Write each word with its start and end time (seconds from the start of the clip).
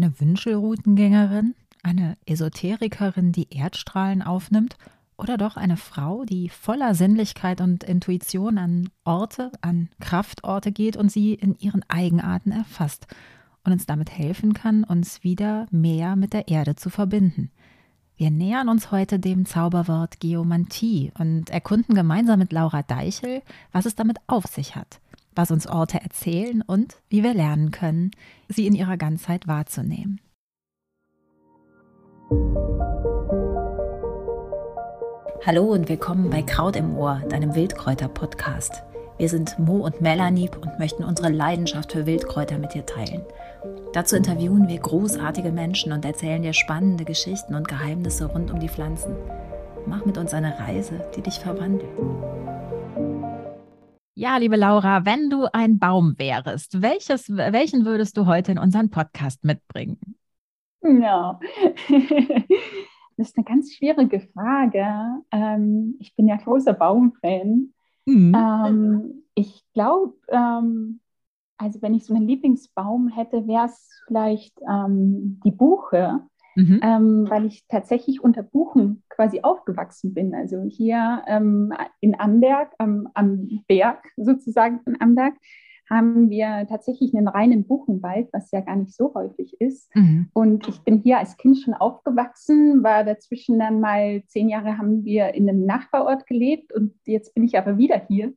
Eine 0.00 0.18
Wünschelroutengängerin? 0.18 1.54
Eine 1.82 2.16
Esoterikerin, 2.24 3.32
die 3.32 3.48
Erdstrahlen 3.50 4.22
aufnimmt? 4.22 4.78
Oder 5.18 5.36
doch 5.36 5.58
eine 5.58 5.76
Frau, 5.76 6.24
die 6.24 6.48
voller 6.48 6.94
Sinnlichkeit 6.94 7.60
und 7.60 7.84
Intuition 7.84 8.56
an 8.56 8.88
Orte, 9.04 9.52
an 9.60 9.90
Kraftorte 10.00 10.72
geht 10.72 10.96
und 10.96 11.12
sie 11.12 11.34
in 11.34 11.54
ihren 11.58 11.84
Eigenarten 11.90 12.50
erfasst 12.50 13.08
und 13.62 13.72
uns 13.72 13.84
damit 13.84 14.10
helfen 14.10 14.54
kann, 14.54 14.84
uns 14.84 15.22
wieder 15.22 15.66
mehr 15.70 16.16
mit 16.16 16.32
der 16.32 16.48
Erde 16.48 16.76
zu 16.76 16.88
verbinden. 16.88 17.50
Wir 18.16 18.30
nähern 18.30 18.70
uns 18.70 18.90
heute 18.90 19.18
dem 19.18 19.44
Zauberwort 19.44 20.18
Geomantie 20.18 21.12
und 21.18 21.50
erkunden 21.50 21.94
gemeinsam 21.94 22.38
mit 22.38 22.52
Laura 22.52 22.82
Deichel, 22.82 23.42
was 23.70 23.84
es 23.84 23.96
damit 23.96 24.16
auf 24.28 24.46
sich 24.46 24.76
hat, 24.76 25.02
was 25.40 25.50
uns 25.50 25.66
Orte 25.66 25.98
erzählen 26.02 26.62
und 26.66 26.96
wie 27.08 27.22
wir 27.22 27.32
lernen 27.32 27.70
können, 27.70 28.10
sie 28.48 28.66
in 28.66 28.74
ihrer 28.74 28.98
Ganzheit 28.98 29.48
wahrzunehmen. 29.48 30.20
Hallo 35.46 35.64
und 35.72 35.88
willkommen 35.88 36.28
bei 36.28 36.42
Kraut 36.42 36.76
im 36.76 36.94
Ohr, 36.94 37.22
deinem 37.30 37.54
Wildkräuter-Podcast. 37.54 38.82
Wir 39.16 39.30
sind 39.30 39.58
Mo 39.58 39.78
und 39.78 40.02
Melanie 40.02 40.50
und 40.60 40.78
möchten 40.78 41.04
unsere 41.04 41.30
Leidenschaft 41.30 41.92
für 41.92 42.04
Wildkräuter 42.04 42.58
mit 42.58 42.74
dir 42.74 42.84
teilen. 42.84 43.22
Dazu 43.94 44.16
interviewen 44.16 44.68
wir 44.68 44.78
großartige 44.78 45.52
Menschen 45.52 45.92
und 45.92 46.04
erzählen 46.04 46.42
dir 46.42 46.52
spannende 46.52 47.06
Geschichten 47.06 47.54
und 47.54 47.66
Geheimnisse 47.66 48.26
rund 48.26 48.50
um 48.50 48.60
die 48.60 48.68
Pflanzen. 48.68 49.16
Mach 49.86 50.04
mit 50.04 50.18
uns 50.18 50.34
eine 50.34 50.58
Reise, 50.58 51.02
die 51.16 51.22
dich 51.22 51.38
verwandelt. 51.38 51.88
Ja, 54.20 54.36
liebe 54.36 54.56
Laura, 54.56 55.06
wenn 55.06 55.30
du 55.30 55.46
ein 55.50 55.78
Baum 55.78 56.18
wärst, 56.18 56.82
welches, 56.82 57.30
welchen 57.30 57.86
würdest 57.86 58.18
du 58.18 58.26
heute 58.26 58.52
in 58.52 58.58
unseren 58.58 58.90
Podcast 58.90 59.42
mitbringen? 59.44 59.98
Ja, 60.82 61.40
Das 63.16 63.28
ist 63.28 63.38
eine 63.38 63.44
ganz 63.44 63.72
schwierige 63.72 64.20
Frage. 64.20 64.86
Ähm, 65.30 65.96
ich 66.00 66.14
bin 66.16 66.28
ja 66.28 66.36
großer 66.36 66.74
Baumfan. 66.74 67.72
Mhm. 68.04 68.34
Ähm, 68.34 69.24
ich 69.34 69.62
glaube, 69.72 70.12
ähm, 70.28 71.00
also 71.56 71.80
wenn 71.80 71.94
ich 71.94 72.04
so 72.04 72.14
einen 72.14 72.28
Lieblingsbaum 72.28 73.08
hätte, 73.08 73.46
wäre 73.46 73.68
es 73.68 74.02
vielleicht 74.06 74.52
ähm, 74.70 75.40
die 75.46 75.50
Buche, 75.50 76.20
mhm. 76.60 76.80
Ähm, 76.82 77.26
weil 77.28 77.46
ich 77.46 77.66
tatsächlich 77.68 78.22
unter 78.22 78.42
Buchen 78.42 79.02
quasi 79.08 79.40
aufgewachsen 79.42 80.14
bin. 80.14 80.34
Also 80.34 80.62
hier 80.62 81.22
ähm, 81.26 81.72
in 82.00 82.18
Amberg, 82.18 82.72
am 82.78 83.08
Berg 83.68 84.04
sozusagen 84.16 84.80
von 84.80 85.00
Amberg, 85.00 85.34
haben 85.90 86.30
wir 86.30 86.66
tatsächlich 86.68 87.14
einen 87.14 87.26
reinen 87.26 87.66
Buchenwald, 87.66 88.28
was 88.32 88.52
ja 88.52 88.60
gar 88.60 88.76
nicht 88.76 88.94
so 88.94 89.12
häufig 89.14 89.60
ist. 89.60 89.94
Mhm. 89.96 90.28
Und 90.32 90.68
ich 90.68 90.80
bin 90.82 90.98
hier 90.98 91.18
als 91.18 91.36
Kind 91.36 91.58
schon 91.58 91.74
aufgewachsen, 91.74 92.84
war 92.84 93.02
dazwischen 93.02 93.58
dann 93.58 93.80
mal 93.80 94.22
zehn 94.28 94.48
Jahre 94.48 94.78
haben 94.78 95.04
wir 95.04 95.34
in 95.34 95.48
einem 95.48 95.66
Nachbarort 95.66 96.26
gelebt 96.28 96.72
und 96.72 96.94
jetzt 97.04 97.34
bin 97.34 97.44
ich 97.44 97.58
aber 97.58 97.76
wieder 97.76 98.00
hier. 98.06 98.32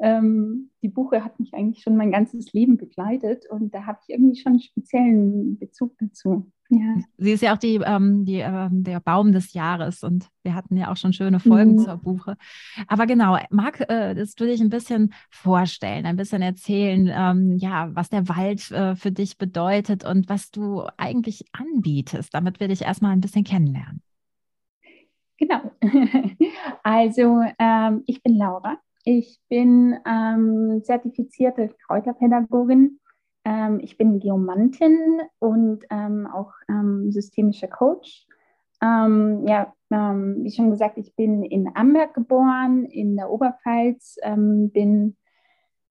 Ähm, 0.00 0.70
die 0.82 0.88
Buche 0.88 1.24
hat 1.24 1.40
mich 1.40 1.54
eigentlich 1.54 1.82
schon 1.82 1.96
mein 1.96 2.12
ganzes 2.12 2.52
Leben 2.52 2.76
begleitet 2.76 3.46
und 3.50 3.74
da 3.74 3.86
habe 3.86 3.98
ich 4.02 4.14
irgendwie 4.14 4.38
schon 4.38 4.52
einen 4.52 4.60
speziellen 4.60 5.58
Bezug 5.58 5.96
dazu. 5.98 6.52
Ja. 6.70 6.96
Sie 7.16 7.32
ist 7.32 7.42
ja 7.42 7.54
auch 7.54 7.58
die, 7.58 7.76
ähm, 7.76 8.26
die, 8.26 8.40
äh, 8.40 8.68
der 8.70 9.00
Baum 9.00 9.32
des 9.32 9.54
Jahres 9.54 10.02
und 10.02 10.28
wir 10.42 10.54
hatten 10.54 10.76
ja 10.76 10.92
auch 10.92 10.96
schon 10.98 11.14
schöne 11.14 11.40
Folgen 11.40 11.72
mhm. 11.72 11.78
zur 11.78 11.96
Buche. 11.96 12.36
Aber 12.86 13.06
genau, 13.06 13.38
mag 13.50 13.80
äh, 13.88 14.14
du 14.14 14.44
dich 14.44 14.60
ein 14.60 14.68
bisschen 14.68 15.14
vorstellen, 15.30 16.04
ein 16.04 16.16
bisschen 16.16 16.42
erzählen, 16.42 17.10
ähm, 17.10 17.56
ja, 17.56 17.88
was 17.94 18.10
der 18.10 18.28
Wald 18.28 18.70
äh, 18.70 18.96
für 18.96 19.10
dich 19.10 19.38
bedeutet 19.38 20.04
und 20.04 20.28
was 20.28 20.50
du 20.50 20.84
eigentlich 20.98 21.46
anbietest, 21.52 22.34
damit 22.34 22.60
wir 22.60 22.68
dich 22.68 22.82
erstmal 22.82 23.12
ein 23.12 23.22
bisschen 23.22 23.44
kennenlernen. 23.44 24.02
Genau. 25.38 25.60
also 26.82 27.42
ähm, 27.58 28.02
ich 28.06 28.22
bin 28.22 28.36
Laura. 28.36 28.78
Ich 29.04 29.38
bin 29.48 29.96
ähm, 30.06 30.82
zertifizierte 30.84 31.74
Kräuterpädagogin 31.86 32.98
ähm, 33.48 33.80
ich 33.80 33.96
bin 33.96 34.20
Geomantin 34.20 35.22
und 35.38 35.84
ähm, 35.88 36.26
auch 36.26 36.52
ähm, 36.68 37.10
systemischer 37.10 37.68
Coach. 37.68 38.26
Ähm, 38.82 39.46
ja, 39.46 39.72
ähm, 39.90 40.44
wie 40.44 40.50
schon 40.50 40.70
gesagt, 40.70 40.98
ich 40.98 41.16
bin 41.16 41.42
in 41.42 41.74
Amberg 41.74 42.12
geboren, 42.12 42.84
in 42.84 43.16
der 43.16 43.30
Oberpfalz, 43.30 44.18
ähm, 44.22 44.70
bin 44.70 45.16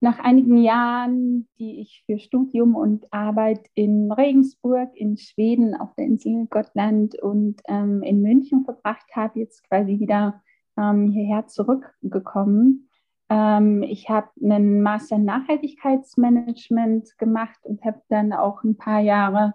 nach 0.02 0.20
einigen 0.20 0.58
Jahren, 0.58 1.48
die 1.58 1.82
ich 1.82 2.04
für 2.06 2.20
Studium 2.20 2.76
und 2.76 3.12
Arbeit 3.12 3.68
in 3.74 4.12
Regensburg, 4.12 4.92
in 4.94 5.18
Schweden, 5.18 5.74
auf 5.74 5.96
der 5.96 6.06
Insel 6.06 6.46
Gottland 6.52 7.20
und 7.20 7.64
in 7.68 8.22
München 8.22 8.64
verbracht 8.64 9.08
habe, 9.16 9.40
jetzt 9.40 9.68
quasi 9.68 10.00
wieder 10.00 10.44
hierher 10.76 11.48
zurückgekommen 11.48 12.87
ähm, 13.30 13.84
ich 13.84 14.10
habe 14.10 14.30
einen 14.42 14.82
Master 14.82 15.18
in 15.18 15.26
Nachhaltigkeitsmanagement 15.26 17.18
gemacht 17.18 17.60
und 17.64 17.84
habe 17.84 18.02
dann 18.10 18.34
auch 18.34 18.64
ein 18.64 18.78
paar 18.78 19.00
Jahre 19.00 19.54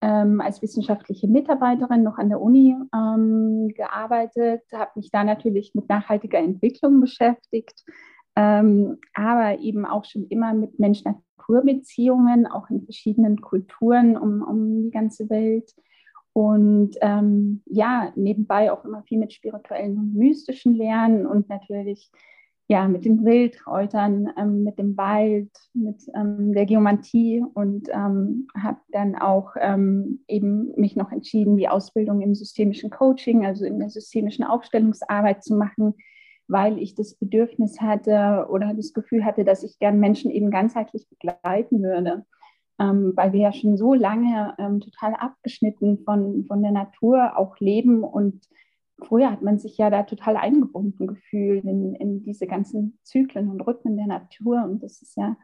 ähm, 0.00 0.40
als 0.40 0.62
wissenschaftliche 0.62 1.28
Mitarbeiterin 1.28 2.02
noch 2.02 2.18
an 2.18 2.28
der 2.28 2.40
Uni 2.40 2.76
ähm, 2.94 3.68
gearbeitet, 3.74 4.62
habe 4.72 4.90
mich 4.96 5.10
da 5.10 5.24
natürlich 5.24 5.74
mit 5.74 5.88
nachhaltiger 5.88 6.38
Entwicklung 6.38 7.00
beschäftigt, 7.00 7.84
ähm, 8.34 8.98
aber 9.14 9.60
eben 9.60 9.84
auch 9.86 10.04
schon 10.04 10.26
immer 10.28 10.54
mit 10.54 10.80
Mensch-Natur-Beziehungen, 10.80 12.46
auch 12.46 12.68
in 12.70 12.82
verschiedenen 12.82 13.40
Kulturen 13.40 14.16
um, 14.16 14.42
um 14.42 14.82
die 14.82 14.90
ganze 14.90 15.30
Welt. 15.30 15.72
Und 16.32 16.96
ähm, 17.02 17.62
ja, 17.66 18.10
nebenbei 18.16 18.72
auch 18.72 18.86
immer 18.86 19.02
viel 19.02 19.18
mit 19.18 19.34
spirituellen 19.34 19.98
und 19.98 20.14
mystischen 20.14 20.74
Lernen 20.74 21.26
und 21.26 21.50
natürlich 21.50 22.10
ja, 22.72 22.88
mit 22.88 23.04
den 23.04 23.22
Wildkräutern, 23.22 24.32
ähm, 24.38 24.64
mit 24.64 24.78
dem 24.78 24.96
Wald, 24.96 25.50
mit 25.74 26.06
ähm, 26.14 26.54
der 26.54 26.64
Geomantie 26.64 27.44
und 27.52 27.90
ähm, 27.90 28.46
habe 28.56 28.78
dann 28.92 29.14
auch 29.14 29.50
ähm, 29.60 30.20
eben 30.26 30.72
mich 30.80 30.96
noch 30.96 31.12
entschieden, 31.12 31.58
die 31.58 31.68
Ausbildung 31.68 32.22
im 32.22 32.34
systemischen 32.34 32.88
Coaching, 32.88 33.44
also 33.44 33.66
in 33.66 33.78
der 33.78 33.90
systemischen 33.90 34.46
Aufstellungsarbeit 34.46 35.44
zu 35.44 35.54
machen, 35.54 35.96
weil 36.48 36.78
ich 36.78 36.94
das 36.94 37.14
Bedürfnis 37.14 37.78
hatte 37.82 38.46
oder 38.48 38.72
das 38.72 38.94
Gefühl 38.94 39.22
hatte, 39.26 39.44
dass 39.44 39.64
ich 39.64 39.78
gern 39.78 40.00
Menschen 40.00 40.30
eben 40.30 40.50
ganzheitlich 40.50 41.06
begleiten 41.10 41.82
würde. 41.82 42.24
Ähm, 42.80 43.12
weil 43.16 43.34
wir 43.34 43.40
ja 43.40 43.52
schon 43.52 43.76
so 43.76 43.92
lange 43.92 44.54
ähm, 44.58 44.80
total 44.80 45.12
abgeschnitten 45.12 45.98
von, 46.06 46.46
von 46.46 46.62
der 46.62 46.72
Natur 46.72 47.36
auch 47.36 47.58
leben 47.58 48.02
und 48.02 48.46
früher 49.04 49.30
hat 49.30 49.42
man 49.42 49.58
sich 49.58 49.78
ja 49.78 49.90
da 49.90 50.02
total 50.02 50.36
eingebunden 50.36 51.06
gefühlt 51.06 51.64
in, 51.64 51.94
in 51.94 52.22
diese 52.22 52.46
ganzen 52.46 52.98
Zyklen 53.02 53.50
und 53.50 53.60
Rhythmen 53.60 53.96
der 53.96 54.06
Natur. 54.06 54.64
Und 54.64 54.82
das 54.82 55.02
ist 55.02 55.16
ja 55.16 55.36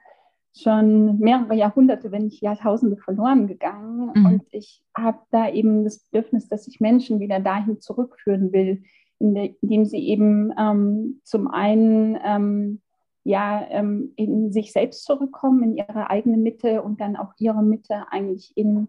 schon 0.56 1.18
mehrere 1.18 1.54
Jahrhunderte, 1.54 2.10
wenn 2.10 2.24
nicht 2.24 2.42
Jahrtausende 2.42 2.96
verloren 2.96 3.46
gegangen. 3.46 4.10
Mhm. 4.14 4.26
Und 4.26 4.42
ich 4.50 4.82
habe 4.96 5.18
da 5.30 5.48
eben 5.48 5.84
das 5.84 5.98
Bedürfnis, 5.98 6.48
dass 6.48 6.66
ich 6.66 6.80
Menschen 6.80 7.20
wieder 7.20 7.40
dahin 7.40 7.80
zurückführen 7.80 8.52
will, 8.52 8.82
indem 9.18 9.84
sie 9.84 10.08
eben 10.08 10.52
ähm, 10.58 11.20
zum 11.24 11.48
einen 11.48 12.18
ähm, 12.24 12.80
ja 13.24 13.66
ähm, 13.70 14.12
in 14.16 14.52
sich 14.52 14.72
selbst 14.72 15.04
zurückkommen, 15.04 15.62
in 15.62 15.76
ihre 15.76 16.10
eigene 16.10 16.36
Mitte 16.36 16.82
und 16.82 17.00
dann 17.00 17.16
auch 17.16 17.32
ihre 17.38 17.62
Mitte 17.62 18.06
eigentlich 18.10 18.52
in 18.56 18.88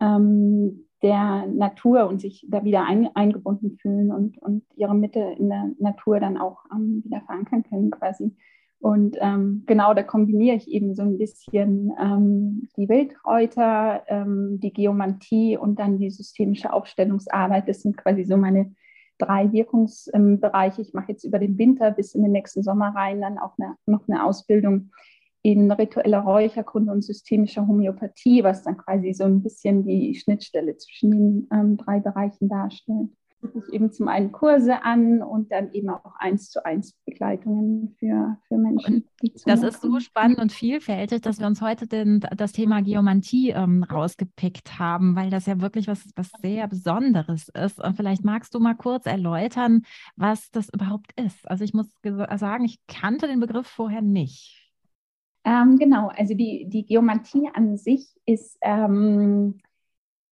ähm, 0.00 0.86
der 1.02 1.46
Natur 1.46 2.06
und 2.06 2.20
sich 2.20 2.46
da 2.48 2.64
wieder 2.64 2.84
ein, 2.84 3.08
eingebunden 3.14 3.76
fühlen 3.78 4.12
und, 4.12 4.38
und 4.38 4.64
ihre 4.76 4.94
Mitte 4.94 5.20
in 5.38 5.48
der 5.48 5.70
Natur 5.78 6.20
dann 6.20 6.38
auch 6.38 6.64
ähm, 6.72 7.02
wieder 7.04 7.20
verankern 7.22 7.64
können 7.64 7.90
quasi. 7.90 8.32
Und 8.78 9.16
ähm, 9.20 9.62
genau, 9.66 9.94
da 9.94 10.02
kombiniere 10.02 10.56
ich 10.56 10.68
eben 10.68 10.94
so 10.94 11.02
ein 11.02 11.16
bisschen 11.16 11.92
ähm, 12.00 12.68
die 12.76 12.88
Wildkräuter, 12.88 14.02
ähm, 14.08 14.58
die 14.60 14.72
Geomantie 14.72 15.56
und 15.56 15.78
dann 15.78 15.98
die 15.98 16.10
systemische 16.10 16.72
Aufstellungsarbeit. 16.72 17.68
Das 17.68 17.82
sind 17.82 17.96
quasi 17.96 18.24
so 18.24 18.36
meine 18.36 18.74
drei 19.18 19.52
Wirkungsbereiche. 19.52 20.82
Ich 20.82 20.94
mache 20.94 21.12
jetzt 21.12 21.22
über 21.22 21.38
den 21.38 21.58
Winter 21.58 21.92
bis 21.92 22.16
in 22.16 22.22
den 22.22 22.32
nächsten 22.32 22.64
Sommer 22.64 22.92
rein 22.94 23.20
dann 23.20 23.38
auch 23.38 23.52
eine, 23.56 23.76
noch 23.86 24.08
eine 24.08 24.24
Ausbildung 24.24 24.90
in 25.42 25.70
ritueller 25.72 26.20
Räucherkunde 26.20 26.92
und 26.92 27.02
systemischer 27.02 27.66
Homöopathie, 27.66 28.44
was 28.44 28.62
dann 28.62 28.76
quasi 28.76 29.12
so 29.12 29.24
ein 29.24 29.42
bisschen 29.42 29.84
die 29.84 30.14
Schnittstelle 30.14 30.76
zwischen 30.76 31.10
den 31.10 31.48
ähm, 31.52 31.76
drei 31.76 31.98
Bereichen 32.00 32.48
darstellt. 32.48 33.08
Ich 33.42 33.74
eben 33.74 33.90
zum 33.90 34.06
einen 34.06 34.30
Kurse 34.30 34.84
an 34.84 35.20
und 35.20 35.50
dann 35.50 35.72
eben 35.72 35.90
auch 35.90 36.14
eins 36.20 36.50
zu 36.50 36.64
eins 36.64 36.92
Begleitungen 37.04 37.96
für, 37.98 38.38
für 38.46 38.56
Menschen. 38.56 39.08
das 39.44 39.64
ist 39.64 39.82
so 39.82 39.98
spannend 39.98 40.38
und 40.38 40.52
vielfältig, 40.52 41.22
dass 41.22 41.40
wir 41.40 41.48
uns 41.48 41.60
heute 41.60 41.88
den, 41.88 42.20
das 42.36 42.52
Thema 42.52 42.82
Geomantie 42.82 43.50
ähm, 43.50 43.82
rausgepickt 43.82 44.78
haben, 44.78 45.16
weil 45.16 45.30
das 45.30 45.46
ja 45.46 45.60
wirklich 45.60 45.88
was, 45.88 46.08
was 46.14 46.30
sehr 46.40 46.68
Besonderes 46.68 47.48
ist. 47.48 47.82
Und 47.82 47.96
vielleicht 47.96 48.24
magst 48.24 48.54
du 48.54 48.60
mal 48.60 48.74
kurz 48.74 49.06
erläutern, 49.06 49.82
was 50.14 50.52
das 50.52 50.68
überhaupt 50.72 51.10
ist. 51.20 51.50
Also 51.50 51.64
ich 51.64 51.74
muss 51.74 51.88
sagen, 52.36 52.64
ich 52.64 52.78
kannte 52.86 53.26
den 53.26 53.40
Begriff 53.40 53.66
vorher 53.66 54.02
nicht. 54.02 54.61
Ähm, 55.44 55.78
genau, 55.78 56.08
also 56.08 56.34
die, 56.34 56.66
die 56.68 56.84
Geomantie 56.86 57.48
an 57.52 57.76
sich 57.76 58.08
ist, 58.26 58.58
ähm, 58.60 59.58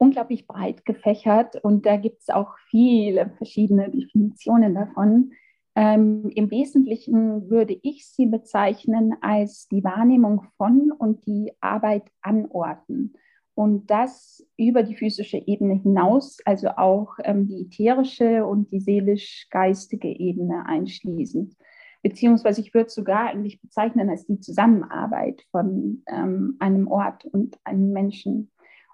unglaublich 0.01 0.47
breit 0.47 0.87
gefächert 0.87 1.57
und 1.63 1.85
da 1.85 1.97
gibt 1.97 2.23
es 2.23 2.31
auch 2.31 2.57
viele 2.71 3.31
verschiedene 3.37 3.91
Definitionen 3.91 4.75
davon. 4.75 5.33
Ähm, 5.77 6.31
Im 6.35 6.51
Wesentlichen 6.51 7.51
würde 7.51 7.79
ich 7.83 8.07
sie 8.07 8.27
bezeichnen 8.27 9.15
als 9.21 9.69
die 9.69 9.85
Wahrnehmung 9.85 10.43
von 10.57 10.91
und 10.91 11.27
die 11.27 11.53
Arbeit 11.61 12.05
an 12.23 12.47
Orten. 12.51 13.13
Und 13.55 13.91
das 13.91 14.47
über 14.57 14.83
die 14.83 14.97
physische 14.97 15.37
Ebene 15.37 15.75
hinaus, 15.75 16.39
also 16.47 16.69
auch 16.69 17.19
ähm, 17.25 17.47
die 17.47 17.67
ätherische 17.67 18.47
und 18.47 18.73
die 18.73 18.81
seelisch-geistige 18.81 20.09
Ebene 20.09 20.65
einschließend. 20.67 21.55
Beziehungsweise 22.03 22.61
ich 22.61 22.73
würde 22.73 22.87
es 22.87 22.95
sogar 22.95 23.29
eigentlich 23.29 23.61
bezeichnen 23.61 24.09
als 24.09 24.27
die 24.27 24.41
Zusammenarbeit 24.41 25.43
von 25.51 26.03
ähm, 26.07 26.57
einem 26.59 26.89
Ort 26.89 27.25
und 27.27 27.59
einem 27.65 27.93
Menschen. 27.93 28.51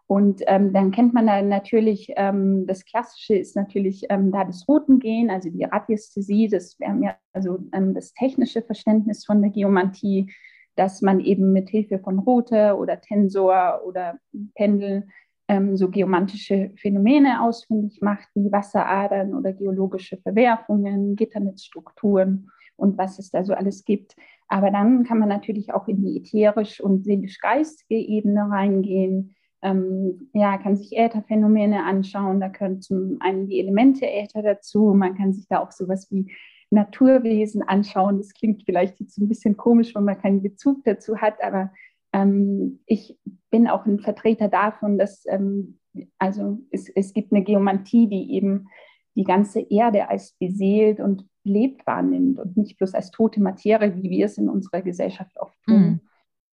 Und 0.08 0.42
ähm, 0.46 0.72
dann 0.72 0.92
kennt 0.92 1.14
man 1.14 1.26
da 1.26 1.42
natürlich, 1.42 2.12
ähm, 2.16 2.66
das 2.66 2.84
Klassische 2.84 3.34
ist 3.34 3.56
natürlich 3.56 4.06
ähm, 4.08 4.30
da 4.30 4.44
das 4.44 4.66
Routengehen, 4.68 5.30
also 5.30 5.50
die 5.50 5.64
Radiästhesie, 5.64 6.48
das 6.48 6.78
wäre 6.78 6.94
mir 6.94 7.16
also 7.32 7.58
ähm, 7.72 7.92
das 7.92 8.14
technische 8.14 8.62
Verständnis 8.62 9.24
von 9.24 9.42
der 9.42 9.50
Geomantie, 9.50 10.32
dass 10.76 11.02
man 11.02 11.20
eben 11.20 11.52
mit 11.52 11.70
Hilfe 11.70 11.98
von 11.98 12.20
Route 12.20 12.76
oder 12.76 13.00
Tensor 13.00 13.82
oder 13.84 14.18
Pendel 14.54 15.08
ähm, 15.48 15.76
so 15.76 15.90
geomantische 15.90 16.70
Phänomene 16.76 17.42
ausfindig 17.42 18.00
macht, 18.00 18.28
wie 18.34 18.52
Wasseradern 18.52 19.34
oder 19.34 19.52
geologische 19.52 20.18
Verwerfungen, 20.18 21.16
Gitternetzstrukturen 21.16 22.50
und 22.76 22.98
was 22.98 23.18
es 23.18 23.30
da 23.30 23.44
so 23.44 23.54
alles 23.54 23.84
gibt. 23.84 24.16
Aber 24.48 24.70
dann 24.70 25.04
kann 25.04 25.18
man 25.18 25.28
natürlich 25.28 25.72
auch 25.74 25.88
in 25.88 26.02
die 26.02 26.18
ätherisch 26.18 26.80
und 26.80 27.04
seelisch-geistige 27.04 27.96
Ebene 27.96 28.48
reingehen 28.50 29.36
ähm, 29.62 30.30
ja, 30.32 30.58
kann 30.58 30.76
sich 30.76 30.96
Ätherphänomene 30.96 31.84
anschauen. 31.84 32.40
Da 32.40 32.48
können 32.48 32.80
zum 32.80 33.16
einen 33.20 33.48
die 33.48 33.58
Elemente 33.58 34.06
Äther 34.06 34.42
dazu. 34.42 34.94
Man 34.94 35.16
kann 35.16 35.32
sich 35.32 35.48
da 35.48 35.60
auch 35.60 35.72
sowas 35.72 36.08
wie 36.10 36.30
Naturwesen 36.70 37.62
anschauen. 37.62 38.18
Das 38.18 38.32
klingt 38.32 38.62
vielleicht 38.64 39.00
jetzt 39.00 39.18
ein 39.18 39.28
bisschen 39.28 39.56
komisch, 39.56 39.94
wenn 39.94 40.04
man 40.04 40.20
keinen 40.20 40.42
Bezug 40.42 40.84
dazu 40.84 41.18
hat, 41.18 41.42
aber 41.42 41.72
ähm, 42.12 42.80
ich 42.86 43.18
bin 43.50 43.66
auch 43.68 43.86
ein 43.86 43.98
Vertreter 43.98 44.48
davon, 44.48 44.98
dass 44.98 45.24
ähm, 45.26 45.78
also 46.18 46.58
es, 46.70 46.88
es 46.90 47.12
gibt 47.12 47.32
eine 47.32 47.42
Geomantie, 47.42 48.08
die 48.08 48.34
eben 48.34 48.68
die 49.16 49.24
ganze 49.24 49.60
Erde 49.60 50.08
als 50.10 50.32
beseelt 50.38 51.00
und 51.00 51.26
lebt 51.46 51.86
wahrnimmt 51.86 52.38
und 52.38 52.56
nicht 52.56 52.78
bloß 52.78 52.94
als 52.94 53.10
tote 53.10 53.40
Materie, 53.40 53.96
wie 53.96 54.10
wir 54.10 54.26
es 54.26 54.38
in 54.38 54.48
unserer 54.48 54.82
Gesellschaft 54.82 55.38
oft 55.38 55.56
tun. 55.64 55.80
Mhm. 55.80 56.00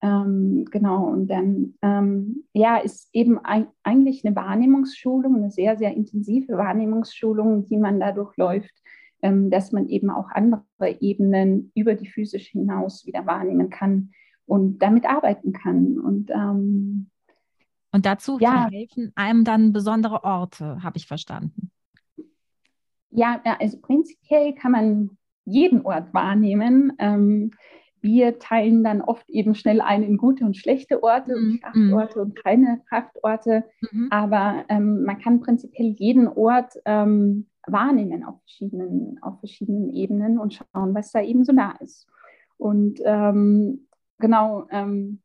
Ähm, 0.03 0.65
genau, 0.69 1.05
und 1.05 1.27
dann 1.27 1.75
ähm, 1.81 2.43
ja, 2.51 2.77
ist 2.77 3.09
eben 3.13 3.39
ein, 3.39 3.67
eigentlich 3.83 4.25
eine 4.25 4.35
Wahrnehmungsschulung, 4.35 5.37
eine 5.37 5.49
sehr, 5.49 5.77
sehr 5.77 5.95
intensive 5.95 6.57
Wahrnehmungsschulung, 6.57 7.65
die 7.65 7.77
man 7.77 8.01
dadurch 8.01 8.35
läuft, 8.35 8.73
ähm, 9.21 9.49
dass 9.49 9.71
man 9.71 9.87
eben 9.87 10.09
auch 10.09 10.29
andere 10.31 10.65
Ebenen 10.99 11.71
über 11.73 11.95
die 11.95 12.07
physische 12.07 12.51
hinaus 12.51 13.05
wieder 13.05 13.25
wahrnehmen 13.25 13.69
kann 13.69 14.11
und 14.45 14.79
damit 14.79 15.05
arbeiten 15.05 15.53
kann. 15.53 15.97
Und, 15.99 16.29
ähm, 16.31 17.09
und 17.93 18.05
dazu 18.05 18.37
ja, 18.39 18.69
helfen 18.69 19.13
einem 19.15 19.45
dann 19.45 19.71
besondere 19.71 20.25
Orte, 20.25 20.83
habe 20.83 20.97
ich 20.97 21.07
verstanden. 21.07 21.71
Ja, 23.15 23.41
also 23.59 23.79
prinzipiell 23.79 24.53
kann 24.53 24.71
man 24.71 25.17
jeden 25.45 25.85
Ort 25.85 26.13
wahrnehmen. 26.13 26.93
Ähm, 26.99 27.51
wir 28.01 28.39
teilen 28.39 28.83
dann 28.83 29.01
oft 29.01 29.29
eben 29.29 29.55
schnell 29.55 29.79
ein 29.79 30.03
in 30.03 30.17
gute 30.17 30.43
und 30.43 30.57
schlechte 30.57 31.03
Orte 31.03 31.37
mhm. 31.37 31.45
und 31.45 31.61
Kraftorte 31.61 32.21
und 32.21 32.43
keine 32.43 32.81
Kraftorte. 32.89 33.63
Mhm. 33.91 34.07
Aber 34.09 34.65
ähm, 34.67 35.03
man 35.03 35.19
kann 35.19 35.39
prinzipiell 35.39 35.89
jeden 35.89 36.27
Ort 36.27 36.73
ähm, 36.85 37.47
wahrnehmen 37.67 38.25
auf 38.25 38.39
verschiedenen, 38.39 39.19
auf 39.21 39.39
verschiedenen 39.39 39.93
Ebenen 39.93 40.39
und 40.39 40.55
schauen, 40.55 40.93
was 40.93 41.11
da 41.11 41.21
eben 41.21 41.45
so 41.45 41.53
da 41.53 41.75
ist. 41.79 42.07
Und 42.57 42.99
ähm, 43.05 43.87
genau, 44.19 44.67
ähm, 44.71 45.21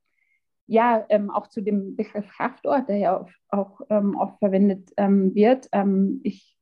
ja, 0.66 1.04
ähm, 1.08 1.30
auch 1.30 1.46
zu 1.48 1.62
dem 1.62 1.96
Begriff 1.96 2.28
Kraftort, 2.28 2.88
der 2.88 2.98
ja 2.98 3.16
auch, 3.18 3.30
auch 3.48 3.80
ähm, 3.88 4.14
oft 4.16 4.38
verwendet 4.38 4.90
wird. 4.96 5.68
ich 6.22 6.57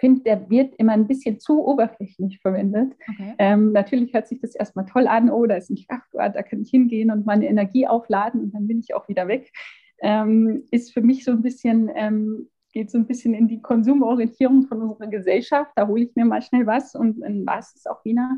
finde, 0.00 0.22
der 0.22 0.50
wird 0.50 0.74
immer 0.76 0.92
ein 0.92 1.06
bisschen 1.06 1.38
zu 1.38 1.64
oberflächlich 1.64 2.40
verwendet. 2.40 2.94
Okay. 3.08 3.34
Ähm, 3.38 3.72
natürlich 3.72 4.12
hört 4.12 4.26
sich 4.26 4.40
das 4.40 4.54
erstmal 4.54 4.86
toll 4.86 5.06
an, 5.06 5.30
oh, 5.30 5.46
da 5.46 5.56
ist 5.56 5.70
ein 5.70 5.76
Kraftort, 5.86 6.34
da 6.34 6.42
kann 6.42 6.62
ich 6.62 6.70
hingehen 6.70 7.10
und 7.10 7.26
meine 7.26 7.46
Energie 7.46 7.86
aufladen 7.86 8.40
und 8.40 8.54
dann 8.54 8.66
bin 8.66 8.80
ich 8.80 8.94
auch 8.94 9.08
wieder 9.08 9.28
weg. 9.28 9.52
Ähm, 10.00 10.64
ist 10.70 10.92
für 10.92 11.02
mich 11.02 11.24
so 11.24 11.30
ein 11.30 11.42
bisschen, 11.42 11.90
ähm, 11.94 12.48
geht 12.72 12.90
so 12.90 12.98
ein 12.98 13.06
bisschen 13.06 13.34
in 13.34 13.48
die 13.48 13.60
Konsumorientierung 13.60 14.66
von 14.66 14.80
unserer 14.82 15.08
Gesellschaft. 15.08 15.72
Da 15.76 15.86
hole 15.86 16.04
ich 16.04 16.16
mir 16.16 16.24
mal 16.24 16.42
schnell 16.42 16.66
was 16.66 16.94
und 16.94 17.20
dann 17.20 17.44
war 17.46 17.58
es 17.58 17.86
auch 17.86 18.04
wieder. 18.04 18.36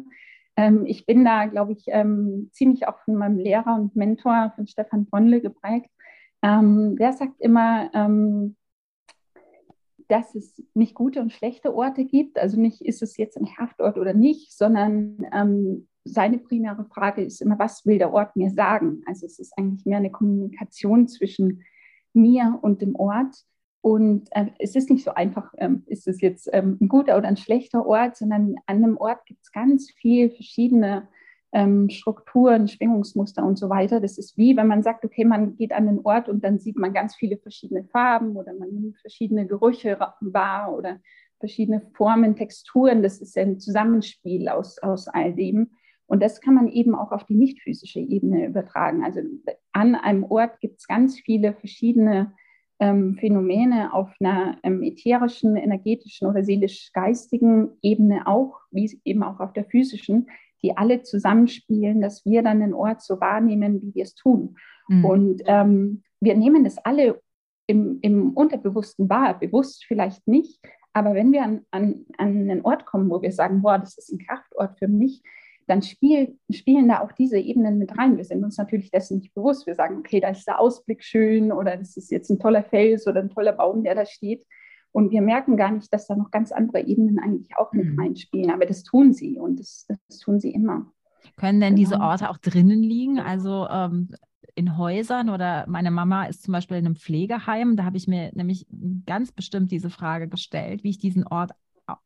Ähm, 0.56 0.84
ich 0.86 1.06
bin 1.06 1.24
da, 1.24 1.46
glaube 1.46 1.72
ich, 1.72 1.84
ähm, 1.86 2.50
ziemlich 2.52 2.88
auch 2.88 2.98
von 3.04 3.14
meinem 3.14 3.38
Lehrer 3.38 3.76
und 3.76 3.96
Mentor, 3.96 4.52
von 4.56 4.66
Stefan 4.66 5.06
Bonnle, 5.06 5.40
geprägt. 5.40 5.90
Ähm, 6.42 6.96
der 6.96 7.12
sagt 7.12 7.40
immer, 7.40 7.90
dass 10.08 10.34
es 10.34 10.62
nicht 10.74 10.94
gute 10.94 11.20
und 11.20 11.32
schlechte 11.32 11.74
Orte 11.74 12.04
gibt. 12.04 12.38
Also 12.38 12.60
nicht, 12.60 12.80
ist 12.82 13.02
es 13.02 13.16
jetzt 13.16 13.36
ein 13.36 13.48
Haftort 13.58 13.98
oder 13.98 14.14
nicht, 14.14 14.56
sondern 14.56 15.26
ähm, 15.32 15.88
seine 16.04 16.38
primäre 16.38 16.84
Frage 16.84 17.22
ist 17.22 17.40
immer, 17.40 17.58
was 17.58 17.86
will 17.86 17.98
der 17.98 18.12
Ort 18.12 18.36
mir 18.36 18.50
sagen? 18.50 19.02
Also 19.06 19.26
es 19.26 19.38
ist 19.38 19.56
eigentlich 19.56 19.86
mehr 19.86 19.98
eine 19.98 20.10
Kommunikation 20.10 21.08
zwischen 21.08 21.62
mir 22.12 22.58
und 22.62 22.82
dem 22.82 22.96
Ort. 22.96 23.36
Und 23.80 24.28
äh, 24.30 24.46
es 24.58 24.76
ist 24.76 24.90
nicht 24.90 25.04
so 25.04 25.12
einfach, 25.12 25.52
ähm, 25.58 25.82
ist 25.86 26.06
es 26.06 26.20
jetzt 26.20 26.48
ähm, 26.52 26.78
ein 26.80 26.88
guter 26.88 27.16
oder 27.18 27.28
ein 27.28 27.36
schlechter 27.36 27.84
Ort, 27.84 28.16
sondern 28.16 28.56
an 28.66 28.76
einem 28.76 28.96
Ort 28.96 29.26
gibt 29.26 29.42
es 29.42 29.52
ganz 29.52 29.90
viele 29.90 30.30
verschiedene 30.30 31.08
ähm, 31.52 31.90
Strukturen, 31.90 32.66
Schwingungsmuster 32.66 33.44
und 33.44 33.58
so 33.58 33.68
weiter. 33.68 34.00
Das 34.00 34.18
ist 34.18 34.36
wie, 34.38 34.56
wenn 34.56 34.66
man 34.66 34.82
sagt, 34.82 35.04
okay, 35.04 35.24
man 35.24 35.56
geht 35.56 35.72
an 35.72 35.86
den 35.86 36.00
Ort 36.00 36.28
und 36.28 36.42
dann 36.42 36.58
sieht 36.58 36.76
man 36.76 36.92
ganz 36.92 37.14
viele 37.14 37.36
verschiedene 37.36 37.84
Farben 37.84 38.36
oder 38.36 38.54
man 38.54 38.70
nimmt 38.70 38.98
verschiedene 38.98 39.46
Gerüche 39.46 39.98
wahr 40.20 40.74
oder 40.74 40.98
verschiedene 41.38 41.82
Formen, 41.94 42.36
Texturen. 42.36 43.02
Das 43.02 43.20
ist 43.20 43.36
ein 43.36 43.60
Zusammenspiel 43.60 44.48
aus, 44.48 44.78
aus 44.78 45.08
all 45.08 45.34
dem. 45.34 45.70
Und 46.06 46.22
das 46.22 46.40
kann 46.40 46.54
man 46.54 46.68
eben 46.68 46.94
auch 46.94 47.12
auf 47.12 47.24
die 47.24 47.34
nicht 47.34 47.62
physische 47.62 48.00
Ebene 48.00 48.46
übertragen. 48.46 49.04
Also 49.04 49.20
an 49.72 49.94
einem 49.94 50.24
Ort 50.24 50.60
gibt 50.60 50.80
es 50.80 50.86
ganz 50.86 51.18
viele 51.18 51.52
verschiedene 51.54 52.32
ähm, 52.80 53.16
Phänomene 53.18 53.92
auf 53.94 54.10
einer 54.20 54.58
ähm, 54.62 54.82
ätherischen, 54.82 55.56
energetischen 55.56 56.28
oder 56.28 56.42
seelisch-geistigen 56.42 57.70
Ebene 57.80 58.26
auch, 58.26 58.60
wie 58.70 59.00
eben 59.04 59.22
auch 59.22 59.40
auf 59.40 59.52
der 59.52 59.64
physischen, 59.64 60.28
die 60.62 60.76
alle 60.76 61.02
zusammenspielen, 61.02 62.00
dass 62.00 62.24
wir 62.24 62.42
dann 62.42 62.60
den 62.60 62.74
Ort 62.74 63.02
so 63.02 63.20
wahrnehmen, 63.20 63.82
wie 63.82 63.94
wir 63.94 64.04
es 64.04 64.14
tun. 64.14 64.56
Mhm. 64.88 65.04
Und 65.04 65.42
ähm, 65.46 66.02
wir 66.20 66.36
nehmen 66.36 66.64
das 66.64 66.78
alle 66.78 67.20
im, 67.66 67.98
im 68.02 68.32
Unterbewussten 68.32 69.08
wahr, 69.08 69.38
bewusst 69.38 69.84
vielleicht 69.86 70.26
nicht. 70.26 70.60
Aber 70.92 71.14
wenn 71.14 71.32
wir 71.32 71.42
an, 71.42 71.62
an, 71.70 72.06
an 72.18 72.28
einen 72.28 72.62
Ort 72.62 72.86
kommen, 72.86 73.10
wo 73.10 73.22
wir 73.22 73.32
sagen, 73.32 73.62
boah, 73.62 73.78
das 73.78 73.96
ist 73.96 74.12
ein 74.12 74.18
Kraftort 74.18 74.78
für 74.78 74.88
mich, 74.88 75.22
dann 75.66 75.82
spiel, 75.82 76.36
spielen 76.50 76.88
da 76.88 77.00
auch 77.00 77.12
diese 77.12 77.38
Ebenen 77.38 77.78
mit 77.78 77.96
rein. 77.96 78.16
Wir 78.16 78.24
sind 78.24 78.44
uns 78.44 78.58
natürlich 78.58 78.90
dessen 78.90 79.18
nicht 79.18 79.32
bewusst. 79.34 79.66
Wir 79.66 79.74
sagen, 79.74 79.98
okay, 79.98 80.20
da 80.20 80.28
ist 80.28 80.46
der 80.46 80.60
Ausblick 80.60 81.02
schön 81.02 81.52
oder 81.52 81.76
das 81.76 81.96
ist 81.96 82.10
jetzt 82.10 82.30
ein 82.30 82.38
toller 82.38 82.64
Fels 82.64 83.06
oder 83.06 83.20
ein 83.20 83.30
toller 83.30 83.52
Baum, 83.52 83.84
der 83.84 83.94
da 83.94 84.04
steht. 84.04 84.44
Und 84.92 85.10
wir 85.10 85.22
merken 85.22 85.56
gar 85.56 85.70
nicht, 85.70 85.92
dass 85.92 86.06
da 86.06 86.14
noch 86.14 86.30
ganz 86.30 86.52
andere 86.52 86.84
Ebenen 86.84 87.18
eigentlich 87.18 87.56
auch 87.56 87.72
mit 87.72 87.86
mhm. 87.86 88.00
reinspielen. 88.00 88.50
Aber 88.50 88.66
das 88.66 88.82
tun 88.82 89.12
sie 89.12 89.38
und 89.38 89.58
das, 89.58 89.86
das 90.08 90.18
tun 90.18 90.38
sie 90.38 90.50
immer. 90.50 90.92
Können 91.36 91.60
denn 91.60 91.74
genau. 91.74 91.88
diese 91.88 92.00
Orte 92.00 92.30
auch 92.30 92.36
drinnen 92.36 92.82
liegen? 92.82 93.18
Also 93.18 93.66
ähm, 93.70 94.10
in 94.54 94.76
Häusern 94.76 95.30
oder 95.30 95.64
meine 95.66 95.90
Mama 95.90 96.24
ist 96.24 96.42
zum 96.42 96.52
Beispiel 96.52 96.76
in 96.76 96.86
einem 96.86 96.96
Pflegeheim. 96.96 97.76
Da 97.76 97.84
habe 97.84 97.96
ich 97.96 98.06
mir 98.06 98.30
nämlich 98.34 98.66
ganz 99.06 99.32
bestimmt 99.32 99.70
diese 99.70 99.90
Frage 99.90 100.28
gestellt, 100.28 100.84
wie 100.84 100.90
ich 100.90 100.98
diesen 100.98 101.26
Ort 101.26 101.52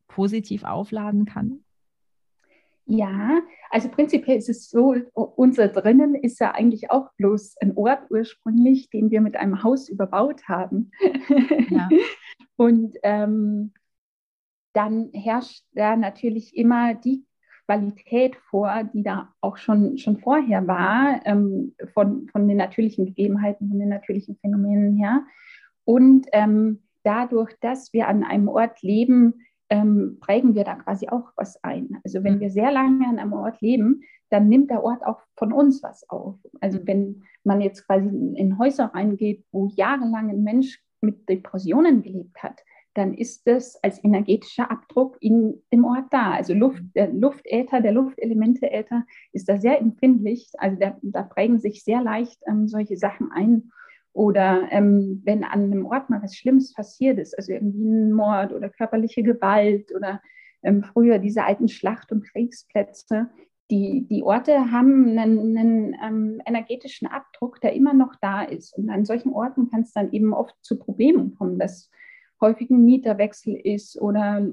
positiv 0.07 0.63
aufladen 0.63 1.25
kann. 1.25 1.59
Ja, 2.89 3.41
also 3.69 3.89
prinzipiell 3.89 4.37
ist 4.37 4.47
es 4.47 4.69
so, 4.69 4.95
unser 5.13 5.67
drinnen 5.67 6.15
ist 6.15 6.39
ja 6.39 6.51
eigentlich 6.51 6.89
auch 6.89 7.11
bloß 7.17 7.57
ein 7.59 7.75
Ort 7.75 8.09
ursprünglich, 8.09 8.89
den 8.89 9.11
wir 9.11 9.19
mit 9.19 9.35
einem 9.35 9.61
Haus 9.61 9.89
überbaut 9.89 10.47
haben. 10.47 10.91
Ja. 11.69 11.89
Und 12.55 12.95
ähm, 13.03 13.73
dann 14.71 15.09
herrscht 15.11 15.65
da 15.73 15.97
natürlich 15.97 16.55
immer 16.55 16.95
die 16.95 17.25
Qualität 17.65 18.37
vor, 18.49 18.85
die 18.93 19.03
da 19.03 19.33
auch 19.41 19.57
schon, 19.57 19.97
schon 19.97 20.19
vorher 20.19 20.65
war, 20.65 21.19
ähm, 21.25 21.75
von, 21.93 22.29
von 22.29 22.47
den 22.47 22.57
natürlichen 22.57 23.05
Gegebenheiten, 23.05 23.67
von 23.67 23.79
den 23.79 23.89
natürlichen 23.89 24.37
Phänomenen 24.37 24.95
her. 24.95 25.25
Und 25.83 26.27
ähm, 26.31 26.83
dadurch, 27.03 27.53
dass 27.59 27.91
wir 27.91 28.07
an 28.07 28.23
einem 28.23 28.47
Ort 28.47 28.81
leben, 28.81 29.41
ähm, 29.69 30.17
prägen 30.19 30.55
wir 30.55 30.63
da 30.63 30.75
quasi 30.75 31.09
auch 31.09 31.31
was 31.35 31.63
ein. 31.63 31.99
Also 32.03 32.23
wenn 32.23 32.35
mhm. 32.35 32.39
wir 32.41 32.49
sehr 32.49 32.71
lange 32.71 33.07
an 33.07 33.19
einem 33.19 33.33
Ort 33.33 33.61
leben, 33.61 34.01
dann 34.29 34.49
nimmt 34.49 34.69
der 34.69 34.83
Ort 34.83 35.05
auch 35.05 35.21
von 35.35 35.53
uns 35.53 35.83
was 35.83 36.09
auf. 36.09 36.35
Also 36.61 36.79
wenn 36.85 37.23
man 37.43 37.61
jetzt 37.61 37.85
quasi 37.85 38.07
in 38.07 38.57
Häuser 38.57 38.85
reingeht, 38.93 39.45
wo 39.51 39.67
jahrelang 39.75 40.29
ein 40.29 40.43
Mensch 40.43 40.81
mit 41.01 41.27
Depressionen 41.29 42.01
gelebt 42.01 42.41
hat, 42.43 42.61
dann 42.97 43.13
ist 43.13 43.45
das 43.45 43.81
als 43.83 44.03
energetischer 44.03 44.71
Abdruck 44.71 45.17
in 45.21 45.61
dem 45.71 45.85
Ort 45.85 46.05
da. 46.09 46.31
Also 46.31 46.55
Luft, 46.55 46.81
der 46.95 47.13
Luftäther, 47.13 47.79
der 47.79 47.91
Luftelementeäther 47.91 49.05
ist 49.31 49.47
da 49.47 49.57
sehr 49.57 49.79
empfindlich. 49.79 50.49
Also 50.57 50.77
da, 50.79 50.97
da 51.03 51.21
prägen 51.21 51.59
sich 51.59 51.83
sehr 51.83 52.01
leicht 52.01 52.41
ähm, 52.47 52.67
solche 52.67 52.97
Sachen 52.97 53.31
ein. 53.31 53.71
Oder 54.17 54.67
ähm, 54.71 55.21
wenn 55.25 55.43
an 55.43 55.65
einem 55.65 55.85
Ort 55.85 56.09
mal 56.09 56.23
was 56.23 56.35
Schlimmes 56.35 56.73
passiert 56.73 57.19
ist, 57.19 57.37
also 57.37 57.51
irgendwie 57.51 57.87
ein 57.87 58.11
Mord 58.11 58.51
oder 58.51 58.67
körperliche 58.67 59.21
Gewalt 59.21 59.93
oder 59.95 60.23
ähm, 60.63 60.81
früher 60.81 61.19
diese 61.19 61.43
alten 61.43 61.67
Schlacht- 61.67 62.11
und 62.11 62.23
Kriegsplätze, 62.23 63.29
die, 63.69 64.07
die 64.09 64.23
Orte 64.23 64.71
haben 64.71 65.19
einen, 65.19 65.55
einen 65.55 65.95
ähm, 66.03 66.41
energetischen 66.47 67.07
Abdruck, 67.07 67.61
der 67.61 67.73
immer 67.73 67.93
noch 67.93 68.15
da 68.19 68.41
ist. 68.41 68.75
Und 68.75 68.89
an 68.89 69.05
solchen 69.05 69.33
Orten 69.33 69.69
kann 69.69 69.81
es 69.81 69.93
dann 69.93 70.11
eben 70.11 70.33
oft 70.33 70.55
zu 70.63 70.79
Problemen 70.79 71.35
kommen, 71.35 71.59
dass 71.59 71.91
häufig 72.41 72.69
ein 72.69 72.85
Mieterwechsel 72.85 73.55
ist 73.55 73.99
oder 73.99 74.45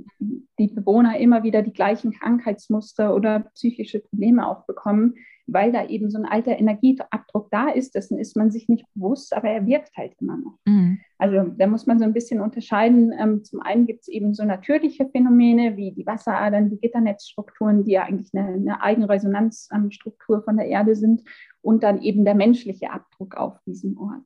die 0.59 0.69
Bewohner 0.69 1.19
immer 1.19 1.43
wieder 1.43 1.63
die 1.63 1.73
gleichen 1.73 2.13
Krankheitsmuster 2.13 3.15
oder 3.15 3.41
psychische 3.55 4.01
Probleme 4.01 4.49
auch 4.49 4.65
bekommen, 4.67 5.15
weil 5.47 5.73
da 5.73 5.87
eben 5.87 6.11
so 6.11 6.19
ein 6.19 6.25
alter 6.25 6.59
Energieabdruck 6.59 7.51
da 7.51 7.69
ist. 7.69 7.95
Dessen 7.95 8.19
ist 8.19 8.37
man 8.37 8.51
sich 8.51 8.69
nicht 8.69 8.87
bewusst, 8.95 9.37
aber 9.37 9.51
er 9.51 9.67
wirkt 9.67 9.97
halt 9.97 10.15
immer 10.21 10.39
noch. 10.39 10.59
Mhm. 10.65 11.01
Also 11.19 11.51
da 11.57 11.67
muss 11.67 11.87
man 11.87 11.99
so 11.99 12.05
ein 12.05 12.15
bisschen 12.15 12.41
unterscheiden. 12.41 13.13
Ähm, 13.19 13.45
zum 13.45 13.61
einen 13.61 13.87
gibt 13.87 14.03
es 14.03 14.09
eben 14.09 14.35
so 14.35 14.45
natürliche 14.45 15.07
Phänomene 15.11 15.77
wie 15.77 15.93
die 15.93 16.07
Wasseradern, 16.07 16.71
die 16.71 16.81
Gitternetzstrukturen, 16.81 17.85
die 17.85 17.93
ja 17.93 18.05
eigentlich 18.05 18.31
eine, 18.35 18.55
eine 18.55 18.83
Eigenresonanzstruktur 18.83 20.43
von 20.43 20.57
der 20.57 20.67
Erde 20.67 20.97
sind 20.97 21.23
und 21.61 21.83
dann 21.83 22.01
eben 22.01 22.25
der 22.25 22.35
menschliche 22.35 22.91
Abdruck 22.91 23.37
auf 23.37 23.59
diesem 23.67 23.99
Ort. 23.99 24.25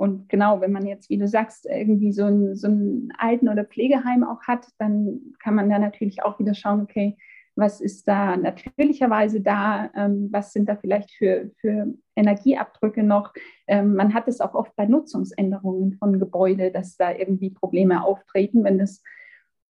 Und 0.00 0.30
genau, 0.30 0.62
wenn 0.62 0.72
man 0.72 0.86
jetzt, 0.86 1.10
wie 1.10 1.18
du 1.18 1.28
sagst, 1.28 1.66
irgendwie 1.66 2.10
so 2.10 2.24
ein, 2.24 2.56
so 2.56 2.68
ein 2.68 3.12
Alten- 3.18 3.50
oder 3.50 3.66
Pflegeheim 3.66 4.24
auch 4.24 4.40
hat, 4.44 4.66
dann 4.78 5.34
kann 5.42 5.54
man 5.54 5.68
da 5.68 5.78
natürlich 5.78 6.22
auch 6.22 6.38
wieder 6.38 6.54
schauen, 6.54 6.80
okay, 6.80 7.18
was 7.54 7.82
ist 7.82 8.08
da 8.08 8.38
natürlicherweise 8.38 9.42
da, 9.42 9.90
ähm, 9.94 10.30
was 10.32 10.54
sind 10.54 10.70
da 10.70 10.76
vielleicht 10.76 11.10
für, 11.10 11.50
für 11.60 11.92
Energieabdrücke 12.16 13.02
noch. 13.02 13.34
Ähm, 13.66 13.94
man 13.94 14.14
hat 14.14 14.26
es 14.26 14.40
auch 14.40 14.54
oft 14.54 14.74
bei 14.74 14.86
Nutzungsänderungen 14.86 15.92
von 15.98 16.18
Gebäude, 16.18 16.70
dass 16.70 16.96
da 16.96 17.12
irgendwie 17.12 17.50
Probleme 17.50 18.02
auftreten, 18.02 18.64
wenn 18.64 18.78
das 18.78 19.02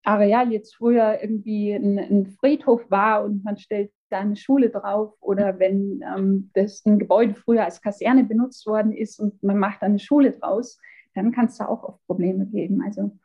Areal 0.05 0.53
jetzt 0.53 0.77
früher 0.77 1.19
irgendwie 1.21 1.73
ein, 1.73 1.99
ein 1.99 2.27
Friedhof 2.27 2.91
war 2.91 3.25
und 3.25 3.45
man 3.45 3.59
stellt 3.59 3.93
da 4.11 4.21
eine 4.21 4.37
Schule 4.37 4.71
drauf 4.71 5.15
oder 5.21 5.59
wenn 5.59 6.03
ähm, 6.17 6.51
das 6.55 6.85
ein 6.85 6.99
Gebäude 6.99 7.35
früher 7.35 7.65
als 7.65 7.81
Kaserne 7.81 8.25
benutzt 8.25 8.67
worden 8.67 8.93
ist 8.93 9.21
und 9.21 9.43
man 9.43 9.59
macht 9.59 9.83
da 9.83 9.87
eine 9.87 9.99
Schule 9.99 10.33
draus, 10.33 10.79
dann 11.15 11.33
kann 11.33 11.47
es 11.47 11.59
da 11.59 11.67
auch 11.67 11.83
oft 11.85 12.07
Probleme 12.07 12.47
geben. 12.47 12.83
Also 12.83 13.17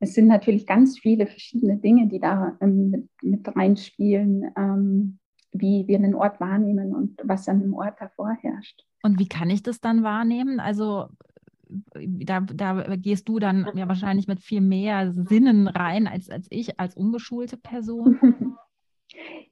es 0.00 0.14
sind 0.14 0.26
natürlich 0.26 0.66
ganz 0.66 0.98
viele 0.98 1.26
verschiedene 1.26 1.76
Dinge, 1.78 2.08
die 2.08 2.20
da 2.20 2.56
ähm, 2.60 2.90
mit, 2.90 3.08
mit, 3.22 3.56
reinspielen, 3.56 4.50
ähm, 4.56 5.18
wie 5.52 5.86
wir 5.86 5.98
einen 5.98 6.14
Ort 6.14 6.40
wahrnehmen 6.40 6.94
und 6.94 7.20
was 7.24 7.48
an 7.48 7.60
dem 7.60 7.74
Ort 7.74 8.00
davor 8.00 8.36
herrscht. 8.40 8.84
Und 9.02 9.18
wie 9.18 9.28
kann 9.28 9.50
ich 9.50 9.62
das 9.62 9.80
dann 9.80 10.02
wahrnehmen? 10.02 10.60
Also 10.60 11.08
da, 11.94 12.40
da 12.40 12.96
gehst 12.96 13.28
du 13.28 13.38
dann 13.38 13.68
ja 13.74 13.88
wahrscheinlich 13.88 14.26
mit 14.26 14.40
viel 14.40 14.60
mehr 14.60 15.12
Sinnen 15.12 15.68
rein 15.68 16.06
als, 16.06 16.30
als 16.30 16.46
ich, 16.50 16.78
als 16.80 16.96
ungeschulte 16.96 17.56
Person. 17.56 18.18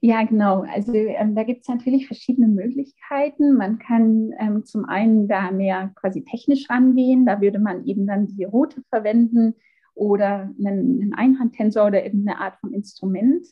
Ja, 0.01 0.23
genau. 0.23 0.63
Also 0.63 0.93
ähm, 0.93 1.35
da 1.35 1.43
gibt 1.43 1.61
es 1.61 1.67
natürlich 1.69 2.07
verschiedene 2.07 2.47
Möglichkeiten. 2.47 3.55
Man 3.55 3.79
kann 3.79 4.33
ähm, 4.37 4.65
zum 4.65 4.85
einen 4.85 5.27
da 5.27 5.51
mehr 5.51 5.93
quasi 5.95 6.25
technisch 6.25 6.69
rangehen. 6.69 7.25
Da 7.25 7.39
würde 7.39 7.59
man 7.59 7.85
eben 7.85 8.05
dann 8.05 8.27
die 8.27 8.43
Route 8.43 8.81
verwenden 8.89 9.55
oder 9.95 10.53
einen, 10.59 11.01
einen 11.01 11.13
Einhandtensor 11.13 11.87
oder 11.87 12.03
irgendeine 12.03 12.39
Art 12.39 12.57
von 12.57 12.73
Instrument. 12.73 13.45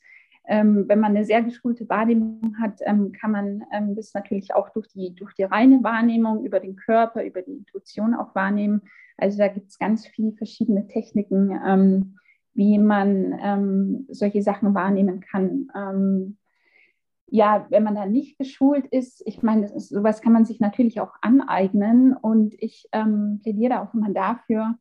Ähm, 0.51 0.83
wenn 0.89 0.99
man 0.99 1.15
eine 1.15 1.23
sehr 1.23 1.41
geschulte 1.43 1.87
Wahrnehmung 1.87 2.57
hat, 2.59 2.81
ähm, 2.81 3.13
kann 3.13 3.31
man 3.31 3.63
ähm, 3.71 3.95
das 3.95 4.13
natürlich 4.13 4.53
auch 4.53 4.67
durch 4.67 4.89
die, 4.89 5.15
durch 5.15 5.33
die 5.33 5.43
reine 5.43 5.81
Wahrnehmung, 5.81 6.43
über 6.43 6.59
den 6.59 6.75
Körper, 6.75 7.23
über 7.23 7.41
die 7.41 7.53
Intuition 7.53 8.13
auch 8.13 8.35
wahrnehmen. 8.35 8.81
Also 9.15 9.37
da 9.37 9.47
gibt 9.47 9.69
es 9.69 9.79
ganz 9.79 10.05
viele 10.05 10.33
verschiedene 10.33 10.87
Techniken, 10.87 11.57
ähm, 11.65 12.17
wie 12.53 12.77
man 12.79 13.39
ähm, 13.41 14.05
solche 14.09 14.41
Sachen 14.41 14.73
wahrnehmen 14.73 15.21
kann. 15.21 15.71
Ähm, 15.73 16.37
ja, 17.27 17.65
wenn 17.69 17.83
man 17.83 17.95
da 17.95 18.05
nicht 18.05 18.37
geschult 18.37 18.85
ist, 18.87 19.23
ich 19.25 19.41
meine, 19.41 19.79
sowas 19.79 20.21
kann 20.21 20.33
man 20.33 20.43
sich 20.43 20.59
natürlich 20.59 20.99
auch 20.99 21.13
aneignen 21.21 22.13
und 22.13 22.55
ich 22.59 22.89
plädiere 22.91 23.79
auch 23.79 23.93
immer 23.93 24.09
dafür, 24.09 24.75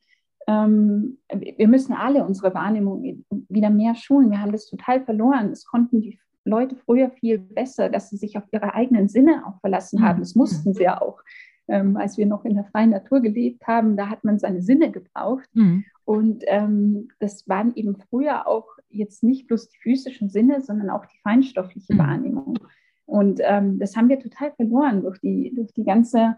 wir 0.50 1.69
müssen 1.69 1.92
alle 1.92 2.25
unsere 2.25 2.54
Wahrnehmung 2.54 3.25
wieder 3.49 3.71
mehr 3.71 3.95
schulen. 3.95 4.30
Wir 4.30 4.40
haben 4.40 4.52
das 4.52 4.66
total 4.66 5.04
verloren. 5.04 5.50
Es 5.50 5.64
konnten 5.64 6.00
die 6.00 6.19
Leute 6.45 6.76
früher 6.76 7.11
viel 7.11 7.38
besser, 7.38 7.88
dass 7.88 8.11
sie 8.11 8.16
sich 8.16 8.37
auf 8.37 8.45
ihre 8.52 8.75
eigenen 8.75 9.09
Sinne 9.09 9.45
auch 9.47 9.61
verlassen 9.61 10.02
haben. 10.02 10.21
Das 10.21 10.35
mussten 10.35 10.75
sie 10.75 10.85
ja 10.85 11.00
auch. 11.00 11.21
Ähm, 11.69 11.97
als 11.97 12.19
wir 12.19 12.26
noch 12.26 12.45
in 12.45 12.57
der 12.57 12.64
freien 12.64 12.90
Natur 12.90 13.21
gelebt 13.21 13.66
haben, 13.66 13.97
da 13.97 14.09
hat 14.09 14.25
man 14.25 14.38
seine 14.38 14.61
Sinne 14.61 14.90
gebraucht. 14.90 15.49
Mhm. 15.54 15.85
Und 16.04 16.42
ähm, 16.49 17.09
das 17.21 17.49
waren 17.49 17.73
eben 17.76 17.97
früher 18.09 18.49
auch 18.49 18.66
jetzt 18.88 19.23
nicht 19.23 19.47
bloß 19.47 19.69
die 19.69 19.78
physischen 19.78 20.30
Sinne, 20.30 20.61
sondern 20.62 20.90
auch 20.90 21.07
die 21.07 21.19
feinstoffliche 21.23 21.95
mhm. 21.95 21.99
Wahrnehmung. 21.99 22.59
Und 23.07 23.40
ähm, 23.45 23.78
das 23.78 23.97
haben 23.97 24.09
wir 24.09 24.19
total 24.19 24.52
verloren 24.52 25.02
durch 25.02 25.21
die, 25.21 25.52
durch 25.54 25.73
die 25.73 25.85
ganze 25.85 26.37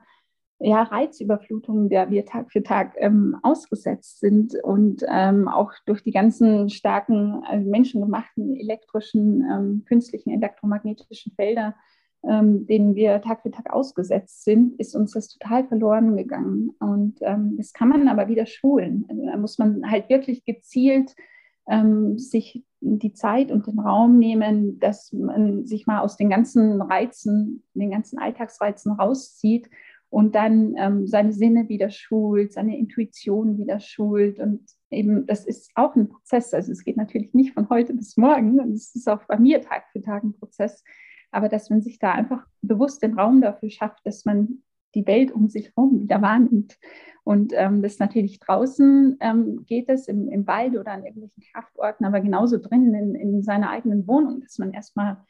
ja, 0.63 0.83
Reizüberflutung, 0.83 1.89
der 1.89 2.11
wir 2.11 2.25
Tag 2.25 2.53
für 2.53 2.63
Tag 2.63 2.95
ähm, 2.99 3.37
ausgesetzt 3.43 4.21
sind 4.21 4.55
und 4.63 5.05
ähm, 5.09 5.49
auch 5.49 5.73
durch 5.87 6.03
die 6.03 6.13
ganzen 6.13 6.71
starken 6.71 7.43
äh, 7.51 7.59
menschengemachten 7.59 8.57
elektrischen, 8.57 9.45
ähm, 9.51 9.85
künstlichen, 9.87 10.31
elektromagnetischen 10.31 11.33
Felder, 11.33 11.75
ähm, 12.25 12.67
denen 12.67 12.95
wir 12.95 13.21
Tag 13.23 13.43
für 13.43 13.51
Tag 13.51 13.73
ausgesetzt 13.73 14.45
sind, 14.45 14.79
ist 14.79 14.95
uns 14.95 15.13
das 15.13 15.29
total 15.29 15.67
verloren 15.67 16.17
gegangen. 16.17 16.71
Und 16.79 17.19
ähm, 17.23 17.57
das 17.57 17.73
kann 17.73 17.89
man 17.89 18.07
aber 18.07 18.29
wieder 18.29 18.47
schulen. 18.47 19.05
Also 19.09 19.27
da 19.27 19.37
muss 19.37 19.59
man 19.59 19.91
halt 19.91 20.09
wirklich 20.09 20.45
gezielt 20.45 21.17
ähm, 21.69 22.19
sich 22.19 22.65
die 22.81 23.13
Zeit 23.13 23.51
und 23.51 23.67
den 23.67 23.79
Raum 23.79 24.19
nehmen, 24.19 24.79
dass 24.79 25.13
man 25.13 25.65
sich 25.65 25.87
mal 25.87 26.01
aus 26.01 26.17
den 26.17 26.31
ganzen 26.31 26.81
Reizen, 26.81 27.65
den 27.75 27.91
ganzen 27.91 28.19
Alltagsreizen 28.19 28.93
rauszieht 28.93 29.69
und 30.13 30.35
dann 30.35 30.75
ähm, 30.77 31.07
seine 31.07 31.33
Sinne 31.33 31.71
wieder 31.71 31.89
schult, 31.89 32.53
seine 32.53 32.77
Intuition 32.77 33.57
wieder 33.57 33.81
schult. 33.81 34.39
Und 34.41 34.61
eben, 34.91 35.25
das 35.25 35.47
ist 35.47 35.71
auch 35.75 35.97
ein 35.97 36.11
Prozess. 36.11 36.53
Also 36.53 36.71
es 36.71 36.85
geht 36.85 36.99
natürlich 36.99 37.33
nicht 37.33 37.55
von 37.55 37.71
heute 37.71 37.95
bis 37.95 38.19
morgen. 38.19 38.61
Und 38.61 38.75
es 38.75 38.95
ist 38.95 39.09
auch 39.09 39.25
bei 39.25 39.39
mir 39.39 39.63
Tag 39.63 39.85
für 39.91 40.03
Tag 40.03 40.23
ein 40.23 40.35
Prozess. 40.35 40.85
Aber 41.31 41.49
dass 41.49 41.71
man 41.71 41.81
sich 41.81 41.99
da 41.99 42.13
einfach 42.13 42.47
bewusst 42.61 43.03
den 43.03 43.19
Raum 43.19 43.41
dafür 43.41 43.71
schafft, 43.71 44.05
dass 44.05 44.27
man 44.27 44.63
die 44.95 45.07
Welt 45.07 45.33
um 45.33 45.49
sich 45.49 45.73
herum 45.75 46.03
wieder 46.03 46.21
wahrnimmt. 46.21 46.77
Und 47.25 47.55
ähm, 47.57 47.81
das 47.81 47.99
natürlich 47.99 48.39
draußen 48.39 49.17
ähm, 49.19 49.65
geht 49.65 49.89
es 49.89 50.09
im, 50.09 50.29
im 50.29 50.47
Wald 50.47 50.77
oder 50.77 50.93
an 50.93 51.07
irgendwelchen 51.07 51.43
Kraftorten, 51.55 52.05
aber 52.05 52.21
genauso 52.21 52.59
drinnen 52.59 52.95
in, 52.95 53.15
in 53.15 53.43
seiner 53.43 53.71
eigenen 53.71 54.07
Wohnung, 54.07 54.43
dass 54.43 54.59
man 54.59 54.75
erstmal 54.75 55.25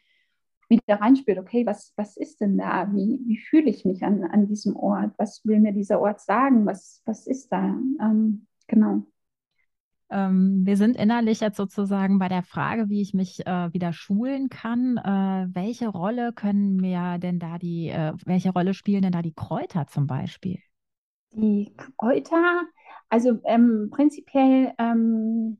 wieder 0.72 1.00
reinspürt, 1.00 1.38
okay, 1.38 1.66
was, 1.66 1.92
was 1.96 2.16
ist 2.16 2.40
denn 2.40 2.58
da? 2.58 2.88
Wie, 2.92 3.20
wie 3.26 3.38
fühle 3.38 3.70
ich 3.70 3.84
mich 3.84 4.02
an, 4.02 4.24
an 4.24 4.46
diesem 4.46 4.76
Ort? 4.76 5.12
Was 5.18 5.44
will 5.44 5.60
mir 5.60 5.72
dieser 5.72 6.00
Ort 6.00 6.20
sagen? 6.20 6.66
Was, 6.66 7.02
was 7.04 7.26
ist 7.26 7.52
da? 7.52 7.76
Ähm, 8.00 8.46
genau. 8.66 9.02
Ähm, 10.10 10.62
wir 10.64 10.76
sind 10.76 10.96
innerlich 10.96 11.40
jetzt 11.40 11.56
sozusagen 11.56 12.18
bei 12.18 12.28
der 12.28 12.42
Frage, 12.42 12.88
wie 12.88 13.00
ich 13.00 13.14
mich 13.14 13.46
äh, 13.46 13.72
wieder 13.72 13.92
schulen 13.92 14.50
kann. 14.50 14.98
Äh, 14.98 15.54
welche 15.54 15.88
Rolle 15.88 16.32
können 16.32 16.76
mir 16.76 17.18
denn 17.18 17.38
da 17.38 17.58
die, 17.58 17.88
äh, 17.88 18.12
welche 18.26 18.50
Rolle 18.50 18.74
spielen 18.74 19.02
denn 19.02 19.12
da 19.12 19.22
die 19.22 19.34
Kräuter 19.34 19.86
zum 19.86 20.06
Beispiel? 20.06 20.58
Die 21.32 21.74
Kräuter, 21.96 22.62
also 23.08 23.40
ähm, 23.44 23.88
prinzipiell 23.90 24.74
ähm, 24.78 25.58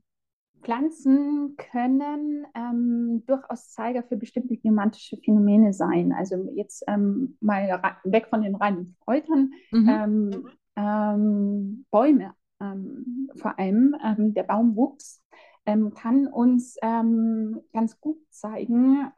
Pflanzen 0.63 1.55
können 1.57 2.45
ähm, 2.55 3.23
durchaus 3.25 3.71
Zeiger 3.71 4.03
für 4.03 4.17
bestimmte 4.17 4.57
geomantische 4.57 5.17
Phänomene 5.17 5.73
sein. 5.73 6.13
Also 6.13 6.49
jetzt 6.55 6.83
ähm, 6.87 7.37
mal 7.41 7.81
weg 8.03 8.27
von 8.29 8.41
den 8.41 8.55
reinen 8.55 8.95
Kräutern. 9.03 9.51
Mhm. 9.71 9.89
Ähm, 9.89 10.47
ähm 10.75 11.85
Bäume 11.91 12.33
ähm, 12.59 13.29
vor 13.35 13.59
allem, 13.59 13.95
ähm, 14.03 14.33
der 14.33 14.43
Baumwuchs 14.43 15.21
kann 15.65 16.27
uns 16.27 16.75
ganz 16.81 17.97
gut 18.01 18.17
zeigen, 18.29 19.09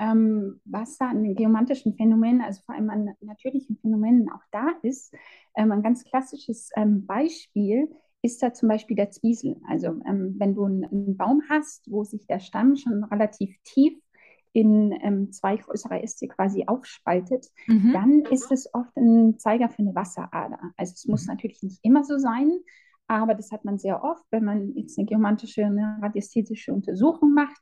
was 0.66 0.96
da 1.00 1.08
an 1.08 1.34
geomantischen 1.34 1.96
Phänomenen, 1.96 2.42
also 2.42 2.62
vor 2.68 2.76
allem 2.76 2.92
an 2.92 3.16
natürlichen 3.20 3.78
Phänomenen 3.78 4.30
auch 4.30 4.44
da 4.52 4.68
ist. 4.84 5.12
ein 5.56 5.82
ganz 5.82 6.04
klassisches 6.04 6.70
Beispiel 6.76 7.90
ist 8.26 8.42
da 8.42 8.54
zum 8.54 8.70
Beispiel 8.70 8.96
der 8.96 9.12
Zwiesel. 9.12 9.58
Also 9.68 9.88
ähm, 10.08 10.36
wenn 10.40 10.56
du 10.56 10.66
einen, 10.66 11.16
Baum 11.16 11.44
hast, 11.48 11.90
wo 11.90 12.04
sich 12.04 12.26
der 12.26 12.40
Stamm 12.40 12.76
schon 12.76 13.04
relativ 13.04 13.56
tief 13.64 13.94
in 14.52 14.94
ähm, 15.04 15.32
zwei 15.32 15.58
größere 15.58 16.02
Äste 16.02 16.28
quasi 16.28 16.64
aufspaltet, 16.66 17.46
mhm. 17.68 17.94
dann 17.94 18.22
ist 18.32 18.52
es 18.52 18.74
oft 18.74 18.98
ein 18.98 19.38
Zeiger 19.38 19.70
für 19.70 19.80
eine 19.80 19.94
Wasserader. 19.94 20.60
Also 20.76 20.94
es 20.96 21.06
muss 21.06 21.28
mhm. 21.28 21.34
natürlich 21.34 21.62
nicht 21.62 21.80
immer 21.84 22.04
so 22.04 22.18
sein, 22.18 22.52
aber 23.08 23.36
das 23.36 23.52
hat 23.52 23.64
man 23.64 23.78
sehr 23.78 24.04
oft, 24.04 24.24
wenn 24.32 24.44
man 24.44 24.74
jetzt 24.76 24.98
eine 24.98 25.06
geomantische, 25.06 25.64
eine 25.64 26.00
radiästhetische 26.02 26.74
Untersuchung 26.74 27.34
macht 27.34 27.62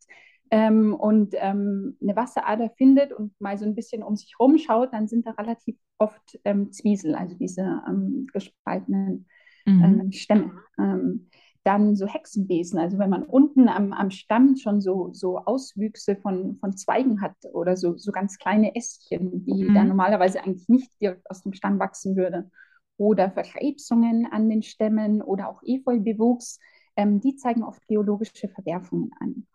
ähm, 0.49 0.93
und 0.93 1.35
ähm, 1.39 1.97
eine 2.01 2.15
Wasserader 2.15 2.69
findet 2.77 3.11
und 3.11 3.33
mal 3.41 3.57
so 3.57 3.65
ein 3.65 3.75
bisschen 3.75 4.01
um 4.01 4.15
sich 4.15 4.39
rumschaut, 4.39 4.93
dann 4.93 5.09
sind 5.09 5.27
da 5.27 5.31
relativ 5.31 5.75
oft 5.97 6.39
ähm, 6.45 6.71
Zwiesel, 6.71 7.15
also 7.15 7.35
diese 7.35 7.81
ähm, 7.85 8.27
gespaltenen 8.31 9.25
mhm. 9.65 9.83
Ähm, 9.83 10.11
Stämme. 10.11 10.51
Ähm, 10.77 11.29
dann 11.63 11.95
so 11.95 12.05
Hexenbesen, 12.05 12.77
also 12.77 12.99
wenn 12.99 13.09
man 13.09 13.23
unten 13.23 13.69
am, 13.69 13.93
am 13.93 14.11
Stamm 14.11 14.57
schon 14.57 14.81
so, 14.81 15.11
so 15.13 15.39
Auswüchse 15.39 16.17
von, 16.17 16.57
von 16.57 16.75
Zweigen 16.75 17.21
hat 17.21 17.35
oder 17.53 17.77
so, 17.77 17.95
so 17.97 18.11
ganz 18.11 18.37
kleine 18.37 18.75
Ästchen, 18.75 19.45
die 19.45 19.63
mhm. 19.63 19.73
da 19.73 19.83
normalerweise 19.83 20.43
eigentlich 20.43 20.67
nicht 20.67 20.91
direkt 20.99 21.29
aus 21.29 21.41
dem 21.41 21.53
Stamm 21.53 21.79
wachsen 21.79 22.15
würde. 22.15 22.49
Oder 22.97 23.31
Verkrebsungen 23.31 24.27
an 24.29 24.49
den 24.49 24.61
Stämmen 24.61 25.21
oder 25.21 25.49
auch 25.49 25.61
Efeubewuchs, 25.63 26.59
ähm, 26.95 27.21
die 27.21 27.35
zeigen 27.37 27.63
oft 27.63 27.87
geologische 27.87 28.49
Verwerfungen 28.49 29.11
an. 29.19 29.47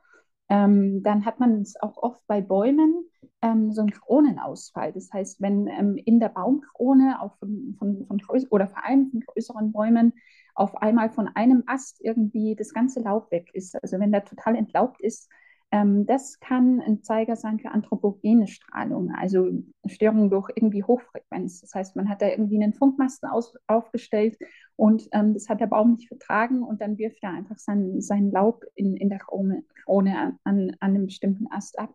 Ähm, 0.48 1.02
dann 1.02 1.24
hat 1.24 1.40
man 1.40 1.60
es 1.60 1.80
auch 1.80 1.96
oft 1.96 2.26
bei 2.26 2.40
Bäumen 2.40 3.04
ähm, 3.42 3.72
so 3.72 3.82
einen 3.82 3.90
Kronenausfall. 3.90 4.92
Das 4.92 5.12
heißt, 5.12 5.40
wenn 5.40 5.66
ähm, 5.68 5.96
in 5.96 6.20
der 6.20 6.30
Baumkrone 6.30 7.20
auch 7.20 7.36
von, 7.38 7.76
von, 7.78 8.06
von 8.06 8.20
oder 8.50 8.66
vor 8.66 8.84
allem 8.84 9.10
von 9.10 9.20
größeren 9.20 9.72
Bäumen 9.72 10.14
auf 10.54 10.76
einmal 10.76 11.10
von 11.10 11.28
einem 11.28 11.62
Ast 11.66 12.00
irgendwie 12.00 12.56
das 12.56 12.72
ganze 12.72 13.00
Laub 13.00 13.30
weg 13.30 13.50
ist, 13.52 13.80
also 13.82 14.00
wenn 14.00 14.10
der 14.10 14.24
total 14.24 14.56
entlaubt 14.56 15.00
ist, 15.00 15.28
ähm, 15.70 16.06
das 16.06 16.40
kann 16.40 16.80
ein 16.80 17.02
Zeiger 17.02 17.36
sein 17.36 17.58
für 17.58 17.70
anthropogene 17.70 18.46
Strahlung, 18.46 19.12
also 19.14 19.50
Störungen 19.86 20.30
durch 20.30 20.50
irgendwie 20.54 20.82
Hochfrequenz. 20.82 21.60
Das 21.60 21.74
heißt, 21.74 21.94
man 21.94 22.08
hat 22.08 22.22
da 22.22 22.28
irgendwie 22.28 22.62
einen 22.62 22.72
Funkmasten 22.72 23.28
aus, 23.28 23.54
aufgestellt 23.66 24.38
und 24.76 25.08
ähm, 25.12 25.34
das 25.34 25.48
hat 25.48 25.60
der 25.60 25.66
Baum 25.66 25.92
nicht 25.92 26.08
vertragen 26.08 26.62
und 26.62 26.80
dann 26.80 26.96
wirft 26.96 27.22
er 27.22 27.32
einfach 27.32 27.58
sein, 27.58 28.00
sein 28.00 28.30
Laub 28.30 28.64
in, 28.76 28.96
in 28.96 29.10
der 29.10 29.18
Krone, 29.18 29.62
Krone 29.84 30.16
an, 30.16 30.38
an, 30.44 30.76
einem 30.80 31.06
bestimmten 31.06 31.46
Ast 31.50 31.78
ab. 31.78 31.94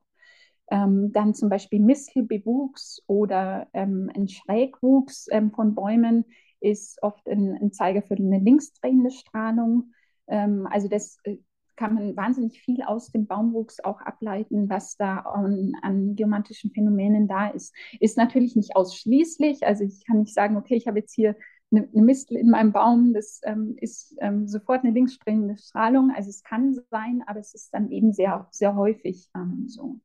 Ähm, 0.69 1.11
dann 1.11 1.33
zum 1.33 1.49
Beispiel 1.49 1.79
Mistelbewuchs 1.79 3.01
oder 3.07 3.67
ähm, 3.73 4.11
ein 4.15 4.27
Schrägwuchs 4.27 5.27
ähm, 5.31 5.51
von 5.51 5.73
Bäumen 5.73 6.25
ist 6.59 7.01
oft 7.01 7.27
ein, 7.27 7.57
ein, 7.61 7.71
Zeiger 7.73 8.01
für 8.01 8.15
eine 8.15 8.39
linksdrehende 8.39 9.11
Strahlung. 9.11 9.93
Ähm, 10.27 10.67
also 10.69 10.87
das 10.87 11.17
äh, 11.23 11.37
kann 11.75 11.95
man 11.95 12.15
wahnsinnig 12.15 12.61
viel 12.61 12.81
aus 12.83 13.11
dem 13.11 13.25
Baumwuchs 13.25 13.79
auch 13.79 14.01
ableiten, 14.01 14.69
was 14.69 14.95
da 14.95 15.19
an, 15.19 15.73
an 15.81 16.15
geomantischen 16.15 16.71
Phänomenen 16.71 17.27
da 17.27 17.47
ist. 17.47 17.73
Ist 17.99 18.17
natürlich 18.17 18.55
nicht 18.55 18.75
ausschließlich. 18.75 19.65
Also 19.65 19.83
ich 19.83 20.05
kann 20.05 20.19
nicht 20.19 20.33
sagen, 20.33 20.57
okay, 20.57 20.75
ich 20.75 20.87
habe 20.87 20.99
jetzt 20.99 21.13
hier 21.13 21.35
eine, 21.71 21.89
eine 21.91 22.03
Mistel 22.03 22.37
in 22.37 22.49
meinem 22.49 22.71
Baum, 22.71 23.13
das 23.13 23.41
ähm, 23.43 23.75
ist 23.79 24.15
ähm, 24.19 24.47
sofort 24.47 24.83
eine 24.83 24.93
linksdrehende 24.93 25.57
Strahlung. 25.57 26.11
Also 26.15 26.29
es 26.29 26.43
kann 26.43 26.77
sein, 26.91 27.23
aber 27.25 27.39
es 27.39 27.53
ist 27.53 27.73
dann 27.73 27.89
eben 27.91 28.13
sehr, 28.13 28.47
sehr 28.51 28.75
häufig 28.75 29.29
ähm, 29.35 29.65
so. 29.67 29.99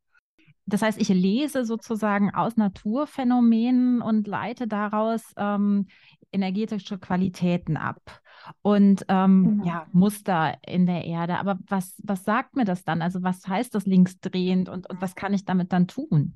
Das 0.69 0.83
heißt, 0.83 1.01
ich 1.01 1.09
lese 1.09 1.65
sozusagen 1.65 2.35
aus 2.35 2.59
Naturphänomenen 2.59 4.03
und 4.03 4.27
leite 4.27 4.69
daraus 4.69 5.23
ähm, 5.39 5.87
energetische 6.33 6.99
Qualitäten 6.99 7.77
ab 7.77 8.21
und 8.63 9.05
ähm, 9.09 9.61
genau. 9.61 9.65
ja, 9.65 9.87
Muster 9.93 10.57
in 10.67 10.87
der 10.87 11.05
Erde. 11.05 11.39
Aber 11.39 11.59
was, 11.67 12.01
was 12.05 12.25
sagt 12.25 12.57
mir 12.57 12.65
das 12.65 12.85
dann? 12.85 13.03
Also 13.03 13.23
was 13.23 13.47
heißt 13.47 13.75
das 13.75 13.87
linksdrehend 13.87 14.69
und, 14.69 14.89
und 14.89 15.01
was 15.01 15.15
kann 15.15 15.35
ich 15.35 15.45
damit 15.45 15.73
dann 15.73 15.87
tun? 15.87 16.35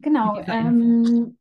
Genau. 0.00 0.38
Ähm, 0.46 1.36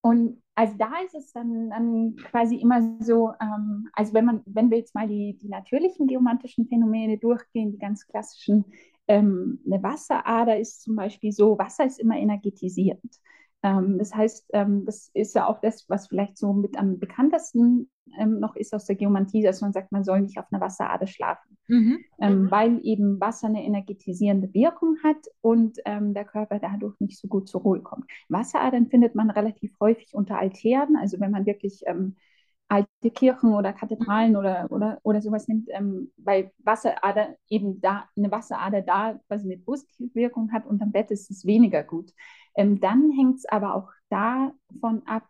und 0.00 0.42
also 0.54 0.74
da 0.76 0.90
ist 1.04 1.14
es 1.14 1.32
dann, 1.32 1.70
dann 1.70 2.16
quasi 2.16 2.56
immer 2.56 2.82
so, 3.00 3.32
ähm, 3.40 3.88
also 3.92 4.12
wenn 4.14 4.24
man, 4.24 4.42
wenn 4.46 4.70
wir 4.70 4.78
jetzt 4.78 4.94
mal 4.94 5.08
die, 5.08 5.36
die 5.40 5.48
natürlichen 5.48 6.06
geomantischen 6.06 6.66
Phänomene 6.66 7.18
durchgehen, 7.18 7.72
die 7.72 7.78
ganz 7.78 8.06
klassischen, 8.06 8.64
ähm, 9.08 9.60
eine 9.66 9.82
Wasserader 9.82 10.58
ist 10.58 10.82
zum 10.82 10.96
Beispiel 10.96 11.32
so, 11.32 11.58
Wasser 11.58 11.86
ist 11.86 11.98
immer 11.98 12.16
energetisierend. 12.16 13.20
Ähm, 13.62 13.98
das 13.98 14.14
heißt, 14.14 14.50
ähm, 14.52 14.84
das 14.86 15.10
ist 15.14 15.34
ja 15.34 15.46
auch 15.46 15.60
das, 15.60 15.84
was 15.88 16.08
vielleicht 16.08 16.38
so 16.38 16.52
mit 16.52 16.78
am 16.78 16.98
bekanntesten 16.98 17.90
ähm, 18.18 18.40
noch 18.40 18.56
ist 18.56 18.74
aus 18.74 18.86
der 18.86 18.96
Geomantie, 18.96 19.42
dass 19.42 19.60
man 19.60 19.72
sagt, 19.72 19.92
man 19.92 20.04
soll 20.04 20.20
nicht 20.20 20.38
auf 20.38 20.46
einer 20.50 20.60
Wasserader 20.60 21.06
schlafen, 21.06 21.56
mhm. 21.68 21.98
Ähm, 22.18 22.42
mhm. 22.42 22.50
weil 22.50 22.80
eben 22.82 23.20
Wasser 23.20 23.48
eine 23.48 23.64
energetisierende 23.64 24.52
Wirkung 24.54 24.96
hat 25.04 25.28
und 25.40 25.78
ähm, 25.84 26.14
der 26.14 26.24
Körper 26.24 26.58
dadurch 26.58 26.98
nicht 27.00 27.18
so 27.18 27.28
gut 27.28 27.48
zur 27.48 27.62
Ruhe 27.62 27.80
kommt. 27.80 28.06
Wasseradern 28.28 28.88
findet 28.88 29.14
man 29.14 29.30
relativ 29.30 29.72
häufig 29.80 30.14
unter 30.14 30.38
Altären, 30.38 30.96
also 30.96 31.20
wenn 31.20 31.30
man 31.30 31.46
wirklich 31.46 31.82
ähm, 31.86 32.16
alte 32.68 33.10
Kirchen 33.12 33.52
oder 33.52 33.72
Kathedralen 33.72 34.36
oder, 34.36 34.68
oder, 34.70 34.98
oder 35.02 35.20
sowas 35.20 35.48
nimmt, 35.48 35.68
ähm, 35.70 36.12
weil 36.16 36.52
Wasserader 36.58 37.34
eben 37.48 37.80
da, 37.80 38.08
eine 38.16 38.30
Wasserader 38.30 38.82
da 38.82 39.18
quasi 39.26 39.46
eine 39.46 39.60
positive 39.60 40.14
Wirkung 40.14 40.52
hat 40.52 40.66
und 40.66 40.80
am 40.80 40.92
Bett 40.92 41.10
ist 41.10 41.30
es 41.30 41.44
weniger 41.44 41.82
gut. 41.82 42.12
Ähm, 42.56 42.80
dann 42.80 43.10
hängt 43.10 43.38
es 43.38 43.46
aber 43.46 43.74
auch 43.74 43.90
davon 44.08 45.02
ab, 45.06 45.26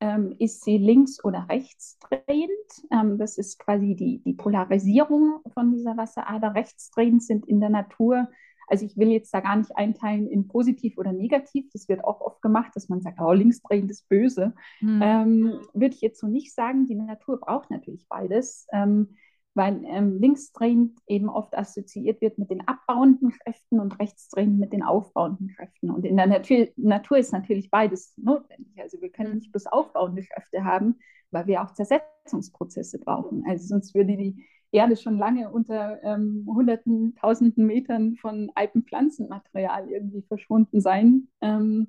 ähm, 0.00 0.34
ist 0.38 0.64
sie 0.64 0.78
links 0.78 1.22
oder 1.24 1.46
rechts 1.48 1.98
drehend. 1.98 2.50
Ähm, 2.90 3.18
das 3.18 3.38
ist 3.38 3.58
quasi 3.58 3.96
die, 3.96 4.22
die 4.22 4.34
Polarisierung 4.34 5.40
von 5.52 5.72
dieser 5.72 5.96
Wasserader. 5.96 6.54
Rechtsdrehend 6.54 7.22
sind 7.22 7.46
in 7.46 7.60
der 7.60 7.70
Natur 7.70 8.28
also 8.68 8.84
ich 8.84 8.96
will 8.96 9.08
jetzt 9.08 9.32
da 9.32 9.40
gar 9.40 9.56
nicht 9.56 9.76
einteilen 9.76 10.28
in 10.28 10.46
positiv 10.46 10.98
oder 10.98 11.12
negativ. 11.12 11.68
Das 11.72 11.88
wird 11.88 12.04
auch 12.04 12.20
oft 12.20 12.42
gemacht, 12.42 12.72
dass 12.74 12.88
man 12.88 13.00
sagt, 13.00 13.20
oh, 13.20 13.32
linksdrehend 13.32 13.90
ist 13.90 14.08
böse. 14.08 14.54
Mhm. 14.80 15.00
Ähm, 15.02 15.60
würde 15.72 15.94
ich 15.94 16.00
jetzt 16.00 16.20
so 16.20 16.26
nicht 16.26 16.54
sagen. 16.54 16.86
Die 16.86 16.94
Natur 16.94 17.40
braucht 17.40 17.70
natürlich 17.70 18.06
beides, 18.08 18.66
ähm, 18.72 19.16
weil 19.58 19.82
ähm, 19.86 20.20
linksdrehend 20.20 20.96
eben 21.08 21.28
oft 21.28 21.58
assoziiert 21.58 22.20
wird 22.20 22.38
mit 22.38 22.48
den 22.48 22.66
abbauenden 22.68 23.30
Kräften 23.30 23.80
und 23.80 23.98
rechtsdrehend 23.98 24.56
mit 24.56 24.72
den 24.72 24.84
aufbauenden 24.84 25.48
Kräften. 25.48 25.90
Und 25.90 26.06
in 26.06 26.16
der 26.16 26.28
Natur, 26.28 26.68
Natur 26.76 27.18
ist 27.18 27.32
natürlich 27.32 27.68
beides 27.68 28.16
notwendig. 28.16 28.80
Also 28.80 29.00
wir 29.00 29.10
können 29.10 29.32
hm. 29.32 29.38
nicht 29.38 29.50
bloß 29.50 29.66
aufbauende 29.66 30.22
Kräfte 30.22 30.64
haben, 30.64 31.00
weil 31.32 31.48
wir 31.48 31.60
auch 31.60 31.72
Zersetzungsprozesse 31.72 33.00
brauchen. 33.00 33.42
Also 33.48 33.66
sonst 33.66 33.96
würde 33.96 34.16
die 34.16 34.46
Erde 34.70 34.96
schon 34.96 35.18
lange 35.18 35.50
unter 35.50 36.00
ähm, 36.04 36.46
hunderten, 36.46 37.16
tausenden 37.16 37.66
Metern 37.66 38.14
von 38.14 38.52
Alpenpflanzenmaterial 38.54 39.90
irgendwie 39.90 40.22
verschwunden 40.22 40.80
sein, 40.80 41.26
ähm, 41.40 41.88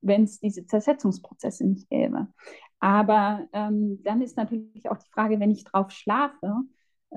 wenn 0.00 0.24
es 0.24 0.40
diese 0.40 0.66
Zersetzungsprozesse 0.66 1.64
nicht 1.64 1.88
gäbe. 1.88 2.26
Aber 2.80 3.46
ähm, 3.52 4.00
dann 4.02 4.20
ist 4.20 4.36
natürlich 4.36 4.90
auch 4.90 4.98
die 4.98 5.10
Frage, 5.12 5.38
wenn 5.38 5.52
ich 5.52 5.62
drauf 5.62 5.92
schlafe, 5.92 6.64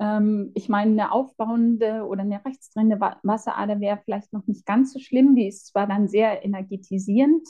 ähm, 0.00 0.52
ich 0.54 0.68
meine, 0.68 0.90
eine 0.92 1.12
aufbauende 1.12 2.04
oder 2.06 2.22
eine 2.22 2.44
rechtsdrehende 2.44 3.00
Wasserader 3.00 3.80
wäre 3.80 4.00
vielleicht 4.04 4.32
noch 4.32 4.46
nicht 4.46 4.66
ganz 4.66 4.92
so 4.92 4.98
schlimm, 4.98 5.34
die 5.34 5.48
ist 5.48 5.66
zwar 5.68 5.86
dann 5.86 6.08
sehr 6.08 6.44
energetisierend, 6.44 7.46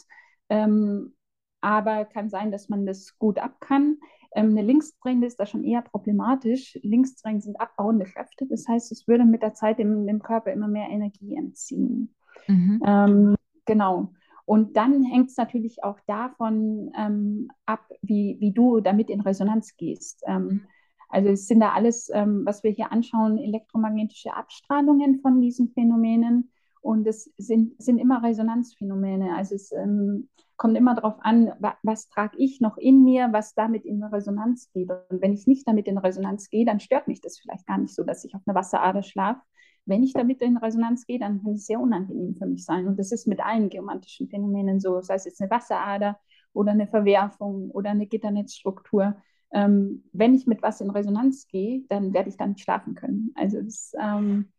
ähm, 0.48 1.14
aber 1.60 2.04
kann 2.04 2.30
sein, 2.30 2.52
dass 2.52 2.68
man 2.68 2.86
das 2.86 3.18
gut 3.18 3.38
ab 3.38 3.60
kann. 3.60 3.98
Ähm, 4.34 4.50
eine 4.50 4.62
linksdrehende 4.62 5.26
ist 5.26 5.40
da 5.40 5.46
schon 5.46 5.64
eher 5.64 5.82
problematisch. 5.82 6.78
Linksdrehend 6.82 7.42
sind 7.42 7.60
abbauende 7.60 8.04
Kräfte. 8.04 8.46
Das 8.46 8.66
heißt, 8.68 8.92
es 8.92 9.08
würde 9.08 9.24
mit 9.24 9.42
der 9.42 9.54
Zeit 9.54 9.78
dem, 9.78 10.06
dem 10.06 10.22
Körper 10.22 10.52
immer 10.52 10.68
mehr 10.68 10.88
Energie 10.90 11.34
entziehen. 11.34 12.14
Mhm. 12.46 12.82
Ähm, 12.86 13.36
genau. 13.64 14.12
Und 14.44 14.76
dann 14.76 15.04
hängt 15.04 15.30
es 15.30 15.36
natürlich 15.36 15.84
auch 15.84 15.98
davon 16.06 16.90
ähm, 16.96 17.50
ab, 17.66 17.86
wie, 18.00 18.36
wie 18.40 18.52
du 18.52 18.80
damit 18.80 19.10
in 19.10 19.20
Resonanz 19.20 19.76
gehst. 19.76 20.22
Ähm, 20.26 20.42
mhm. 20.42 20.60
Also 21.08 21.30
es 21.30 21.46
sind 21.46 21.60
da 21.60 21.72
alles, 21.72 22.10
ähm, 22.12 22.42
was 22.44 22.62
wir 22.62 22.70
hier 22.70 22.92
anschauen, 22.92 23.38
elektromagnetische 23.38 24.34
Abstrahlungen 24.34 25.20
von 25.20 25.40
diesen 25.40 25.70
Phänomenen. 25.70 26.50
Und 26.80 27.06
es 27.06 27.32
sind, 27.38 27.80
sind 27.82 27.98
immer 27.98 28.22
Resonanzphänomene. 28.22 29.34
Also 29.34 29.54
es 29.54 29.72
ähm, 29.72 30.28
kommt 30.56 30.76
immer 30.76 30.94
darauf 30.94 31.16
an, 31.20 31.52
wa 31.58 31.74
was 31.82 32.08
trage 32.08 32.36
ich 32.38 32.60
noch 32.60 32.76
in 32.76 33.04
mir, 33.04 33.28
was 33.32 33.54
damit 33.54 33.84
in 33.84 34.02
Resonanz 34.02 34.70
geht. 34.72 34.90
Und 35.08 35.22
wenn 35.22 35.32
ich 35.32 35.46
nicht 35.46 35.66
damit 35.66 35.86
in 35.86 35.98
Resonanz 35.98 36.50
gehe, 36.50 36.64
dann 36.64 36.80
stört 36.80 37.08
mich 37.08 37.20
das 37.20 37.38
vielleicht 37.38 37.66
gar 37.66 37.78
nicht 37.78 37.94
so, 37.94 38.04
dass 38.04 38.24
ich 38.24 38.34
auf 38.34 38.42
einer 38.46 38.54
Wasserader 38.54 39.02
schlafe. 39.02 39.40
Wenn 39.86 40.02
ich 40.02 40.12
damit 40.12 40.42
in 40.42 40.58
Resonanz 40.58 41.06
gehe, 41.06 41.18
dann 41.18 41.42
kann 41.42 41.54
es 41.54 41.66
sehr 41.66 41.80
unangenehm 41.80 42.34
für 42.36 42.46
mich 42.46 42.64
sein. 42.64 42.86
Und 42.86 42.98
das 42.98 43.10
ist 43.10 43.26
mit 43.26 43.40
allen 43.40 43.70
geomantischen 43.70 44.28
Phänomenen 44.28 44.80
so, 44.80 45.00
sei 45.00 45.14
es 45.14 45.24
jetzt 45.24 45.40
eine 45.40 45.50
Wasserader 45.50 46.18
oder 46.52 46.72
eine 46.72 46.86
Verwerfung 46.86 47.70
oder 47.70 47.90
eine 47.90 48.06
Gitternetzstruktur. 48.06 49.16
Ähm, 49.52 50.04
wenn 50.12 50.34
ich 50.34 50.46
mit 50.46 50.62
was 50.62 50.80
in 50.80 50.90
Resonanz 50.90 51.46
gehe, 51.48 51.82
dann 51.88 52.12
werde 52.12 52.28
ich 52.28 52.36
dann 52.36 52.50
nicht 52.50 52.62
schlafen 52.62 52.94
können. 52.94 53.32
Also 53.34 53.62
das, 53.62 53.92
ähm, 53.98 54.52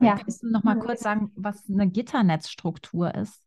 ja, 0.00 0.16
Kannst 0.16 0.42
du 0.42 0.48
noch 0.48 0.64
mal 0.64 0.78
kurz 0.78 1.00
sagen, 1.00 1.32
was 1.34 1.68
eine 1.68 1.88
Gitternetzstruktur 1.88 3.14
ist? 3.14 3.42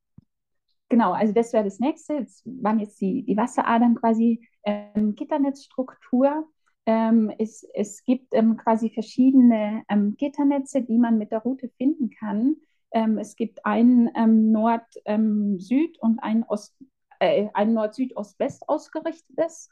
Genau, 0.90 1.14
also 1.14 1.34
das 1.34 1.54
wäre 1.54 1.64
das 1.64 1.80
nächste. 1.80 2.14
Jetzt 2.16 2.44
waren 2.46 2.80
jetzt 2.80 3.00
die, 3.02 3.24
die 3.24 3.38
Wasseradern 3.38 3.96
quasi 3.96 4.48
ähm, 4.64 5.16
Gitternetzstruktur. 5.16 6.48
Ähm, 6.86 7.32
es, 7.40 7.64
es 7.74 8.04
gibt 8.04 8.34
ähm, 8.34 8.58
quasi 8.58 8.90
verschiedene 8.90 9.84
ähm, 9.90 10.16
Gitternetze, 10.18 10.82
die 10.84 10.98
man 10.98 11.18
mit 11.18 11.32
der 11.32 11.40
Route 11.40 11.70
finden 11.78 12.12
kann. 12.12 12.56
Ähm, 12.92 13.18
es 13.18 13.36
gibt 13.36 13.66
ein 13.66 14.10
ähm, 14.16 14.52
Nord-Süd 14.52 15.98
und 16.00 16.20
ein, 16.20 16.44
Ost, 16.44 16.76
äh, 17.20 17.48
ein 17.54 17.74
Nord-Süd-Ost-West 17.74 18.70
ausgerichtetes. 18.70 19.70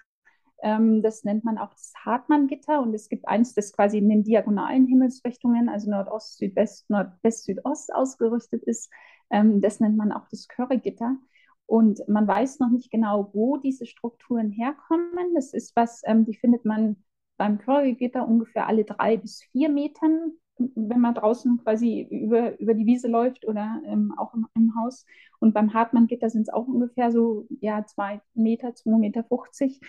Ähm, 0.63 1.02
das 1.02 1.23
nennt 1.23 1.43
man 1.43 1.58
auch 1.58 1.69
das 1.71 1.93
Hartmann-Gitter 2.06 2.82
und 2.82 2.93
es 2.93 3.10
gibt 3.10 3.28
eins, 3.28 3.54
das 3.54 3.73
quasi 3.73 3.97
in 3.99 4.10
den 4.10 4.23
diagonalen 4.23 4.88
Himmelsrichtungen, 4.88 5.69
also 5.69 5.91
Nordost, 5.91 6.38
Südwest, 6.38 6.89
Nordwest, 6.89 7.45
Südost 7.45 7.93
ausgerüstet 7.93 8.63
ist. 8.63 8.89
Ähm, 9.30 9.62
das 9.62 9.80
nennt 9.80 9.97
man 9.97 10.12
auch 10.12 10.28
das 10.30 10.47
Curry-Gitter. 10.47 11.17
Und 11.65 12.08
man 12.08 12.28
weiß 12.28 12.60
noch 12.60 12.69
nicht 12.69 12.91
genau, 12.91 13.30
wo 13.34 13.58
diese 13.58 13.86
Strukturen 13.86 14.52
herkommen. 14.52 15.34
Das 15.36 15.54
ist 15.54 15.76
was, 15.76 16.02
ähm, 16.06 16.26
die 16.26 16.36
findet 16.36 16.65
man 16.65 16.97
beim 17.38 17.58
Curry-Gitter 17.60 18.28
ungefähr 18.28 18.67
alle 18.67 18.86
drei 18.86 19.17
bis 19.17 19.43
vier 19.52 19.69
Metern 19.69 20.34
wenn 20.58 20.99
man 20.99 21.15
draußen 21.15 21.60
quasi 21.63 22.08
über, 22.10 22.60
über 22.60 22.73
die 22.73 22.86
Wiese 22.86 23.08
läuft 23.08 23.45
oder 23.45 23.82
ähm, 23.86 24.13
auch 24.17 24.34
im, 24.34 24.47
im, 24.56 24.76
Haus. 24.76 25.06
Und 25.39 25.54
beim 25.54 25.73
Hartmann-Gitter 25.73 26.30
sind 26.30 26.43
es 26.43 26.54
auch 26.54 26.67
ungefähr 26.67 27.12
so 27.12 27.47
ja, 27.60 27.86
zwei 27.86 28.21
Meter, 28.34 28.76
zwei 28.76 28.97
Meter. 28.97 29.23
50. 29.23 29.80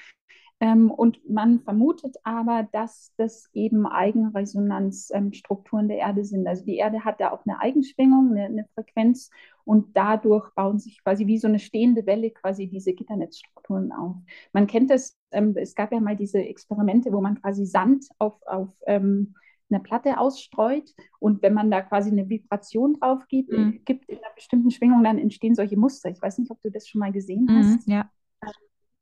Ähm, 0.64 0.90
und 0.90 1.29
man 1.29 1.61
vermutet 1.61 2.16
aber, 2.22 2.66
dass 2.72 3.12
das 3.18 3.50
eben 3.53 3.87
Eigenresonanzstrukturen 3.87 5.85
ähm, 5.85 5.88
der 5.88 5.98
Erde 5.98 6.24
sind. 6.24 6.46
Also 6.46 6.64
die 6.64 6.77
Erde 6.77 7.05
hat 7.05 7.20
da 7.20 7.33
auch 7.33 7.44
eine 7.44 7.61
Eigenschwingung, 7.61 8.31
eine, 8.31 8.44
eine, 8.46 8.64
Frequenz 8.74 9.29
und 9.66 9.94
dadurch 9.94 10.48
bauen 10.55 10.79
sich 10.79 11.05
quasi 11.05 11.27
wie 11.27 11.37
so 11.37 11.48
eine 11.48 11.59
stehende 11.59 12.07
Welle 12.07 12.31
quasi 12.31 12.66
diese 12.66 12.94
Gitternetzstrukturen 12.94 13.92
auf. 13.92 14.16
Man 14.55 14.66
kennt 14.66 14.88
das, 14.88 15.18
ähm, 15.33 15.55
es 15.55 15.74
gab 15.74 15.92
ja 15.92 16.00
mal 16.00 16.16
diese 16.16 16.38
Experimente, 16.38 17.12
wo 17.12 17.20
man 17.20 17.42
quasi 17.42 17.66
Sand 17.66 18.07
auf, 18.18 18.40
auf 18.46 18.70
ähm, 18.87 19.35
eine 19.68 19.81
Platte 19.81 20.16
ausstreut 20.16 20.94
und 21.18 21.42
wenn 21.42 21.53
man 21.53 21.70
da 21.70 21.83
quasi 21.83 22.11
eine 22.11 22.27
Vibration 22.27 22.94
drauf 22.94 23.29
gibt, 23.29 23.53
mhm. 23.53 23.83
gibt 23.85 24.09
in 24.09 24.16
einer 24.16 24.35
bestimmten 24.35 24.70
Schwingung, 24.70 25.05
dann 25.05 25.18
entstehen 25.18 25.55
solche 25.55 25.77
Muster. 25.77 26.09
Ich 26.09 26.22
weiß 26.22 26.38
nicht, 26.38 26.50
ob 26.50 26.62
du 26.62 26.70
das 26.70 26.88
schon 26.88 27.00
mal 27.00 27.12
gesehen 27.12 27.44
mhm, 27.44 27.59
hast. 27.59 27.87
Ja. 27.87 28.09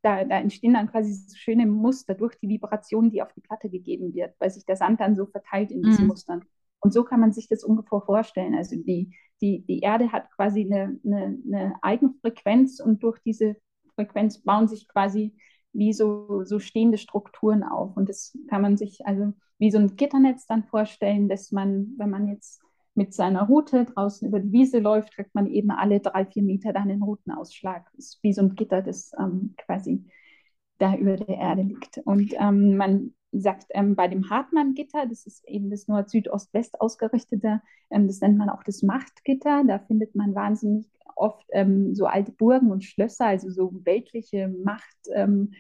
Da, 0.03 0.25
da, 0.25 0.39
entstehen 0.39 0.75
dann 0.75 0.91
quasi 0.91 1.13
so 1.13 1.37
schöne 1.37 1.67
Muster 1.67 2.15
durch 2.15 2.35
die 2.37 2.49
Vibration, 2.49 3.11
die 3.11 3.23
auf 3.23 3.33
die 3.33 3.41
Platte 3.41 3.71
gegeben 3.71 4.13
wird, 4.15 4.35
weil 4.41 4.51
sich 4.51 4.67
der 4.67 4.77
Sand 4.77 5.01
dann 5.01 5.15
so 5.15 5.27
verteilt 5.27 5.71
in 5.71 5.83
diesen 5.83 6.05
mhm. 6.05 6.09
Mustern. 6.09 6.45
Und 6.81 6.93
so 6.93 7.05
kann 7.05 7.21
man 7.21 7.33
sich 7.33 7.49
das 7.49 7.63
ungefähr 7.63 8.01
vorstellen. 8.01 8.57
Also 8.57 8.75
die, 8.77 9.15
die, 9.41 9.65
die 9.65 9.81
Erde 9.81 10.11
hat 10.11 10.31
quasi 10.33 10.63
eine, 10.63 10.99
eine, 11.05 11.39
eine 11.47 11.75
Eigenfrequenz 11.83 12.81
und 12.81 13.03
durch 13.05 13.21
diese 13.21 13.57
Frequenz 13.95 14.43
bauen 14.43 14.67
sich 14.67 14.89
quasi 14.89 15.37
wie 15.73 15.93
so, 15.93 16.45
so 16.45 16.59
stehende 16.59 16.99
Strukturen 16.99 17.63
auf. 17.63 17.97
Und 17.97 18.09
das 18.09 18.37
kann 18.49 18.63
man 18.63 18.77
sich 18.77 19.07
also 19.07 19.33
wie 19.59 19.71
so 19.71 19.79
ein 19.79 19.95
Gitternetz 19.97 20.47
dann 20.47 20.65
vorstellen, 20.65 21.29
dass 21.29 21.53
man, 21.53 21.95
wenn 21.97 22.11
man 22.11 22.27
jetzt 22.27 22.61
mit 22.95 23.15
seiner 23.15 23.47
Route 23.47 23.85
draußen 23.87 24.29
über 24.29 24.41
die 24.41 24.53
Wiese 24.53 24.79
läuft, 24.79 25.15
kriegt 25.15 25.35
man 25.35 25.47
eben 25.47 25.71
alle 25.71 26.01
drei, 26.01 26.27
vier 26.27 26.43
Meter 26.43 26.73
dann 26.73 26.89
den 26.89 27.03
Routenausschlag. 27.03 27.87
Das 27.97 28.07
ist 28.07 28.23
wie 28.23 28.33
so 28.33 28.43
ein 28.43 28.55
Gitter, 28.55 28.83
das 28.83 29.13
ähm, 29.19 29.55
quasi 29.57 30.05
da 30.79 30.95
über 30.97 31.17
der 31.17 31.39
Erde 31.39 31.63
liegt. 31.63 31.99
Und 32.05 32.35
ähm, 32.39 32.77
man 32.77 33.15
sagt 33.31 33.67
ähm, 33.71 33.97
bei 33.97 34.09
dem 34.09 34.29
Hartmann-Gitter, 34.29 35.07
das 35.07 35.27
ist 35.27 35.49
eben 35.49 35.71
das 35.71 35.89
Nord-Süd-Ost-West 35.89 36.81
ausgerichtete, 36.81 37.63
ähm, 37.91 38.07
das 38.07 38.21
nennt 38.21 38.37
man 38.37 38.51
auch 38.51 38.63
das 38.63 38.83
Machtgitter. 38.83 39.65
Da 39.67 39.79
findet 39.79 40.15
man 40.15 40.35
wahnsinnig 40.35 40.87
oft 41.17 41.47
ähm, 41.53 41.95
so 41.95 42.07
alte 42.07 42.33
Burgen 42.33 42.71
und 42.71 42.85
Schlösser, 42.85 43.27
also 43.27 43.51
so 43.51 43.73
weltliche 43.85 44.49
Macht. 44.49 44.97
Ähm, 45.13 45.53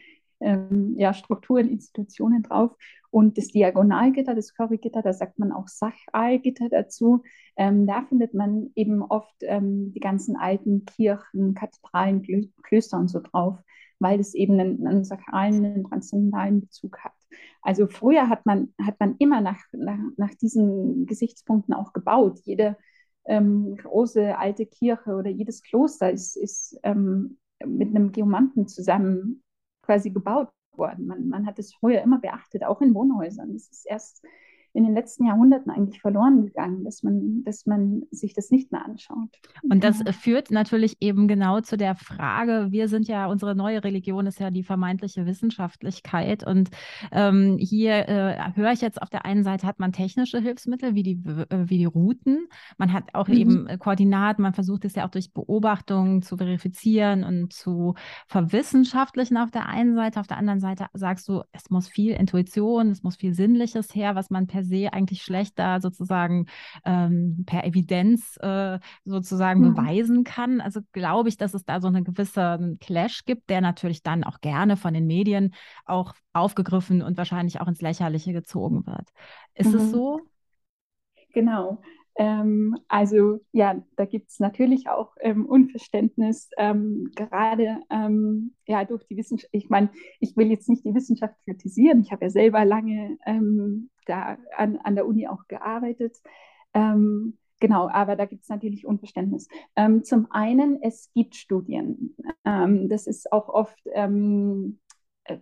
ja, 0.96 1.14
Strukturen, 1.14 1.68
Institutionen 1.68 2.42
drauf. 2.42 2.72
Und 3.12 3.36
das 3.36 3.48
Diagonalgitter, 3.48 4.34
das 4.34 4.54
Currygitter, 4.54 5.02
da 5.02 5.12
sagt 5.12 5.38
man 5.38 5.52
auch 5.52 5.68
Sachalgitter 5.68 6.70
dazu. 6.70 7.22
Ähm, 7.58 7.86
da 7.86 8.06
findet 8.08 8.32
man 8.32 8.70
eben 8.74 9.02
oft 9.02 9.36
ähm, 9.42 9.92
die 9.92 10.00
ganzen 10.00 10.34
alten 10.34 10.86
Kirchen, 10.86 11.52
Kathedralen, 11.52 12.22
Klöster 12.62 12.98
und 12.98 13.08
so 13.08 13.20
drauf, 13.20 13.58
weil 13.98 14.18
es 14.18 14.32
eben 14.32 14.58
einen, 14.58 14.86
einen 14.86 15.04
sakralen, 15.04 15.62
einen 15.62 15.84
transzendentalen 15.84 16.62
Bezug 16.62 17.00
hat. 17.00 17.12
Also 17.60 17.86
früher 17.86 18.30
hat 18.30 18.46
man, 18.46 18.72
hat 18.82 18.98
man 18.98 19.16
immer 19.18 19.42
nach, 19.42 19.60
nach, 19.72 20.00
nach 20.16 20.32
diesen 20.40 21.04
Gesichtspunkten 21.04 21.74
auch 21.74 21.92
gebaut. 21.92 22.40
Jede 22.44 22.78
ähm, 23.26 23.76
große 23.76 24.38
alte 24.38 24.64
Kirche 24.64 25.16
oder 25.16 25.28
jedes 25.28 25.62
Kloster 25.62 26.10
ist, 26.10 26.34
ist 26.36 26.80
ähm, 26.82 27.36
mit 27.62 27.90
einem 27.90 28.10
Geomanten 28.10 28.68
zusammen 28.68 29.42
quasi 29.82 30.08
gebaut 30.08 30.48
worden. 30.76 31.06
Man, 31.06 31.28
man 31.28 31.46
hat 31.46 31.58
es 31.58 31.74
früher 31.74 32.02
immer 32.02 32.18
beachtet, 32.18 32.64
auch 32.64 32.80
in 32.80 32.94
Wohnhäusern. 32.94 33.54
Es 33.54 33.68
ist 33.68 33.86
erst 33.86 34.24
in 34.74 34.84
den 34.84 34.94
letzten 34.94 35.26
Jahrhunderten 35.26 35.70
eigentlich 35.70 36.00
verloren 36.00 36.46
gegangen, 36.46 36.84
dass 36.84 37.02
man, 37.02 37.44
dass 37.44 37.66
man 37.66 38.02
sich 38.10 38.32
das 38.32 38.50
nicht 38.50 38.72
mehr 38.72 38.84
anschaut. 38.84 39.28
Und 39.68 39.84
das 39.84 40.00
ja. 40.00 40.12
führt 40.12 40.50
natürlich 40.50 40.96
eben 41.00 41.28
genau 41.28 41.60
zu 41.60 41.76
der 41.76 41.94
Frage, 41.94 42.68
wir 42.70 42.88
sind 42.88 43.06
ja, 43.06 43.26
unsere 43.26 43.54
neue 43.54 43.84
Religion 43.84 44.26
ist 44.26 44.40
ja 44.40 44.50
die 44.50 44.62
vermeintliche 44.62 45.26
Wissenschaftlichkeit. 45.26 46.46
Und 46.46 46.70
ähm, 47.10 47.58
hier 47.58 48.08
äh, 48.08 48.52
höre 48.54 48.72
ich 48.72 48.80
jetzt 48.80 49.02
auf 49.02 49.10
der 49.10 49.26
einen 49.26 49.44
Seite 49.44 49.66
hat 49.66 49.78
man 49.78 49.92
technische 49.92 50.40
Hilfsmittel 50.40 50.94
wie 50.94 51.02
die, 51.02 51.22
äh, 51.50 51.68
wie 51.68 51.78
die 51.78 51.84
Routen. 51.84 52.46
Man 52.78 52.94
hat 52.94 53.14
auch 53.14 53.28
mhm. 53.28 53.34
eben 53.34 53.66
äh, 53.66 53.76
Koordinaten, 53.76 54.42
man 54.42 54.54
versucht 54.54 54.86
es 54.86 54.94
ja 54.94 55.06
auch 55.06 55.10
durch 55.10 55.34
Beobachtungen 55.34 56.22
zu 56.22 56.38
verifizieren 56.38 57.24
und 57.24 57.52
zu 57.52 57.94
verwissenschaftlichen 58.26 59.36
auf 59.36 59.50
der 59.50 59.66
einen 59.66 59.94
Seite. 59.94 60.18
Auf 60.18 60.28
der 60.28 60.38
anderen 60.38 60.60
Seite 60.60 60.86
sagst 60.94 61.28
du, 61.28 61.42
es 61.52 61.68
muss 61.68 61.88
viel 61.88 62.12
Intuition, 62.12 62.90
es 62.90 63.02
muss 63.02 63.16
viel 63.16 63.34
Sinnliches 63.34 63.94
her, 63.94 64.14
was 64.14 64.30
man 64.30 64.46
per 64.46 64.61
per 64.62 64.64
se 64.64 64.92
eigentlich 64.92 65.22
schlecht 65.22 65.58
da 65.58 65.80
sozusagen 65.80 66.46
ähm, 66.84 67.44
per 67.46 67.64
Evidenz 67.64 68.36
äh, 68.40 68.78
sozusagen 69.04 69.60
mhm. 69.60 69.74
beweisen 69.74 70.24
kann. 70.24 70.60
Also 70.60 70.80
glaube 70.92 71.28
ich, 71.28 71.36
dass 71.36 71.54
es 71.54 71.64
da 71.64 71.80
so 71.80 71.88
eine 71.88 72.02
gewisse 72.02 72.76
Clash 72.80 73.24
gibt, 73.24 73.50
der 73.50 73.60
natürlich 73.60 74.02
dann 74.02 74.24
auch 74.24 74.40
gerne 74.40 74.76
von 74.76 74.94
den 74.94 75.06
Medien 75.06 75.54
auch 75.84 76.14
aufgegriffen 76.32 77.02
und 77.02 77.16
wahrscheinlich 77.16 77.60
auch 77.60 77.68
ins 77.68 77.82
Lächerliche 77.82 78.32
gezogen 78.32 78.86
wird. 78.86 79.08
Ist 79.54 79.72
mhm. 79.72 79.78
es 79.78 79.90
so? 79.90 80.20
Genau. 81.32 81.82
Ähm, 82.16 82.76
also 82.88 83.40
ja, 83.52 83.82
da 83.96 84.04
gibt 84.04 84.30
es 84.30 84.38
natürlich 84.38 84.88
auch 84.88 85.14
ähm, 85.20 85.46
Unverständnis, 85.46 86.50
ähm, 86.58 87.10
gerade 87.14 87.80
ähm, 87.90 88.54
ja, 88.66 88.84
durch 88.84 89.04
die 89.06 89.16
Wissenschaft. 89.16 89.50
Ich 89.52 89.70
meine, 89.70 89.90
ich 90.20 90.36
will 90.36 90.50
jetzt 90.50 90.68
nicht 90.68 90.84
die 90.84 90.94
Wissenschaft 90.94 91.34
kritisieren. 91.44 92.00
Ich 92.00 92.12
habe 92.12 92.26
ja 92.26 92.30
selber 92.30 92.64
lange 92.64 93.16
ähm, 93.26 93.90
da 94.06 94.36
an, 94.56 94.76
an 94.78 94.94
der 94.94 95.06
Uni 95.06 95.26
auch 95.26 95.46
gearbeitet. 95.48 96.18
Ähm, 96.74 97.38
genau, 97.60 97.88
aber 97.88 98.16
da 98.16 98.26
gibt 98.26 98.42
es 98.42 98.48
natürlich 98.48 98.86
Unverständnis. 98.86 99.48
zum 100.02 100.26
einen, 100.30 100.82
es 100.82 101.10
gibt 101.14 101.36
Studien. 101.36 102.16
das 102.44 103.06
ist 103.06 103.32
auch 103.32 103.48
oft 103.48 103.86
äh, 103.86 104.08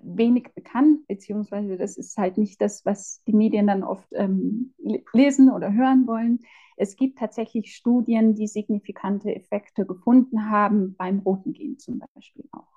wenig 0.03 0.49
bekannt, 0.55 1.07
beziehungsweise 1.07 1.77
das 1.77 1.97
ist 1.97 2.17
halt 2.17 2.39
nicht 2.39 2.61
das, 2.61 2.85
was 2.85 3.23
die 3.27 3.33
Medien 3.33 3.67
dann 3.67 3.83
oft 3.83 4.09
ähm, 4.13 4.75
lesen 5.13 5.51
oder 5.51 5.73
hören 5.73 6.07
wollen. 6.07 6.41
Es 6.77 6.97
gibt 6.97 7.19
tatsächlich 7.19 7.75
Studien, 7.75 8.35
die 8.35 8.47
signifikante 8.47 9.35
Effekte 9.35 9.87
gefunden 9.87 10.51
haben, 10.51 10.97
beim 10.97 11.21
roten 11.21 11.53
Gen 11.53 11.79
zum 11.79 12.03
Beispiel 12.15 12.45
auch. 12.53 12.69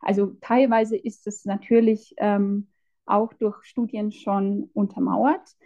Also 0.00 0.36
teilweise 0.40 0.96
ist 0.96 1.26
es 1.26 1.44
natürlich 1.44 2.14
ähm, 2.18 2.68
auch 3.06 3.32
durch 3.34 3.64
Studien 3.64 4.12
schon 4.12 4.70
untermauert, 4.72 5.56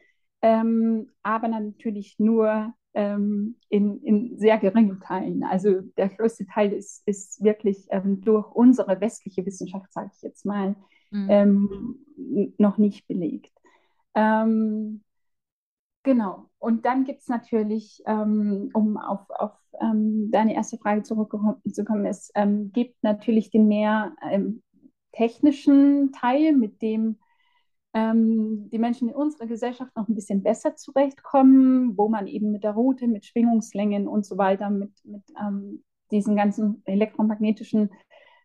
ähm, 0.42 1.10
aber 1.22 1.48
natürlich 1.48 2.18
nur 2.18 2.74
ähm, 2.94 3.56
in, 3.68 4.00
in, 4.02 4.38
sehr 4.38 4.58
geringen 4.58 5.00
Teilen. 5.00 5.42
Also 5.44 5.80
der 5.96 6.08
größte 6.08 6.46
Teil 6.46 6.72
ist, 6.72 7.02
ist 7.06 7.42
wirklich 7.42 7.86
ähm, 7.90 8.20
durch 8.22 8.50
unsere 8.52 9.00
westliche 9.00 9.44
Wissenschaft, 9.44 9.92
sage 9.92 10.10
ich 10.14 10.22
jetzt 10.22 10.46
mal, 10.46 10.76
mhm. 11.10 11.26
ähm, 11.28 12.54
noch 12.58 12.78
nicht 12.78 13.06
belegt. 13.08 13.52
Ähm, 14.14 15.02
genau. 16.04 16.50
Und 16.58 16.86
dann 16.86 17.04
gibt 17.04 17.20
es 17.22 17.28
natürlich, 17.28 18.02
ähm, 18.06 18.70
um 18.72 18.96
auf, 18.96 19.28
auf 19.30 19.52
ähm, 19.80 20.30
deine 20.30 20.54
erste 20.54 20.78
Frage 20.78 21.02
zurückzukommen, 21.02 22.06
es 22.06 22.32
gibt 22.72 23.02
natürlich 23.02 23.50
den 23.50 23.66
mehr 23.66 24.12
technischen 25.12 26.12
Teil, 26.12 26.52
mit 26.52 26.80
dem 26.80 27.18
ähm, 27.94 28.68
die 28.70 28.78
Menschen 28.78 29.08
in 29.08 29.14
unserer 29.14 29.46
Gesellschaft 29.46 29.96
noch 29.96 30.08
ein 30.08 30.14
bisschen 30.14 30.42
besser 30.42 30.74
zurechtkommen, 30.74 31.96
wo 31.96 32.08
man 32.08 32.26
eben 32.26 32.50
mit 32.50 32.64
der 32.64 32.72
Route, 32.72 33.06
mit 33.06 33.24
Schwingungslängen 33.24 34.08
und 34.08 34.26
so 34.26 34.36
weiter, 34.36 34.68
mit, 34.68 34.92
mit 35.04 35.22
ähm, 35.40 35.84
diesen 36.10 36.36
ganzen 36.36 36.82
elektromagnetischen 36.84 37.90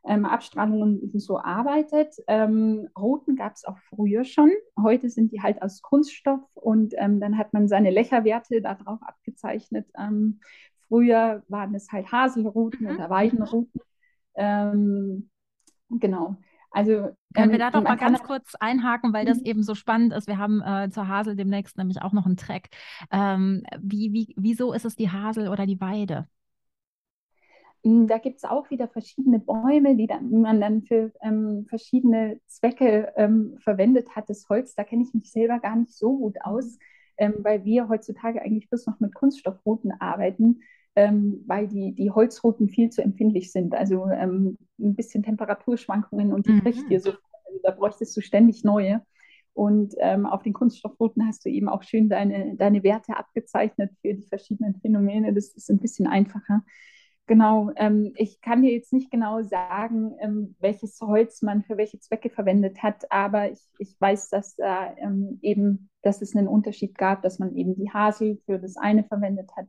ähm, 0.05 0.25
Abstrahlungen 0.25 1.11
so 1.15 1.39
arbeitet. 1.39 2.15
Ähm, 2.27 2.87
Routen 2.97 3.35
gab 3.35 3.55
es 3.55 3.65
auch 3.65 3.77
früher 3.89 4.23
schon. 4.23 4.51
Heute 4.81 5.09
sind 5.09 5.31
die 5.31 5.41
halt 5.41 5.61
aus 5.61 5.81
Kunststoff 5.81 6.41
und 6.53 6.93
ähm, 6.97 7.19
dann 7.19 7.37
hat 7.37 7.51
man 7.51 7.67
seine 7.67 7.89
Lächerwerte 7.89 8.61
darauf 8.61 9.01
abgezeichnet. 9.01 9.87
Ähm, 9.97 10.39
früher 10.87 11.43
waren 11.47 11.73
es 11.73 11.91
halt 11.91 12.11
Haselrouten 12.11 12.87
mhm. 12.87 12.95
oder 12.95 13.09
Weidenrouten. 13.09 13.81
Ähm, 14.35 15.29
genau. 15.89 16.37
Also 16.71 17.15
können 17.33 17.51
wir 17.51 17.53
ähm, 17.53 17.59
da 17.59 17.71
doch 17.71 17.83
mal 17.83 17.97
ganz 17.97 18.21
kurz 18.23 18.55
einhaken, 18.59 19.11
weil 19.13 19.25
das 19.25 19.39
mhm. 19.39 19.45
eben 19.45 19.63
so 19.63 19.75
spannend 19.75 20.13
ist. 20.13 20.27
Wir 20.27 20.37
haben 20.37 20.61
äh, 20.61 20.89
zur 20.91 21.07
Hasel 21.07 21.35
demnächst 21.35 21.77
nämlich 21.77 22.01
auch 22.01 22.13
noch 22.13 22.25
einen 22.25 22.37
Track. 22.37 22.69
Ähm, 23.11 23.63
wie, 23.81 24.13
wie, 24.13 24.33
wieso 24.37 24.73
ist 24.73 24.85
es 24.85 24.95
die 24.95 25.09
Hasel 25.09 25.47
oder 25.49 25.65
die 25.65 25.81
Weide? 25.81 26.27
hm, 27.83 28.07
da 28.07 28.17
gibt 28.17 28.37
es 28.37 28.43
auch 28.43 28.69
wieder 28.69 28.87
verschiedene 28.87 29.39
Bäume, 29.39 29.95
die 29.95 30.07
dann, 30.07 30.41
man 30.41 30.59
dann 30.59 30.81
für 30.83 31.11
ähm, 31.21 31.65
verschiedene 31.69 32.39
Zwecke 32.47 33.13
ähm, 33.15 33.57
verwendet 33.59 34.15
hat. 34.15 34.29
Das 34.29 34.47
Holz, 34.49 34.75
da 34.75 34.83
kenne 34.83 35.03
ich 35.03 35.13
mich 35.13 35.31
selber 35.31 35.59
gar 35.59 35.75
nicht 35.75 35.93
so 35.93 36.17
gut 36.17 36.37
aus, 36.41 36.77
ähm, 37.17 37.35
weil 37.39 37.63
wir 37.63 37.87
heutzutage 37.89 38.41
eigentlich 38.41 38.69
bloß 38.69 38.87
noch 38.87 38.99
mit 38.99 39.13
Kunststoffruten 39.13 39.93
arbeiten, 39.99 40.61
ähm, 40.99 41.43
weil 41.47 41.67
die, 41.67 41.93
die 41.93 42.11
Holzruten 42.11 42.67
viel 42.67 42.89
zu 42.89 43.01
empfindlich 43.01 43.53
sind. 43.53 43.73
Also 43.73 44.05
ähm, 44.07 44.57
ein 44.77 44.95
bisschen 44.95 45.23
Temperaturschwankungen 45.23 46.33
und 46.33 46.45
die 46.45 46.51
mhm. 46.51 46.61
bricht 46.61 46.89
dir 46.89 46.99
so. 46.99 47.11
Also 47.11 47.59
da 47.63 47.71
bräuchtest 47.71 48.15
du 48.17 48.21
ständig 48.21 48.65
neue. 48.65 49.01
Und 49.53 49.95
ähm, 49.99 50.25
auf 50.25 50.43
den 50.43 50.53
Kunststoffrouten 50.53 51.25
hast 51.25 51.45
du 51.45 51.49
eben 51.49 51.69
auch 51.69 51.83
schön 51.83 52.09
deine, 52.09 52.55
deine 52.55 52.83
Werte 52.83 53.15
abgezeichnet 53.15 53.91
für 54.01 54.13
die 54.13 54.27
verschiedenen 54.27 54.75
Phänomene. 54.75 55.33
Das 55.33 55.49
ist 55.49 55.69
ein 55.69 55.79
bisschen 55.79 56.05
einfacher. 56.05 56.63
Genau, 57.25 57.71
ähm, 57.75 58.11
ich 58.15 58.41
kann 58.41 58.61
dir 58.61 58.71
jetzt 58.71 58.91
nicht 58.91 59.11
genau 59.11 59.41
sagen, 59.43 60.15
ähm, 60.19 60.55
welches 60.59 60.99
Holz 60.99 61.41
man 61.41 61.63
für 61.63 61.77
welche 61.77 61.99
Zwecke 61.99 62.29
verwendet 62.29 62.81
hat, 62.81 63.11
aber 63.11 63.51
ich, 63.51 63.59
ich 63.77 63.95
weiß, 64.01 64.29
dass 64.29 64.57
äh, 64.57 64.65
ähm, 64.97 65.37
eben, 65.43 65.89
dass 66.01 66.23
es 66.23 66.35
einen 66.35 66.47
Unterschied 66.47 66.97
gab, 66.97 67.21
dass 67.21 67.37
man 67.37 67.55
eben 67.55 67.75
die 67.75 67.91
Hasel 67.91 68.41
für 68.45 68.57
das 68.57 68.77
eine 68.77 69.03
verwendet 69.03 69.51
hat, 69.55 69.67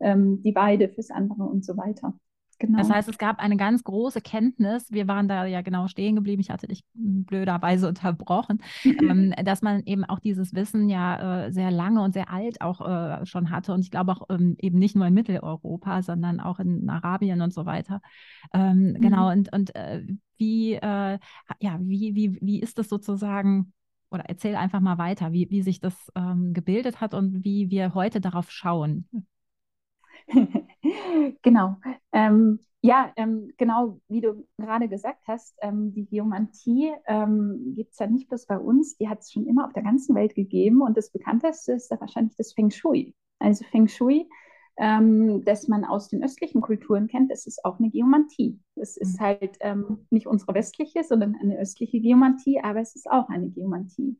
ähm, 0.00 0.42
die 0.42 0.54
Weide 0.54 0.88
fürs 0.88 1.10
andere 1.10 1.44
und 1.44 1.64
so 1.64 1.76
weiter. 1.76 2.14
Genau. 2.60 2.76
Das 2.76 2.90
heißt, 2.90 3.08
es 3.08 3.16
gab 3.16 3.38
eine 3.38 3.56
ganz 3.56 3.82
große 3.84 4.20
Kenntnis. 4.20 4.92
Wir 4.92 5.08
waren 5.08 5.28
da 5.28 5.46
ja 5.46 5.62
genau 5.62 5.88
stehen 5.88 6.14
geblieben. 6.14 6.42
Ich 6.42 6.50
hatte 6.50 6.68
dich 6.68 6.84
blöderweise 6.92 7.88
unterbrochen, 7.88 8.62
ähm, 8.84 9.32
dass 9.44 9.62
man 9.62 9.82
eben 9.86 10.04
auch 10.04 10.20
dieses 10.20 10.54
Wissen 10.54 10.90
ja 10.90 11.46
äh, 11.46 11.52
sehr 11.52 11.70
lange 11.70 12.02
und 12.02 12.12
sehr 12.12 12.30
alt 12.30 12.60
auch 12.60 12.86
äh, 12.86 13.24
schon 13.24 13.50
hatte. 13.50 13.72
Und 13.72 13.80
ich 13.80 13.90
glaube 13.90 14.12
auch 14.12 14.26
ähm, 14.28 14.56
eben 14.58 14.78
nicht 14.78 14.94
nur 14.94 15.06
in 15.06 15.14
Mitteleuropa, 15.14 16.02
sondern 16.02 16.38
auch 16.38 16.60
in 16.60 16.88
Arabien 16.90 17.40
und 17.40 17.54
so 17.54 17.64
weiter. 17.64 18.02
Ähm, 18.52 18.94
genau, 18.94 18.98
mhm. 18.98 19.00
Genau. 19.00 19.30
Und, 19.30 19.52
und 19.52 19.74
äh, 19.74 20.04
wie, 20.36 20.74
äh, 20.74 21.18
ja, 21.60 21.78
wie, 21.80 22.14
wie, 22.14 22.38
wie 22.42 22.60
ist 22.60 22.78
das 22.78 22.90
sozusagen? 22.90 23.72
Oder 24.10 24.24
erzähl 24.26 24.56
einfach 24.56 24.80
mal 24.80 24.98
weiter, 24.98 25.32
wie, 25.32 25.48
wie 25.50 25.62
sich 25.62 25.80
das 25.80 25.94
ähm, 26.14 26.52
gebildet 26.52 27.00
hat 27.00 27.14
und 27.14 27.42
wie 27.44 27.70
wir 27.70 27.94
heute 27.94 28.20
darauf 28.20 28.50
schauen. 28.50 29.08
genau. 31.42 31.76
Ähm, 32.12 32.60
ja, 32.82 33.12
ähm, 33.16 33.52
genau 33.58 34.00
wie 34.08 34.22
du 34.22 34.46
gerade 34.56 34.88
gesagt 34.88 35.22
hast, 35.26 35.54
ähm, 35.60 35.92
die 35.92 36.06
Geomantie 36.06 36.92
ähm, 37.06 37.74
gibt 37.76 37.92
es 37.92 37.98
ja 37.98 38.06
nicht 38.06 38.28
bloß 38.28 38.46
bei 38.46 38.58
uns, 38.58 38.96
die 38.96 39.08
hat 39.08 39.20
es 39.20 39.32
schon 39.32 39.46
immer 39.46 39.66
auf 39.66 39.74
der 39.74 39.82
ganzen 39.82 40.14
Welt 40.14 40.34
gegeben 40.34 40.80
und 40.80 40.96
das 40.96 41.10
bekannteste 41.10 41.72
ist 41.72 41.88
da 41.90 42.00
wahrscheinlich 42.00 42.36
das 42.36 42.54
Feng 42.54 42.70
Shui. 42.70 43.14
Also 43.38 43.64
Feng 43.70 43.86
Shui, 43.86 44.30
ähm, 44.78 45.44
das 45.44 45.68
man 45.68 45.84
aus 45.84 46.08
den 46.08 46.24
östlichen 46.24 46.62
Kulturen 46.62 47.06
kennt, 47.06 47.30
das 47.30 47.46
ist 47.46 47.62
auch 47.66 47.78
eine 47.78 47.90
Geomantie. 47.90 48.58
Es 48.76 48.96
ist 48.96 49.20
mhm. 49.20 49.24
halt 49.24 49.56
ähm, 49.60 50.06
nicht 50.08 50.26
unsere 50.26 50.54
westliche, 50.54 51.04
sondern 51.04 51.36
eine 51.36 51.58
östliche 51.58 52.00
Geomantie, 52.00 52.60
aber 52.62 52.80
es 52.80 52.96
ist 52.96 53.10
auch 53.10 53.28
eine 53.28 53.50
Geomantie. 53.50 54.18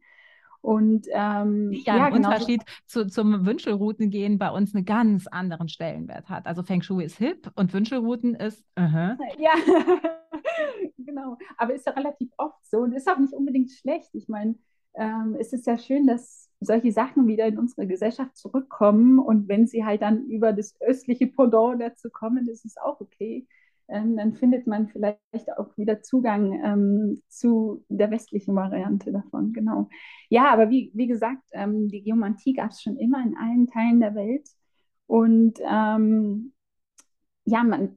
Und 0.63 1.07
ähm, 1.13 1.73
ja, 1.73 1.97
ja 1.97 2.09
genau 2.11 2.29
Unterschied 2.29 2.63
zu, 2.87 3.07
zum 3.07 3.47
Wünschelrouten 3.47 4.11
gehen 4.11 4.39
bei 4.39 4.51
uns 4.51 4.75
einen 4.75 4.85
ganz 4.85 5.27
anderen 5.27 5.69
Stellenwert 5.69 6.29
hat. 6.29 6.47
Also 6.47 6.63
Feng 6.63 6.83
Shui 6.83 7.05
ist 7.05 7.17
hip 7.17 7.51
und 7.55 7.73
Wünschelrouten 7.73 8.35
ist. 8.35 8.63
Uh 8.79 8.83
-huh. 8.83 9.19
Ja, 9.39 9.53
genau. 10.99 11.39
Aber 11.57 11.75
ist 11.75 11.87
ja 11.87 11.93
relativ 11.93 12.31
oft 12.37 12.59
so 12.67 12.79
und 12.79 12.93
ist 12.93 13.09
auch 13.09 13.19
nicht 13.19 13.33
unbedingt 13.33 13.71
schlecht. 13.71 14.11
Ich 14.13 14.29
meine, 14.29 14.57
ähm, 14.95 15.37
es 15.39 15.53
ist 15.53 15.67
ja 15.67 15.79
schön, 15.79 16.07
dass 16.07 16.51
solche 16.61 16.93
Sachen 16.93 17.27
wieder 17.27 17.47
in 17.47 17.59
unsere 17.59 17.87
Gesellschaft 17.87 18.37
zurückkommen 18.37 19.19
und 19.19 19.49
wenn 19.49 19.67
sie 19.67 19.85
halt 19.85 20.03
dann 20.03 20.27
über 20.27 20.53
das 20.53 20.75
östliche 20.81 21.27
Pendant 21.27 21.81
dazu 21.81 22.11
kommen, 22.11 22.49
ist 22.49 22.67
es 22.67 22.77
auch 22.77 23.01
okay 23.01 23.47
ähm, 23.91 24.17
dann 24.17 24.35
findet 24.35 24.67
man 24.67 24.89
vielleicht 24.89 25.19
auch 25.59 25.77
wieder 25.77 26.03
Zugang 26.03 26.53
ähm, 26.65 27.23
zu 27.29 27.85
der 27.89 28.11
westlichen 28.11 28.55
Variante 28.55 29.13
davon. 29.13 29.53
Genau. 29.53 29.89
Ja, 30.29 30.53
aber 30.53 30.71
wie, 30.71 30.91
wie 30.95 31.07
gesagt, 31.07 31.43
ähm, 31.53 31.89
die 31.89 32.03
Geomantie 32.03 32.53
gab 32.55 32.71
es 32.71 32.83
schon 32.83 32.97
immer 32.97 33.23
in 33.23 33.37
allen 33.37 33.67
Teilen 33.67 34.01
der 34.01 34.15
Welt. 34.15 34.49
Und 35.07 35.59
ähm, 35.69 36.53
ja, 37.45 37.63
man, 37.65 37.97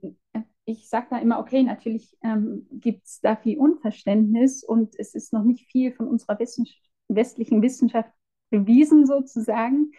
ich 0.66 0.90
sage 0.90 1.08
da 1.12 1.18
immer, 1.18 1.40
okay, 1.40 1.64
natürlich 1.64 2.18
ähm, 2.24 2.68
gibt 2.72 3.06
es 3.06 3.20
da 3.22 3.36
viel 3.36 3.60
Unverständnis 3.60 4.64
und 4.64 4.96
es 4.98 5.14
ist 5.14 5.34
noch 5.34 5.44
nicht 5.44 5.68
viel 5.70 5.92
von 5.94 6.08
unserer 6.08 6.40
Wissens 6.40 6.74
westlichen 7.10 7.62
Wissenschaft 7.62 8.10
bewiesen 8.50 9.06
sozusagen. 9.06 9.92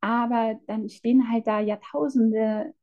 Aber 0.00 0.58
dann 0.66 0.88
stehen 0.88 1.30
halt 1.30 1.46
da 1.46 1.60
Jahrtausende 1.60 2.74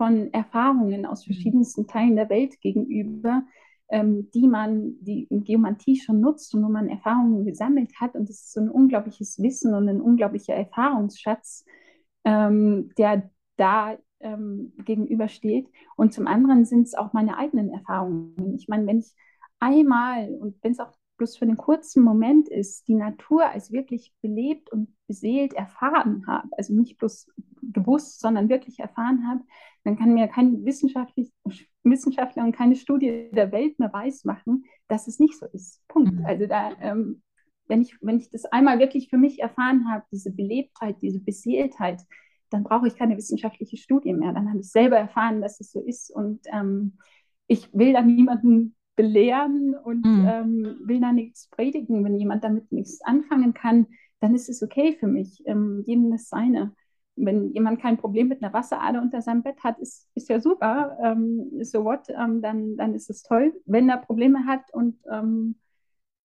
von 0.00 0.32
Erfahrungen 0.32 1.04
aus 1.04 1.26
mhm. 1.26 1.34
verschiedensten 1.34 1.86
Teilen 1.86 2.16
der 2.16 2.30
Welt 2.30 2.58
gegenüber, 2.62 3.42
ähm, 3.90 4.30
die 4.32 4.48
man, 4.48 4.94
die 5.02 5.26
Geomantie 5.30 6.00
schon 6.00 6.20
nutzt 6.20 6.54
und 6.54 6.64
wo 6.64 6.70
man 6.70 6.88
Erfahrungen 6.88 7.44
gesammelt 7.44 7.92
hat. 8.00 8.14
Und 8.14 8.30
es 8.30 8.40
ist 8.40 8.54
so 8.54 8.62
ein 8.62 8.70
unglaubliches 8.70 9.42
Wissen 9.42 9.74
und 9.74 9.90
ein 9.90 10.00
unglaublicher 10.00 10.54
Erfahrungsschatz, 10.54 11.66
ähm, 12.24 12.88
der 12.96 13.30
da 13.58 13.98
ähm, 14.20 14.72
gegenübersteht. 14.86 15.68
Und 15.96 16.14
zum 16.14 16.26
anderen 16.26 16.64
sind 16.64 16.86
es 16.86 16.94
auch 16.94 17.12
meine 17.12 17.36
eigenen 17.36 17.68
Erfahrungen. 17.68 18.54
Ich 18.56 18.68
meine, 18.68 18.86
wenn 18.86 19.00
ich 19.00 19.12
einmal 19.58 20.30
und 20.40 20.56
wenn 20.62 20.72
es 20.72 20.80
auch 20.80 20.94
bloß 21.20 21.36
für 21.36 21.44
einen 21.44 21.58
kurzen 21.58 22.02
Moment 22.02 22.48
ist, 22.48 22.88
die 22.88 22.94
Natur 22.94 23.44
als 23.44 23.72
wirklich 23.72 24.14
belebt 24.22 24.72
und 24.72 24.88
beseelt 25.06 25.52
erfahren 25.52 26.26
habe, 26.26 26.48
also 26.56 26.72
nicht 26.72 26.96
bloß 26.96 27.30
gewusst, 27.60 28.20
sondern 28.20 28.48
wirklich 28.48 28.78
erfahren 28.78 29.28
habe, 29.28 29.42
dann 29.84 29.98
kann 29.98 30.14
mir 30.14 30.28
kein 30.28 30.64
Wissenschaftler 30.64 32.42
und 32.42 32.56
keine 32.56 32.74
Studie 32.74 33.28
der 33.32 33.52
Welt 33.52 33.78
mehr 33.78 33.92
weismachen, 33.92 34.64
dass 34.88 35.08
es 35.08 35.18
nicht 35.18 35.38
so 35.38 35.44
ist. 35.44 35.86
Punkt. 35.88 36.14
Mhm. 36.14 36.24
Also 36.24 36.46
da, 36.46 36.72
ähm, 36.80 37.22
wenn, 37.68 37.82
ich, 37.82 37.98
wenn 38.00 38.16
ich 38.16 38.30
das 38.30 38.46
einmal 38.46 38.78
wirklich 38.78 39.10
für 39.10 39.18
mich 39.18 39.40
erfahren 39.40 39.90
habe, 39.90 40.06
diese 40.10 40.32
Belebtheit, 40.32 41.02
diese 41.02 41.20
Beseeltheit, 41.20 42.00
dann 42.48 42.64
brauche 42.64 42.86
ich 42.88 42.96
keine 42.96 43.18
wissenschaftliche 43.18 43.76
Studie 43.76 44.14
mehr. 44.14 44.32
Dann 44.32 44.48
habe 44.48 44.60
ich 44.60 44.70
selber 44.70 44.96
erfahren, 44.96 45.42
dass 45.42 45.60
es 45.60 45.70
so 45.70 45.82
ist. 45.82 46.10
Und 46.10 46.46
ähm, 46.50 46.96
ich 47.46 47.68
will 47.74 47.92
da 47.92 48.00
niemanden 48.00 48.74
belehren 49.00 49.74
und 49.82 50.04
mhm. 50.04 50.28
ähm, 50.28 50.76
will 50.84 51.00
da 51.00 51.10
nichts 51.10 51.48
predigen. 51.48 52.04
Wenn 52.04 52.18
jemand 52.18 52.44
damit 52.44 52.70
nichts 52.70 53.00
anfangen 53.00 53.54
kann, 53.54 53.86
dann 54.20 54.34
ist 54.34 54.50
es 54.50 54.62
okay 54.62 54.94
für 55.00 55.06
mich. 55.06 55.42
Ähm, 55.46 55.82
jedem 55.86 56.10
das 56.10 56.28
seine. 56.28 56.72
Wenn 57.16 57.50
jemand 57.52 57.80
kein 57.80 57.96
Problem 57.96 58.28
mit 58.28 58.42
einer 58.42 58.52
Wasserader 58.52 59.00
unter 59.00 59.22
seinem 59.22 59.42
Bett 59.42 59.64
hat, 59.64 59.78
ist, 59.78 60.06
ist 60.14 60.28
ja 60.28 60.38
super. 60.38 60.98
Ähm, 61.02 61.50
so 61.62 61.82
what, 61.82 62.08
ähm, 62.10 62.42
dann, 62.42 62.76
dann 62.76 62.94
ist 62.94 63.08
es 63.08 63.22
toll. 63.22 63.54
Wenn 63.64 63.88
er 63.88 63.96
Probleme 63.96 64.44
hat 64.44 64.64
und 64.72 64.98
ähm, 65.10 65.54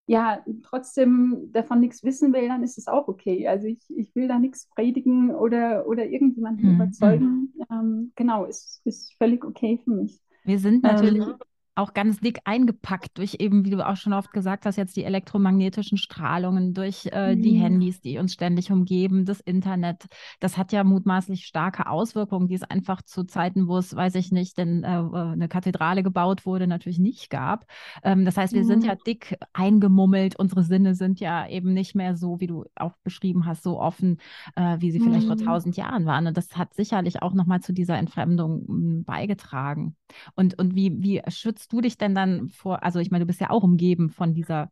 ja, 0.07 0.43
trotzdem 0.63 1.49
davon 1.53 1.79
nichts 1.79 2.03
wissen 2.03 2.33
will, 2.33 2.49
dann 2.49 2.61
ist 2.61 2.77
es 2.77 2.87
auch 2.87 3.07
okay. 3.07 3.47
Also 3.47 3.67
ich, 3.67 3.79
ich 3.89 4.13
will 4.15 4.27
da 4.27 4.37
nichts 4.37 4.67
predigen 4.67 5.33
oder, 5.33 5.87
oder 5.87 6.05
irgendjemanden 6.05 6.67
mhm. 6.67 6.75
überzeugen. 6.75 7.53
Ähm, 7.71 8.11
genau, 8.15 8.43
ist, 8.45 8.81
ist 8.83 9.13
völlig 9.17 9.45
okay 9.45 9.79
für 9.83 9.91
mich. 9.91 10.19
Wir 10.43 10.59
sind 10.59 10.83
natürlich 10.83 11.23
ähm, 11.23 11.35
auch 11.75 11.93
ganz 11.93 12.19
dick 12.21 12.39
eingepackt 12.45 13.17
durch 13.17 13.35
eben, 13.39 13.65
wie 13.65 13.69
du 13.69 13.85
auch 13.85 13.97
schon 13.97 14.13
oft 14.13 14.31
gesagt 14.31 14.65
hast, 14.65 14.77
jetzt 14.77 14.95
die 14.95 15.03
elektromagnetischen 15.03 15.97
Strahlungen, 15.97 16.73
durch 16.73 17.09
äh, 17.11 17.35
mhm. 17.35 17.41
die 17.41 17.55
Handys, 17.55 17.99
die 17.99 18.17
uns 18.17 18.33
ständig 18.33 18.71
umgeben, 18.71 19.25
das 19.25 19.41
Internet. 19.41 20.05
Das 20.39 20.57
hat 20.57 20.71
ja 20.71 20.83
mutmaßlich 20.85 21.45
starke 21.45 21.89
Auswirkungen, 21.89 22.47
die 22.47 22.55
es 22.55 22.63
einfach 22.63 23.01
zu 23.01 23.25
Zeiten, 23.25 23.67
wo 23.67 23.77
es, 23.77 23.93
weiß 23.93 24.15
ich 24.15 24.31
nicht, 24.31 24.57
denn 24.57 24.83
äh, 24.83 24.87
eine 24.87 25.49
Kathedrale 25.49 26.01
gebaut 26.01 26.45
wurde, 26.45 26.65
natürlich 26.65 26.99
nicht 26.99 27.29
gab. 27.29 27.65
Ähm, 28.03 28.23
das 28.23 28.37
heißt, 28.37 28.53
wir 28.53 28.63
mhm. 28.63 28.67
sind 28.67 28.85
ja 28.85 28.95
dick 28.95 29.37
eingemummelt. 29.51 30.37
Unsere 30.37 30.63
Sinne 30.63 30.95
sind 30.95 31.19
ja 31.19 31.45
eben 31.47 31.73
nicht 31.73 31.93
mehr 31.93 32.15
so, 32.15 32.39
wie 32.39 32.47
du 32.47 32.65
auch 32.75 32.93
beschrieben 33.03 33.45
hast, 33.45 33.63
so 33.63 33.81
offen, 33.81 34.19
äh, 34.55 34.77
wie 34.79 34.91
sie 34.91 35.01
vielleicht 35.01 35.27
mhm. 35.27 35.37
vor 35.37 35.45
tausend 35.45 35.75
Jahren 35.75 36.05
waren. 36.05 36.27
Und 36.27 36.37
das 36.37 36.55
hat 36.55 36.73
sicherlich 36.73 37.21
auch 37.21 37.33
nochmal 37.33 37.59
zu 37.59 37.73
dieser 37.73 37.97
Entfremdung 37.97 38.65
hm, 38.65 39.03
beigetragen. 39.03 39.97
Und, 40.35 40.57
und 40.57 40.75
wie, 40.75 41.01
wie 41.01 41.21
schützt 41.27 41.64
schützt 41.65 41.73
du 41.73 41.81
dich 41.81 41.97
denn 41.97 42.13
dann 42.13 42.49
vor, 42.49 42.83
also 42.83 42.99
ich 42.99 43.11
meine, 43.11 43.23
du 43.23 43.27
bist 43.27 43.41
ja 43.41 43.49
auch 43.49 43.63
umgeben 43.63 44.09
von 44.09 44.33
dieser 44.33 44.69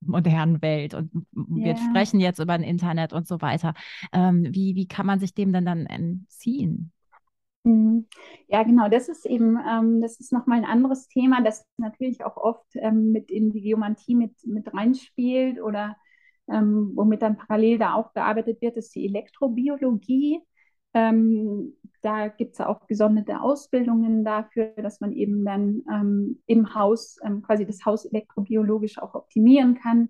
modernen 0.00 0.62
Welt 0.62 0.94
und 0.94 1.10
wir 1.32 1.74
yeah. 1.74 1.76
sprechen 1.76 2.20
jetzt 2.20 2.38
über 2.38 2.54
ein 2.54 2.62
Internet 2.62 3.12
und 3.12 3.26
so 3.26 3.42
weiter. 3.42 3.74
Ähm, 4.12 4.46
wie, 4.50 4.74
wie 4.74 4.88
kann 4.88 5.04
man 5.04 5.20
sich 5.20 5.34
dem 5.34 5.52
denn 5.52 5.66
dann 5.66 5.84
entziehen? 5.84 6.92
Mhm. 7.64 8.06
Ja, 8.48 8.62
genau, 8.62 8.88
das 8.88 9.10
ist 9.10 9.26
eben, 9.26 9.58
ähm, 9.58 10.00
das 10.00 10.18
ist 10.18 10.32
nochmal 10.32 10.58
ein 10.58 10.64
anderes 10.64 11.08
Thema, 11.08 11.42
das 11.42 11.66
natürlich 11.76 12.24
auch 12.24 12.38
oft 12.38 12.74
ähm, 12.76 13.12
mit 13.12 13.30
in 13.30 13.50
die 13.52 13.60
Geomantie 13.60 14.14
mit, 14.14 14.32
mit 14.46 14.72
reinspielt 14.72 15.60
oder 15.60 15.96
ähm, 16.50 16.92
womit 16.94 17.20
dann 17.20 17.36
parallel 17.36 17.76
da 17.78 17.94
auch 17.94 18.14
gearbeitet 18.14 18.62
wird, 18.62 18.78
ist 18.78 18.94
die 18.94 19.04
Elektrobiologie. 19.06 20.40
Ähm, 20.94 21.74
da 22.02 22.28
gibt 22.28 22.54
es 22.54 22.60
auch 22.60 22.86
gesonderte 22.86 23.40
Ausbildungen 23.40 24.24
dafür, 24.24 24.72
dass 24.76 25.00
man 25.00 25.12
eben 25.12 25.44
dann 25.44 25.82
ähm, 25.92 26.42
im 26.46 26.74
Haus 26.74 27.18
ähm, 27.24 27.42
quasi 27.42 27.66
das 27.66 27.84
Haus 27.84 28.04
elektrobiologisch 28.06 28.98
auch 28.98 29.14
optimieren 29.14 29.74
kann. 29.76 30.08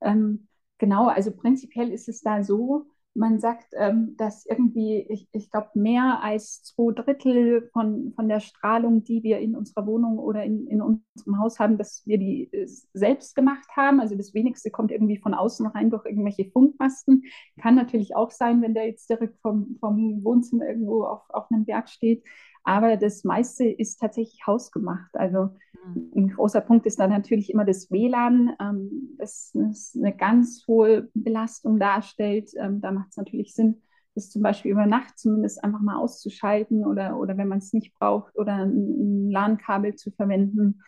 Ähm, 0.00 0.48
genau, 0.78 1.08
also 1.08 1.32
prinzipiell 1.32 1.90
ist 1.90 2.08
es 2.08 2.20
da 2.20 2.42
so, 2.44 2.86
man 3.14 3.38
sagt, 3.38 3.74
ähm, 3.76 4.14
dass 4.16 4.46
irgendwie, 4.46 5.06
ich, 5.08 5.28
ich 5.32 5.50
glaube, 5.50 5.68
mehr 5.74 6.20
als 6.22 6.62
zwei 6.62 6.92
Drittel 6.92 7.68
von, 7.72 8.12
von 8.14 8.28
der 8.28 8.40
Strahlung, 8.40 9.04
die 9.04 9.22
wir 9.22 9.38
in 9.38 9.54
unserer 9.54 9.86
Wohnung 9.86 10.18
oder 10.18 10.44
in, 10.44 10.66
in 10.66 10.80
unserem 10.80 11.38
Haus 11.38 11.58
haben, 11.58 11.76
dass 11.76 12.02
wir 12.06 12.18
die 12.18 12.50
äh, 12.52 12.66
selbst 12.94 13.34
gemacht 13.34 13.68
haben. 13.76 14.00
Also 14.00 14.16
das 14.16 14.32
wenigste 14.34 14.70
kommt 14.70 14.90
irgendwie 14.90 15.18
von 15.18 15.34
außen 15.34 15.66
rein 15.66 15.90
durch 15.90 16.06
irgendwelche 16.06 16.50
Funkmasten. 16.50 17.24
Kann 17.60 17.74
natürlich 17.74 18.16
auch 18.16 18.30
sein, 18.30 18.62
wenn 18.62 18.74
der 18.74 18.86
jetzt 18.86 19.10
direkt 19.10 19.38
vom, 19.40 19.76
vom 19.80 20.24
Wohnzimmer 20.24 20.66
irgendwo 20.66 21.04
auf, 21.04 21.22
auf 21.28 21.50
einem 21.50 21.66
Berg 21.66 21.90
steht. 21.90 22.24
Aber 22.64 22.96
das 22.96 23.24
meiste 23.24 23.64
ist 23.64 23.98
tatsächlich 23.98 24.46
hausgemacht. 24.46 25.14
Also 25.14 25.50
mhm. 25.84 26.12
ein 26.14 26.28
großer 26.28 26.60
Punkt 26.60 26.86
ist 26.86 27.00
dann 27.00 27.10
natürlich 27.10 27.50
immer 27.50 27.64
das 27.64 27.90
WLAN, 27.90 28.56
ähm, 28.60 29.16
das, 29.18 29.50
das, 29.54 29.96
eine 29.96 30.16
ganz 30.16 30.64
hohe 30.68 31.08
Belastung 31.14 31.80
darstellt. 31.80 32.50
Ähm, 32.56 32.80
da 32.80 32.92
macht 32.92 33.10
es 33.10 33.16
natürlich 33.16 33.54
Sinn, 33.54 33.82
das 34.14 34.30
zum 34.30 34.42
Beispiel 34.42 34.70
über 34.70 34.86
Nacht 34.86 35.18
zumindest 35.18 35.64
einfach 35.64 35.80
mal 35.80 35.96
auszuschalten 35.96 36.86
oder, 36.86 37.18
oder 37.18 37.36
wenn 37.36 37.48
man 37.48 37.58
es 37.58 37.72
nicht 37.72 37.94
braucht 37.94 38.38
oder 38.38 38.54
ein, 38.54 39.26
ein 39.26 39.30
LAN-Kabel 39.30 39.96
zu 39.96 40.10
verwenden. 40.12 40.82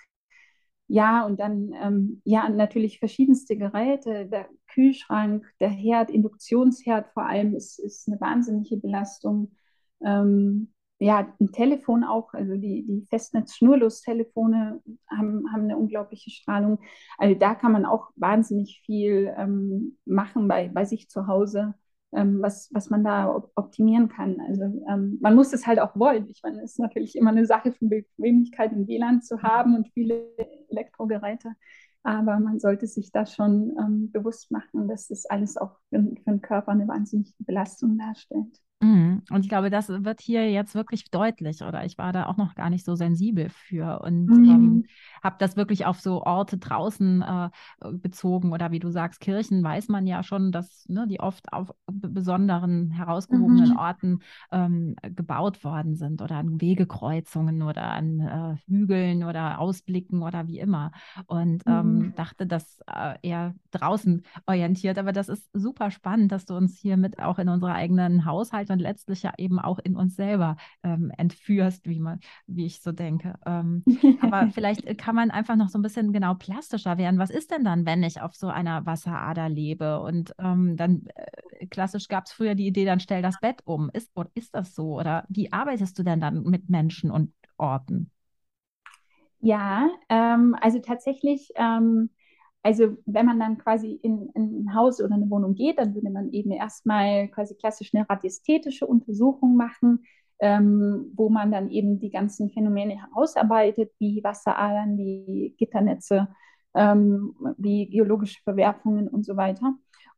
Ja, 0.87 1.25
und 1.25 1.41
dann 1.41 1.73
ähm, 1.83 2.21
ja 2.25 2.49
natürlich 2.49 2.99
verschiedenste 2.99 3.57
Geräte, 3.57 4.27
der 4.27 4.49
Kühlschrank, 4.69 5.47
der 5.59 5.71
Herd, 5.71 6.11
Induktionsherd 6.11 7.09
vor 7.15 7.25
allem 7.27 7.55
ist, 7.57 7.79
ist 7.79 8.07
eine 8.07 8.21
wahnsinnige 8.21 8.77
Belastung. 8.77 9.53
Ähm, 10.05 10.75
ja, 10.99 11.27
ein 11.41 11.53
Telefon 11.53 12.05
auch, 12.05 12.33
also 12.35 12.57
die, 12.57 12.87
die 12.87 13.07
Festnetz-Schnurlos-Telefone 13.11 14.81
haben, 15.11 15.45
haben 15.53 15.65
eine 15.65 15.77
unglaubliche 15.77 16.31
Strahlung. 16.31 16.79
Also 17.19 17.35
da 17.35 17.55
kann 17.55 17.73
man 17.73 17.85
auch 17.85 18.11
wahnsinnig 18.17 18.83
viel 18.85 19.35
ähm, 19.37 19.99
machen 20.05 20.49
bei, 20.49 20.69
bei 20.69 20.85
sich 20.85 21.09
zu 21.11 21.27
Hause, 21.27 21.75
ähm, 22.13 22.41
was, 22.41 22.71
was 22.73 22.91
man 22.91 23.03
da 23.03 23.43
optimieren 23.57 24.09
kann. 24.09 24.41
Also 24.49 24.63
ähm, 24.89 25.19
man 25.21 25.35
muss 25.35 25.53
es 25.53 25.67
halt 25.67 25.81
auch 25.81 25.97
wollen. 25.97 26.29
Ich 26.31 26.43
meine, 26.43 26.63
es 26.63 26.73
ist 26.73 26.79
natürlich 26.79 27.17
immer 27.17 27.31
eine 27.31 27.47
Sache 27.47 27.73
von 27.73 27.89
Bequemlichkeit, 27.89 28.73
ein 28.73 28.87
WLAN 28.87 29.21
zu 29.21 29.43
haben 29.43 29.75
und 29.77 29.89
viele 29.93 30.29
Elektrogeräte. 30.69 31.55
Aber 32.05 32.39
man 32.39 32.61
sollte 32.61 32.87
sich 32.87 33.11
da 33.13 33.27
schon 33.27 33.75
ähm, 33.79 34.13
bewusst 34.13 34.51
machen, 34.51 34.89
dass 34.89 35.09
das 35.09 35.27
alles 35.27 35.57
auch 35.57 35.77
für, 35.89 36.03
für 36.03 36.31
den 36.31 36.43
Körper 36.43 36.73
eine 36.73 36.87
wahnsinnige 36.87 37.33
Belastung 37.39 37.99
darstellt. 37.99 38.61
Mhm. 38.85 39.23
Und 39.31 39.45
ich 39.45 39.49
glaube, 39.49 39.71
das 39.71 39.89
wird 39.89 40.21
hier 40.21 40.51
jetzt 40.51 40.75
wirklich 40.75 41.11
deutlich, 41.11 41.63
oder 41.63 41.85
ich 41.85 41.97
war 41.97 42.13
da 42.13 42.27
auch 42.27 42.37
noch 42.37 42.55
gar 42.55 42.69
nicht 42.69 42.85
so 42.85 42.95
sensibel 42.95 43.49
für 43.49 44.01
und 44.03 44.27
mhm. 44.27 44.45
ähm, 44.45 44.85
habe 45.23 45.37
das 45.39 45.57
wirklich 45.57 45.87
auf 45.87 46.01
so 46.01 46.23
Orte 46.23 46.59
draußen 46.59 47.23
äh, 47.23 47.49
bezogen 47.93 48.53
oder 48.53 48.73
wie 48.73 48.81
du 48.81 48.91
sagst, 48.91 49.21
Kirchen 49.21 49.63
weiß 49.63 49.89
man 49.89 50.07
ja 50.07 50.23
schon, 50.23 50.53
dass 50.53 50.87
ne, 50.89 51.07
die 51.09 51.19
oft 51.21 51.51
auf 51.51 51.71
besonderen, 51.87 52.91
herausgehobenen 52.91 53.71
mhm. 53.71 53.77
Orten 53.79 54.19
ähm, 54.53 54.97
gebaut 55.03 55.65
worden 55.65 55.95
sind 55.95 56.21
oder 56.21 56.37
an 56.37 56.61
Wegekreuzungen 56.61 57.63
oder 57.63 57.85
an 57.85 58.21
äh, 58.21 58.71
Hügeln 58.71 59.25
oder 59.25 59.61
Ausblicken 59.61 60.23
oder 60.23 60.47
wie 60.47 60.59
immer. 60.59 60.93
Und 61.27 61.63
ähm, 61.67 61.95
mhm. 61.95 62.15
dachte, 62.17 62.47
das 62.47 62.81
äh, 62.87 63.15
eher 63.23 63.55
draußen 63.71 64.23
orientiert. 64.47 64.99
Aber 64.99 65.13
das 65.13 65.31
ist 65.31 65.49
super 65.55 65.91
spannend, 65.91 66.33
dass 66.33 66.45
du 66.45 66.55
uns 66.55 66.77
hier 66.77 66.99
mit 66.99 67.19
auch 67.19 67.39
in 67.39 67.49
unserer 67.49 67.75
eigenen 67.75 68.27
Haushalt 68.27 68.69
und 68.75 68.81
letztlich 68.81 69.23
ja 69.23 69.33
eben 69.39 69.59
auch 69.59 69.79
in 69.79 69.97
uns 69.97 70.17
selber 70.17 70.57
ähm, 70.83 71.11
entführst, 71.17 71.89
wie 71.89 72.01
man, 72.01 72.21
wie 72.47 72.67
ich 72.67 72.83
so 72.83 72.93
denke. 72.93 73.35
Ähm, 73.47 73.85
aber 74.19 74.49
vielleicht 74.53 74.85
äh, 74.87 74.95
kann 74.95 75.15
man 75.15 75.31
einfach 75.31 75.57
noch 75.57 75.69
so 75.69 75.79
ein 75.79 75.83
bisschen 75.83 76.13
genau 76.13 76.35
plastischer 76.35 76.99
werden. 76.99 77.19
Was 77.19 77.31
ist 77.31 77.51
denn 77.51 77.65
dann, 77.65 77.87
wenn 77.87 78.03
ich 78.03 78.21
auf 78.21 78.35
so 78.35 78.49
einer 78.49 78.85
Wasserader 78.85 79.49
lebe? 79.49 80.01
Und 80.01 80.35
ähm, 80.39 80.77
dann 80.77 81.07
äh, 81.15 81.67
klassisch 81.67 82.09
gab 82.09 82.27
es 82.27 82.33
früher 82.33 82.55
die 82.55 82.67
Idee, 82.67 82.85
dann 82.85 83.01
stell 83.01 83.23
das 83.23 83.41
Bett 83.41 83.63
um. 83.65 83.91
Ist, 83.93 84.13
ist 84.35 84.55
das 84.55 84.75
so? 84.75 84.99
Oder 84.99 85.25
wie 85.29 85.53
arbeitest 85.53 85.99
du 85.99 86.03
denn 86.03 86.21
dann 86.21 86.43
mit 86.43 86.69
Menschen 86.69 87.11
und 87.11 87.33
Orten? 87.57 88.11
Ja, 89.41 89.91
ähm, 90.09 90.57
also 90.61 90.79
tatsächlich 90.79 91.51
ähm, 91.57 92.09
also 92.65 92.97
wenn 93.05 93.27
man 93.27 93.39
dann 93.39 93.59
quasi 93.59 93.93
in, 94.03 94.31
in, 94.35 94.65
ein 94.65 94.75
Haus 94.75 95.01
oder 95.01 95.15
eine 95.15 95.29
Wohnung 95.29 95.55
geht, 95.55 95.79
dann 95.79 95.95
würde 95.95 96.11
man 96.11 96.33
eben 96.33 96.51
erstmal 96.51 97.29
quasi 97.29 97.55
klassisch 97.55 97.95
eine 97.95 98.09
radiästhetische 98.09 98.87
Untersuchung 98.87 99.55
machen, 99.55 100.05
ähm, 100.39 101.13
wo 101.15 101.29
man 101.29 101.53
dann 101.53 101.71
eben 101.71 102.01
die 102.01 102.09
ganzen 102.09 102.51
Phänomene 102.51 102.99
herausarbeitet, 102.99 103.93
wie 103.99 104.25
Wasseradern, 104.25 104.97
wie 104.97 105.55
Gitternetze, 105.59 106.29
ähm, 106.75 107.37
wie 107.59 107.87
geologische 107.87 108.41
Verwerfungen 108.43 109.09
und 109.09 109.27
so 109.27 109.37
weiter. 109.37 109.75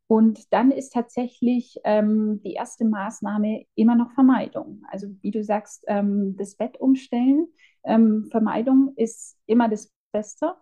Und 0.07 0.53
dann 0.53 0.71
ist 0.71 0.93
tatsächlich 0.93 1.77
ähm, 1.83 2.41
die 2.45 2.53
erste 2.53 2.85
Maßnahme 2.85 3.65
immer 3.75 3.95
noch 3.95 4.11
Vermeidung. 4.13 4.83
Also 4.87 5.07
wie 5.21 5.31
du 5.31 5.43
sagst, 5.43 5.83
ähm, 5.87 6.37
das 6.37 6.55
Bett 6.55 6.79
umstellen. 6.79 7.47
Ähm, 7.83 8.29
Vermeidung 8.31 8.93
ist 8.95 9.37
immer 9.47 9.67
das 9.67 9.91
Beste 10.13 10.55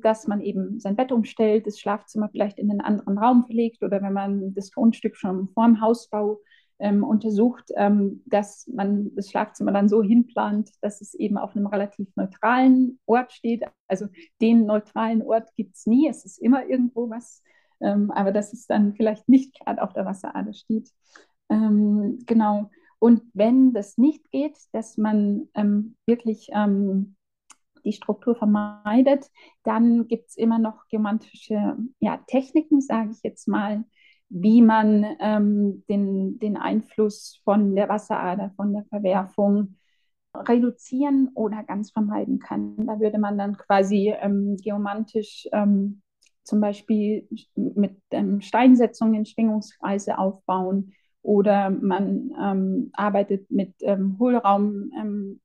dass 0.00 0.26
man 0.26 0.40
eben 0.40 0.80
sein 0.80 0.96
Bett 0.96 1.12
umstellt, 1.12 1.66
das 1.66 1.78
Schlafzimmer 1.78 2.30
vielleicht 2.30 2.58
in 2.58 2.70
einen 2.70 2.80
anderen 2.80 3.18
Raum 3.18 3.44
verlegt 3.44 3.82
oder 3.82 4.00
wenn 4.00 4.14
man 4.14 4.54
das 4.54 4.70
Grundstück 4.72 5.14
schon 5.14 5.48
vor 5.50 5.66
dem 5.66 5.82
Hausbau 5.82 6.40
ähm, 6.78 7.02
untersucht, 7.04 7.70
ähm, 7.76 8.22
dass 8.26 8.66
man 8.68 9.14
das 9.14 9.30
Schlafzimmer 9.30 9.72
dann 9.72 9.88
so 9.88 10.02
hinplant, 10.02 10.70
dass 10.80 11.00
es 11.00 11.14
eben 11.14 11.36
auf 11.36 11.56
einem 11.56 11.66
relativ 11.66 12.08
neutralen 12.16 12.98
Ort 13.06 13.32
steht. 13.32 13.64
Also 13.88 14.06
den 14.40 14.66
neutralen 14.66 15.22
Ort 15.22 15.54
gibt 15.56 15.76
es 15.76 15.86
nie, 15.86 16.08
es 16.08 16.24
ist 16.24 16.38
immer 16.38 16.66
irgendwo 16.66 17.10
was, 17.10 17.42
ähm, 17.80 18.10
aber 18.10 18.32
dass 18.32 18.52
es 18.52 18.66
dann 18.66 18.94
vielleicht 18.94 19.28
nicht 19.28 19.58
gerade 19.58 19.82
auf 19.82 19.92
der 19.92 20.04
Wasserader 20.04 20.52
steht. 20.52 20.90
Ähm, 21.48 22.20
genau. 22.26 22.70
Und 23.00 23.22
wenn 23.32 23.72
das 23.72 23.96
nicht 23.96 24.30
geht, 24.30 24.58
dass 24.72 24.98
man 24.98 25.48
ähm, 25.54 25.96
wirklich 26.06 26.48
ähm, 26.52 27.16
die 27.88 27.92
Struktur 27.94 28.36
vermeidet. 28.36 29.30
Dann 29.64 30.06
gibt 30.06 30.28
es 30.28 30.36
immer 30.36 30.58
noch 30.58 30.86
geomantische 30.88 31.76
ja, 32.00 32.18
Techniken, 32.26 32.80
sage 32.80 33.10
ich 33.12 33.22
jetzt 33.22 33.48
mal, 33.48 33.84
wie 34.28 34.62
man 34.62 35.06
ähm, 35.20 35.84
den, 35.88 36.38
den 36.38 36.56
Einfluss 36.56 37.40
von 37.44 37.74
der 37.74 37.88
Wasserader, 37.88 38.52
von 38.56 38.74
der 38.74 38.84
Verwerfung 38.84 39.76
reduzieren 40.34 41.30
oder 41.34 41.62
ganz 41.64 41.90
vermeiden 41.90 42.38
kann. 42.38 42.86
Da 42.86 43.00
würde 43.00 43.18
man 43.18 43.38
dann 43.38 43.56
quasi 43.56 44.14
ähm, 44.20 44.56
geomantisch 44.56 45.48
ähm, 45.52 46.02
zum 46.42 46.60
Beispiel 46.60 47.28
mit 47.54 48.00
ähm, 48.10 48.40
Steinsetzungen 48.40 49.26
Schwingungskreise 49.26 50.18
aufbauen 50.18 50.92
oder 51.22 51.70
man 51.70 52.32
ähm, 52.40 52.90
arbeitet 52.94 53.50
mit 53.50 53.74
ähm, 53.80 54.16
Hohlraum, 54.18 54.90
ähm, 54.98 55.40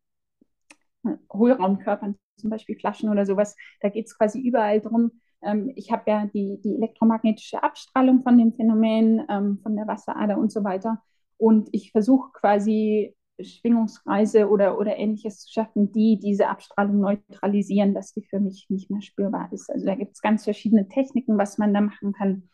Hohlraumkörpern 1.32 2.16
zum 2.38 2.50
Beispiel 2.50 2.78
Flaschen 2.78 3.10
oder 3.10 3.26
sowas. 3.26 3.56
Da 3.82 3.90
geht 3.90 4.08
es 4.08 4.18
quasi 4.18 4.40
überall 4.40 4.82
drum. 4.82 5.12
Ähm, 5.42 5.72
ich 5.76 5.92
habe 5.92 6.04
ja 6.10 6.26
die, 6.34 6.60
die 6.64 6.76
elektromagnetische 6.76 7.62
Abstrahlung 7.64 8.24
von 8.24 8.38
dem 8.38 8.54
Phänomen, 8.54 9.24
ähm, 9.30 9.60
von 9.62 9.76
der 9.76 9.88
Wasserader 9.88 10.38
und 10.38 10.52
so 10.52 10.64
weiter. 10.64 11.02
Und 11.38 11.70
ich 11.72 11.92
versuche 11.92 12.32
quasi 12.34 13.16
Schwingungskreise 13.42 14.48
oder, 14.50 14.78
oder 14.78 14.98
ähnliches 14.98 15.40
zu 15.42 15.52
schaffen, 15.54 15.92
die 15.92 16.20
diese 16.20 16.48
Abstrahlung 16.48 17.00
neutralisieren, 17.00 17.94
dass 17.94 18.14
die 18.14 18.24
für 18.24 18.40
mich 18.40 18.68
nicht 18.70 18.92
mehr 18.92 19.02
spürbar 19.02 19.52
ist. 19.52 19.70
Also 19.72 19.86
da 19.86 19.96
gibt 19.96 20.14
es 20.14 20.22
ganz 20.22 20.44
verschiedene 20.44 20.88
Techniken, 20.88 21.38
was 21.38 21.58
man 21.58 21.74
da 21.74 21.82
machen 21.82 22.14
kann. 22.14 22.50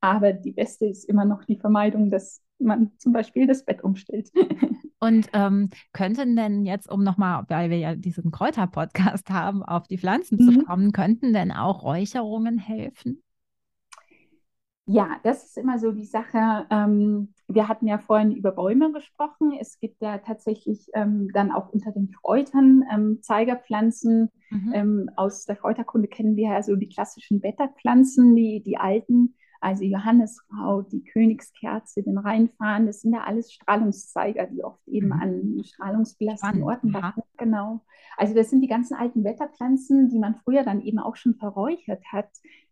Aber 0.00 0.32
die 0.32 0.52
beste 0.52 0.86
ist 0.86 1.04
immer 1.08 1.24
noch 1.24 1.44
die 1.44 1.56
Vermeidung, 1.58 2.10
dass 2.10 2.42
man 2.58 2.92
zum 2.98 3.12
Beispiel 3.12 3.46
das 3.46 3.64
Bett 3.64 3.82
umstellt. 3.82 4.30
Und 5.04 5.28
ähm, 5.34 5.68
könnten 5.92 6.34
denn 6.34 6.64
jetzt, 6.64 6.90
um 6.90 7.04
nochmal, 7.04 7.44
weil 7.48 7.68
wir 7.68 7.76
ja 7.76 7.94
diesen 7.94 8.30
Kräuter-Podcast 8.30 9.28
haben, 9.28 9.62
auf 9.62 9.86
die 9.86 9.98
Pflanzen 9.98 10.38
mhm. 10.40 10.50
zu 10.50 10.64
kommen, 10.64 10.92
könnten 10.92 11.34
denn 11.34 11.52
auch 11.52 11.82
Räucherungen 11.82 12.56
helfen? 12.56 13.22
Ja, 14.86 15.16
das 15.22 15.44
ist 15.44 15.58
immer 15.58 15.78
so 15.78 15.92
die 15.92 16.06
Sache. 16.06 16.66
Ähm, 16.70 17.34
wir 17.48 17.68
hatten 17.68 17.86
ja 17.86 17.98
vorhin 17.98 18.32
über 18.32 18.52
Bäume 18.52 18.92
gesprochen. 18.92 19.52
Es 19.60 19.78
gibt 19.78 20.00
ja 20.00 20.18
tatsächlich 20.18 20.88
ähm, 20.94 21.28
dann 21.34 21.52
auch 21.52 21.68
unter 21.68 21.92
den 21.92 22.10
Kräutern 22.10 22.82
ähm, 22.90 23.18
Zeigerpflanzen. 23.20 24.30
Mhm. 24.48 24.72
Ähm, 24.74 25.10
aus 25.16 25.44
der 25.44 25.56
Kräuterkunde 25.56 26.08
kennen 26.08 26.36
wir 26.36 26.52
ja 26.52 26.62
so 26.62 26.76
die 26.76 26.88
klassischen 26.88 27.40
Blätterpflanzen, 27.40 28.34
die, 28.34 28.62
die 28.62 28.78
alten 28.78 29.34
also 29.64 29.82
Johanneskraut, 29.82 30.92
die 30.92 31.02
Königskerze, 31.02 32.02
den 32.02 32.18
Rheinfahren, 32.18 32.84
das 32.84 33.00
sind 33.00 33.14
ja 33.14 33.22
alles 33.22 33.50
Strahlungszeiger, 33.50 34.46
die 34.46 34.62
oft 34.62 34.86
eben 34.86 35.06
mhm. 35.06 35.12
an 35.12 35.64
strahlungsbelasteten 35.64 36.62
Orten 36.62 36.92
wachsen. 36.92 37.22
Genau. 37.38 37.80
Also 38.18 38.34
das 38.34 38.50
sind 38.50 38.60
die 38.60 38.68
ganzen 38.68 38.94
alten 38.94 39.24
Wetterpflanzen, 39.24 40.10
die 40.10 40.18
man 40.18 40.34
früher 40.34 40.64
dann 40.64 40.82
eben 40.82 40.98
auch 40.98 41.16
schon 41.16 41.34
verräuchert 41.34 42.04
hat, 42.12 42.28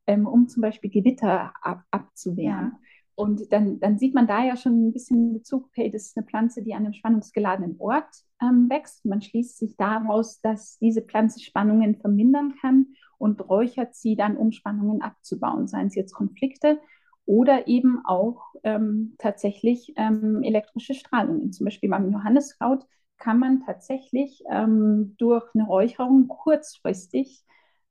ähm, 0.06 0.26
um 0.26 0.48
zum 0.48 0.60
Beispiel 0.60 0.90
Gewitter 0.90 1.54
ab 1.62 1.82
abzuwehren. 1.90 2.72
Ja. 2.72 2.78
Und 3.14 3.52
dann, 3.52 3.78
dann 3.78 3.98
sieht 3.98 4.14
man 4.14 4.26
da 4.26 4.44
ja 4.44 4.56
schon 4.56 4.88
ein 4.88 4.92
bisschen 4.92 5.34
Bezug, 5.34 5.66
okay, 5.66 5.90
das 5.90 6.06
ist 6.06 6.16
eine 6.16 6.26
Pflanze, 6.26 6.62
die 6.62 6.74
an 6.74 6.84
einem 6.84 6.94
spannungsgeladenen 6.94 7.76
Ort 7.78 8.08
ähm, 8.40 8.68
wächst. 8.70 9.04
Man 9.04 9.20
schließt 9.20 9.58
sich 9.58 9.76
daraus, 9.76 10.40
dass 10.40 10.78
diese 10.78 11.02
Pflanze 11.02 11.40
Spannungen 11.40 11.96
vermindern 11.96 12.54
kann 12.60 12.86
und 13.18 13.48
räuchert 13.48 13.94
sie 13.94 14.16
dann, 14.16 14.36
um 14.36 14.50
Spannungen 14.52 15.02
abzubauen, 15.02 15.68
seien 15.68 15.88
es 15.88 15.94
jetzt 15.94 16.14
Konflikte 16.14 16.80
oder 17.24 17.68
eben 17.68 18.00
auch 18.04 18.54
ähm, 18.64 19.14
tatsächlich 19.18 19.92
ähm, 19.96 20.42
elektrische 20.42 20.94
Strahlungen. 20.94 21.52
Zum 21.52 21.66
Beispiel 21.66 21.90
beim 21.90 22.10
Johanniskraut 22.10 22.84
kann 23.18 23.38
man 23.38 23.64
tatsächlich 23.64 24.42
ähm, 24.50 25.14
durch 25.18 25.44
eine 25.54 25.64
Räucherung 25.64 26.26
kurzfristig 26.26 27.44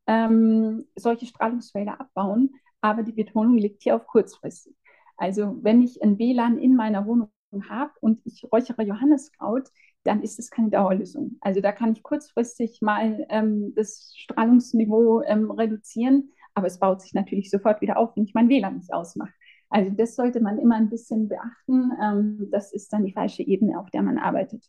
ähm, 0.08 0.86
solche 0.96 1.26
Strahlungsfelder 1.26 2.02
abbauen, 2.02 2.52
aber 2.82 3.04
die 3.04 3.14
Betonung 3.14 3.58
liegt 3.58 3.84
hier 3.84 3.96
auf 3.96 4.08
kurzfristig. 4.08 4.76
Also 5.22 5.56
wenn 5.62 5.84
ich 5.84 6.02
ein 6.02 6.18
WLAN 6.18 6.58
in 6.58 6.76
meiner 6.76 7.06
Wohnung 7.06 7.30
habe 7.70 7.92
und 8.02 8.26
ich 8.26 8.44
räuchere 8.52 8.82
Johanniskraut, 8.82 9.70
dann 10.04 10.24
ist 10.24 10.40
es 10.40 10.50
keine 10.50 10.72
Dauerlösung. 10.72 11.38
Also 11.42 11.62
da 11.62 11.72
kann 11.72 11.92
ich 11.92 12.02
kurzfristig 12.02 12.82
mal 12.82 13.24
ähm, 13.30 13.72
das 13.76 14.16
Strahlungsniveau 14.18 15.22
ähm, 15.22 15.52
reduzieren, 15.52 16.32
aber 16.56 16.66
es 16.66 16.80
baut 16.80 17.04
sich 17.04 17.14
natürlich 17.14 17.52
sofort 17.52 17.82
wieder 17.82 17.98
auf, 17.98 18.16
wenn 18.16 18.24
ich 18.24 18.34
mein 18.34 18.50
WLAN 18.50 18.78
nicht 18.78 18.92
ausmache. 18.92 19.32
Also 19.70 19.92
das 19.92 20.16
sollte 20.16 20.42
man 20.42 20.58
immer 20.58 20.76
ein 20.76 20.90
bisschen 20.90 21.28
beachten. 21.28 21.92
Ähm, 22.02 22.48
das 22.52 22.74
ist 22.74 22.92
dann 22.92 23.06
die 23.06 23.14
falsche 23.14 23.44
Ebene, 23.44 23.80
auf 23.80 23.92
der 23.92 24.02
man 24.02 24.18
arbeitet. 24.18 24.66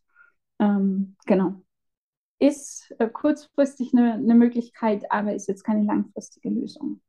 Ähm, 0.58 1.16
genau. 1.24 1.62
Ist 2.38 2.94
äh, 2.98 3.08
kurzfristig 3.08 3.94
eine, 3.94 4.14
eine 4.14 4.34
Möglichkeit, 4.34 5.10
aber 5.10 5.32
ist 5.34 5.48
jetzt 5.48 5.64
keine 5.64 5.84
langfristige 5.84 6.50
Lösung. 6.50 7.00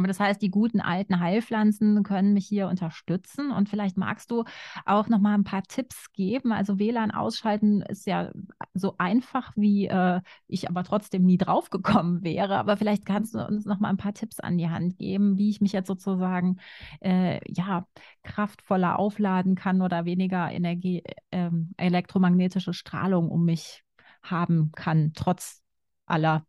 Aber 0.00 0.08
das 0.08 0.18
heißt, 0.18 0.40
die 0.40 0.50
guten 0.50 0.80
alten 0.80 1.20
Heilpflanzen 1.20 2.02
können 2.02 2.32
mich 2.32 2.46
hier 2.46 2.68
unterstützen. 2.68 3.50
Und 3.50 3.68
vielleicht 3.68 3.98
magst 3.98 4.30
du 4.30 4.44
auch 4.86 5.08
noch 5.08 5.18
mal 5.18 5.34
ein 5.34 5.44
paar 5.44 5.62
Tipps 5.62 6.10
geben. 6.12 6.52
Also 6.52 6.78
WLAN 6.78 7.10
ausschalten 7.10 7.82
ist 7.82 8.06
ja 8.06 8.32
so 8.72 8.94
einfach, 8.96 9.52
wie 9.56 9.88
äh, 9.88 10.22
ich 10.46 10.70
aber 10.70 10.84
trotzdem 10.84 11.24
nie 11.24 11.36
drauf 11.36 11.68
gekommen 11.68 12.22
wäre. 12.24 12.56
Aber 12.56 12.78
vielleicht 12.78 13.04
kannst 13.04 13.34
du 13.34 13.46
uns 13.46 13.66
noch 13.66 13.78
mal 13.78 13.90
ein 13.90 13.98
paar 13.98 14.14
Tipps 14.14 14.40
an 14.40 14.56
die 14.56 14.70
Hand 14.70 14.98
geben, 14.98 15.36
wie 15.36 15.50
ich 15.50 15.60
mich 15.60 15.72
jetzt 15.72 15.88
sozusagen 15.88 16.56
äh, 17.00 17.40
ja 17.46 17.86
kraftvoller 18.22 18.98
aufladen 18.98 19.54
kann 19.54 19.82
oder 19.82 20.06
weniger 20.06 20.50
Energie, 20.50 21.02
äh, 21.30 21.50
elektromagnetische 21.76 22.72
Strahlung 22.72 23.28
um 23.28 23.44
mich 23.44 23.84
haben 24.22 24.72
kann, 24.72 25.12
trotz 25.14 25.62
aller 26.06 26.46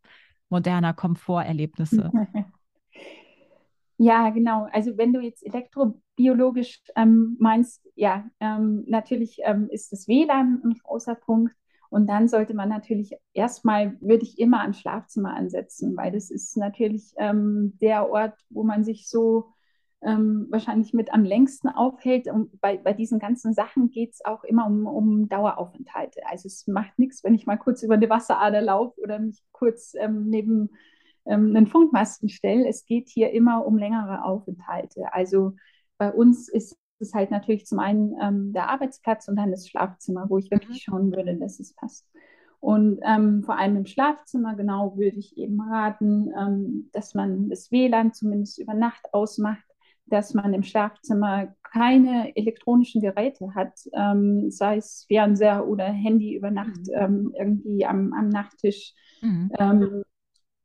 moderner 0.49 0.93
Komforterlebnisse. 0.93 2.11
Ja, 4.03 4.31
genau. 4.31 4.67
Also 4.71 4.97
wenn 4.97 5.13
du 5.13 5.19
jetzt 5.19 5.45
elektrobiologisch 5.45 6.81
ähm, 6.95 7.37
meinst, 7.39 7.87
ja, 7.93 8.25
ähm, 8.39 8.83
natürlich 8.87 9.37
ähm, 9.43 9.69
ist 9.69 9.91
das 9.91 10.07
WLAN 10.07 10.59
ein 10.65 10.73
großer 10.83 11.13
Punkt. 11.13 11.55
Und 11.91 12.07
dann 12.07 12.27
sollte 12.27 12.55
man 12.55 12.67
natürlich 12.67 13.13
erstmal, 13.33 14.01
würde 14.01 14.23
ich 14.23 14.39
immer 14.39 14.63
am 14.63 14.73
Schlafzimmer 14.73 15.35
ansetzen, 15.35 15.95
weil 15.97 16.11
das 16.11 16.31
ist 16.31 16.57
natürlich 16.57 17.13
ähm, 17.17 17.77
der 17.79 18.09
Ort, 18.09 18.39
wo 18.49 18.63
man 18.63 18.83
sich 18.83 19.07
so 19.07 19.53
ähm, 20.01 20.47
wahrscheinlich 20.49 20.93
mit 20.93 21.13
am 21.13 21.23
längsten 21.23 21.69
aufhält. 21.69 22.27
Und 22.27 22.59
bei, 22.59 22.77
bei 22.77 22.93
diesen 22.93 23.19
ganzen 23.19 23.53
Sachen 23.53 23.91
geht 23.91 24.13
es 24.13 24.25
auch 24.25 24.43
immer 24.43 24.65
um, 24.65 24.87
um 24.87 25.29
Daueraufenthalte. 25.29 26.21
Also 26.27 26.47
es 26.47 26.65
macht 26.65 26.97
nichts, 26.97 27.23
wenn 27.23 27.35
ich 27.35 27.45
mal 27.45 27.57
kurz 27.57 27.83
über 27.83 27.93
eine 27.93 28.09
Wasserader 28.09 28.61
laufe 28.61 28.99
oder 28.99 29.19
mich 29.19 29.43
kurz 29.51 29.93
ähm, 29.93 30.27
neben 30.27 30.71
ähm, 31.25 31.55
einen 31.55 31.67
Funkmasten 31.67 32.29
stelle. 32.29 32.67
Es 32.67 32.85
geht 32.85 33.09
hier 33.09 33.31
immer 33.31 33.65
um 33.65 33.77
längere 33.77 34.23
Aufenthalte. 34.23 35.13
Also 35.13 35.55
bei 35.97 36.11
uns 36.11 36.49
ist 36.49 36.77
es 36.99 37.13
halt 37.13 37.31
natürlich 37.31 37.65
zum 37.65 37.79
einen 37.79 38.15
ähm, 38.21 38.53
der 38.53 38.69
Arbeitsplatz 38.69 39.27
und 39.27 39.35
dann 39.35 39.51
das 39.51 39.67
Schlafzimmer, 39.67 40.29
wo 40.29 40.37
ich 40.37 40.51
wirklich 40.51 40.87
mhm. 40.87 40.91
schauen 40.91 41.11
würde, 41.11 41.35
dass 41.37 41.59
es 41.59 41.73
passt. 41.73 42.07
Und 42.59 42.99
ähm, 43.03 43.41
vor 43.43 43.57
allem 43.57 43.75
im 43.75 43.85
Schlafzimmer, 43.87 44.55
genau, 44.55 44.95
würde 44.95 45.17
ich 45.17 45.35
eben 45.35 45.59
raten, 45.59 46.31
ähm, 46.37 46.89
dass 46.93 47.15
man 47.15 47.49
das 47.49 47.71
WLAN 47.71 48.13
zumindest 48.13 48.59
über 48.59 48.75
Nacht 48.75 49.01
ausmacht, 49.13 49.63
dass 50.05 50.35
man 50.35 50.53
im 50.53 50.61
Schlafzimmer 50.61 51.55
keine 51.63 52.35
elektronischen 52.35 53.01
Geräte 53.01 53.55
hat, 53.55 53.73
ähm, 53.93 54.51
sei 54.51 54.77
es 54.77 55.05
Fernseher 55.07 55.67
oder 55.67 55.85
Handy 55.85 56.35
über 56.35 56.51
Nacht 56.51 56.87
mhm. 56.87 56.93
Ähm, 56.93 57.33
irgendwie 57.35 57.85
am, 57.85 58.13
am 58.13 58.29
Nachttisch. 58.29 58.93
Mhm. 59.21 59.51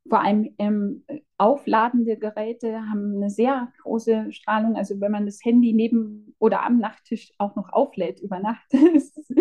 Vor 0.08 0.20
allem 0.20 0.54
ähm, 0.58 1.04
aufladende 1.38 2.16
Geräte 2.16 2.80
haben 2.88 3.16
eine 3.16 3.30
sehr 3.30 3.72
große 3.82 4.32
Strahlung. 4.32 4.76
Also 4.76 5.00
wenn 5.00 5.12
man 5.12 5.26
das 5.26 5.44
Handy 5.44 5.72
neben 5.72 6.34
oder 6.38 6.64
am 6.64 6.78
Nachttisch 6.78 7.32
auch 7.38 7.56
noch 7.56 7.72
auflädt 7.72 8.20
über 8.20 8.38
Nacht, 8.38 8.72
ist 8.94 9.32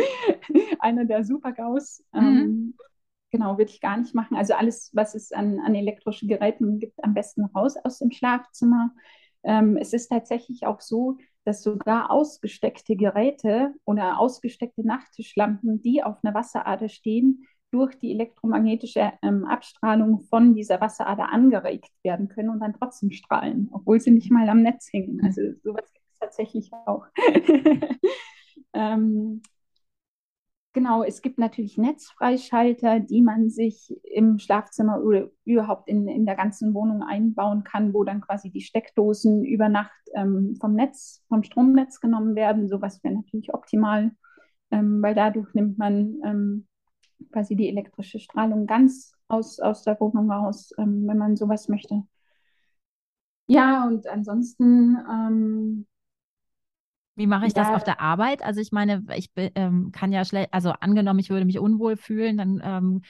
einer 0.80 1.06
der 1.06 1.24
Super-GAUs. 1.24 2.04
Mhm. 2.14 2.22
Ähm, 2.22 2.74
genau, 3.32 3.58
würde 3.58 3.72
ich 3.72 3.82
gar 3.82 3.98
nicht 3.98 4.16
machen. 4.16 4.36
Also 4.36 4.54
alles, 4.54 4.92
was 4.94 5.16
es 5.16 5.32
an, 5.32 5.60
an 5.60 5.76
elektrischen 5.76 6.28
Geräten 6.28 6.80
gibt, 6.80 7.04
am 7.04 7.14
besten 7.14 7.46
raus 7.46 7.76
aus 7.84 8.00
dem 8.00 8.12
Schlafzimmer. 8.12 8.92
Ähm, 9.44 9.78
es 9.78 9.94
ist 9.94 10.08
tatsächlich 10.08 10.66
auch 10.66 10.82
so, 10.82 11.18
dass 11.44 11.62
sogar 11.62 12.10
ausgesteckte 12.10 12.96
Geräte 12.96 13.74
oder 13.86 14.20
ausgesteckte 14.20 14.86
Nachttischlampen, 14.86 15.82
die 15.82 16.04
auf 16.04 16.18
einer 16.24 16.34
Wasserader 16.34 16.90
stehen, 16.90 17.46
durch 17.76 17.96
die 18.00 18.12
elektromagnetische 18.12 19.12
ähm, 19.22 19.44
Abstrahlung 19.44 20.22
von 20.22 20.56
dieser 20.56 20.80
Wasserader 20.80 21.30
angeregt 21.30 21.92
werden 22.04 22.30
können 22.30 22.50
und 22.50 22.62
dann 22.62 22.74
trotzdem 22.74 23.12
strahlen, 23.12 23.68
obwohl 23.74 24.00
sie 24.00 24.12
nicht 24.12 24.32
mal 24.32 24.48
am 24.48 24.62
Netz 24.62 24.88
hängen. 24.94 25.20
Also 25.26 25.42
sowas 25.62 25.92
gibt 25.94 26.06
es 26.10 26.20
tatsächlich 26.20 26.72
auch. 26.86 27.06
ähm, 28.74 29.42
genau, 30.72 31.04
es 31.04 31.22
gibt 31.22 31.38
natürlich 31.38 31.78
Netzfreischalter, 31.78 33.02
die 33.02 33.22
man 33.22 33.50
sich 33.50 33.94
im 34.04 34.40
Schlafzimmer 34.40 35.04
oder 35.04 35.30
überhaupt 35.44 35.90
in, 35.90 36.08
in 36.08 36.26
der 36.26 36.36
ganzen 36.36 36.74
Wohnung 36.74 37.04
einbauen 37.04 37.66
kann, 37.66 37.94
wo 37.94 38.06
dann 38.06 38.22
quasi 38.22 38.52
die 38.52 38.62
Steckdosen 38.62 39.44
über 39.44 39.68
Nacht 39.68 39.92
ähm, 40.16 40.56
vom 40.62 40.76
Netz, 40.76 41.26
vom 41.28 41.44
Stromnetz 41.44 42.00
genommen 42.00 42.36
werden. 42.36 42.70
Sowas 42.70 43.04
wäre 43.04 43.16
natürlich 43.16 43.54
optimal, 43.54 44.12
ähm, 44.72 45.02
weil 45.02 45.14
dadurch 45.14 45.54
nimmt 45.54 45.78
man 45.78 46.22
ähm, 46.24 46.68
quasi 47.32 47.56
die 47.56 47.70
elektrische 47.70 48.20
Strahlung 48.20 48.68
ganz 48.68 49.14
aus, 49.28 49.60
aus 49.60 49.84
der 49.84 50.00
Wohnung 50.00 50.32
raus, 50.32 50.72
ähm, 50.78 51.08
wenn 51.08 51.18
man 51.18 51.36
sowas 51.36 51.68
möchte. 51.68 52.04
Ja, 53.48 53.88
und 53.88 54.08
ansonsten. 54.08 54.98
Ähm, 55.10 55.86
Wie 57.16 57.28
mache 57.28 57.48
ich 57.48 57.54
ja, 57.54 57.64
das 57.64 57.76
auf 57.76 57.84
der 57.84 58.02
Arbeit? 58.02 58.44
Also 58.44 58.60
ich 58.60 58.72
meine, 58.72 59.04
ich 59.16 59.32
ähm, 59.36 59.92
kann 59.92 60.12
ja 60.12 60.26
schlecht, 60.26 60.54
also 60.54 60.72
angenommen, 60.72 61.20
ich 61.20 61.30
würde 61.30 61.46
mich 61.46 61.60
unwohl 61.60 61.96
fühlen, 61.96 62.38
dann 62.38 62.62
ähm, 62.64 63.02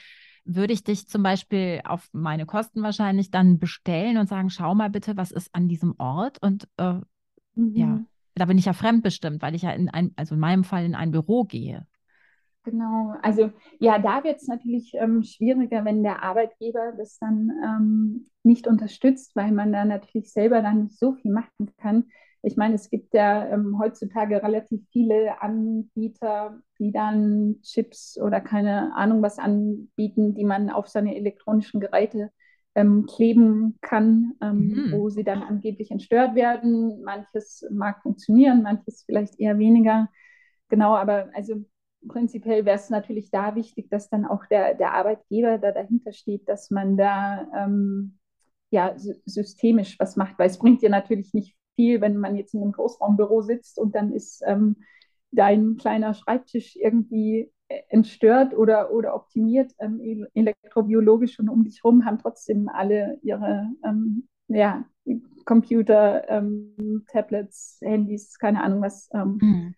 würde 0.44 0.72
ich 0.72 0.84
dich 0.84 1.08
zum 1.08 1.22
Beispiel 1.22 1.80
auf 1.84 2.08
meine 2.12 2.46
Kosten 2.46 2.82
wahrscheinlich 2.82 3.30
dann 3.30 3.58
bestellen 3.58 4.16
und 4.16 4.28
sagen, 4.28 4.50
schau 4.50 4.74
mal 4.74 4.90
bitte, 4.90 5.16
was 5.16 5.32
ist 5.32 5.52
an 5.54 5.68
diesem 5.68 5.94
Ort? 5.98 6.40
Und 6.40 6.68
äh, 6.76 7.00
mhm. 7.54 7.74
ja, 7.74 8.04
da 8.34 8.44
bin 8.44 8.58
ich 8.58 8.66
ja 8.66 8.72
fremdbestimmt, 8.72 9.42
weil 9.42 9.54
ich 9.54 9.62
ja 9.62 9.70
in 9.70 9.88
ein, 9.88 10.12
also 10.16 10.34
in 10.34 10.40
meinem 10.40 10.64
Fall 10.64 10.84
in 10.84 10.94
ein 10.94 11.10
Büro 11.10 11.44
gehe. 11.44 11.86
Genau, 12.66 13.14
also 13.22 13.52
ja, 13.78 14.00
da 14.00 14.24
wird 14.24 14.38
es 14.38 14.48
natürlich 14.48 14.92
ähm, 14.94 15.22
schwieriger, 15.22 15.84
wenn 15.84 16.02
der 16.02 16.24
Arbeitgeber 16.24 16.94
das 16.98 17.16
dann 17.20 17.52
ähm, 17.64 18.26
nicht 18.42 18.66
unterstützt, 18.66 19.36
weil 19.36 19.52
man 19.52 19.72
da 19.72 19.84
natürlich 19.84 20.32
selber 20.32 20.62
dann 20.62 20.82
nicht 20.82 20.98
so 20.98 21.12
viel 21.12 21.30
machen 21.30 21.70
kann. 21.76 22.06
Ich 22.42 22.56
meine, 22.56 22.74
es 22.74 22.90
gibt 22.90 23.14
ja 23.14 23.46
ähm, 23.46 23.78
heutzutage 23.78 24.42
relativ 24.42 24.80
viele 24.90 25.40
Anbieter, 25.40 26.60
die 26.80 26.90
dann 26.90 27.60
Chips 27.62 28.18
oder 28.20 28.40
keine 28.40 28.96
Ahnung 28.96 29.22
was 29.22 29.38
anbieten, 29.38 30.34
die 30.34 30.44
man 30.44 30.68
auf 30.68 30.88
seine 30.88 31.14
elektronischen 31.14 31.78
Geräte 31.78 32.32
ähm, 32.74 33.06
kleben 33.06 33.78
kann, 33.80 34.32
ähm, 34.42 34.58
mhm. 34.70 34.92
wo 34.92 35.08
sie 35.08 35.22
dann 35.22 35.44
angeblich 35.44 35.92
entstört 35.92 36.34
werden. 36.34 37.00
Manches 37.04 37.64
mag 37.70 38.02
funktionieren, 38.02 38.64
manches 38.64 39.04
vielleicht 39.06 39.38
eher 39.38 39.56
weniger. 39.56 40.08
Genau, 40.68 40.96
aber 40.96 41.28
also 41.32 41.64
prinzipiell 42.08 42.64
wäre 42.64 42.76
es 42.76 42.90
natürlich 42.90 43.30
da 43.30 43.54
wichtig, 43.54 43.88
dass 43.90 44.08
dann 44.08 44.24
auch 44.24 44.46
der, 44.46 44.74
der 44.74 44.92
Arbeitgeber 44.92 45.58
da 45.58 45.72
dahinter 45.72 46.12
steht, 46.12 46.48
dass 46.48 46.70
man 46.70 46.96
da 46.96 47.48
ähm, 47.54 48.18
ja, 48.70 48.94
systemisch 48.96 49.98
was 49.98 50.16
macht, 50.16 50.38
weil 50.38 50.48
es 50.48 50.58
bringt 50.58 50.82
dir 50.82 50.90
natürlich 50.90 51.32
nicht 51.34 51.56
viel, 51.76 52.00
wenn 52.00 52.16
man 52.16 52.36
jetzt 52.36 52.54
in 52.54 52.62
einem 52.62 52.72
Großraumbüro 52.72 53.42
sitzt 53.42 53.78
und 53.78 53.94
dann 53.94 54.12
ist 54.12 54.42
ähm, 54.46 54.76
dein 55.30 55.76
kleiner 55.76 56.14
Schreibtisch 56.14 56.76
irgendwie 56.76 57.52
äh, 57.68 57.82
entstört 57.88 58.54
oder, 58.56 58.92
oder 58.92 59.14
optimiert 59.14 59.72
ähm, 59.78 60.26
elektrobiologisch 60.34 61.38
und 61.38 61.48
um 61.48 61.64
dich 61.64 61.82
herum 61.82 62.04
haben 62.04 62.18
trotzdem 62.18 62.68
alle 62.68 63.18
ihre 63.22 63.66
ähm, 63.84 64.28
ja, 64.48 64.84
Computer, 65.44 66.28
ähm, 66.28 67.04
Tablets, 67.08 67.78
Handys, 67.82 68.38
keine 68.38 68.62
Ahnung 68.62 68.82
was. 68.82 69.08
Mhm 69.12 69.74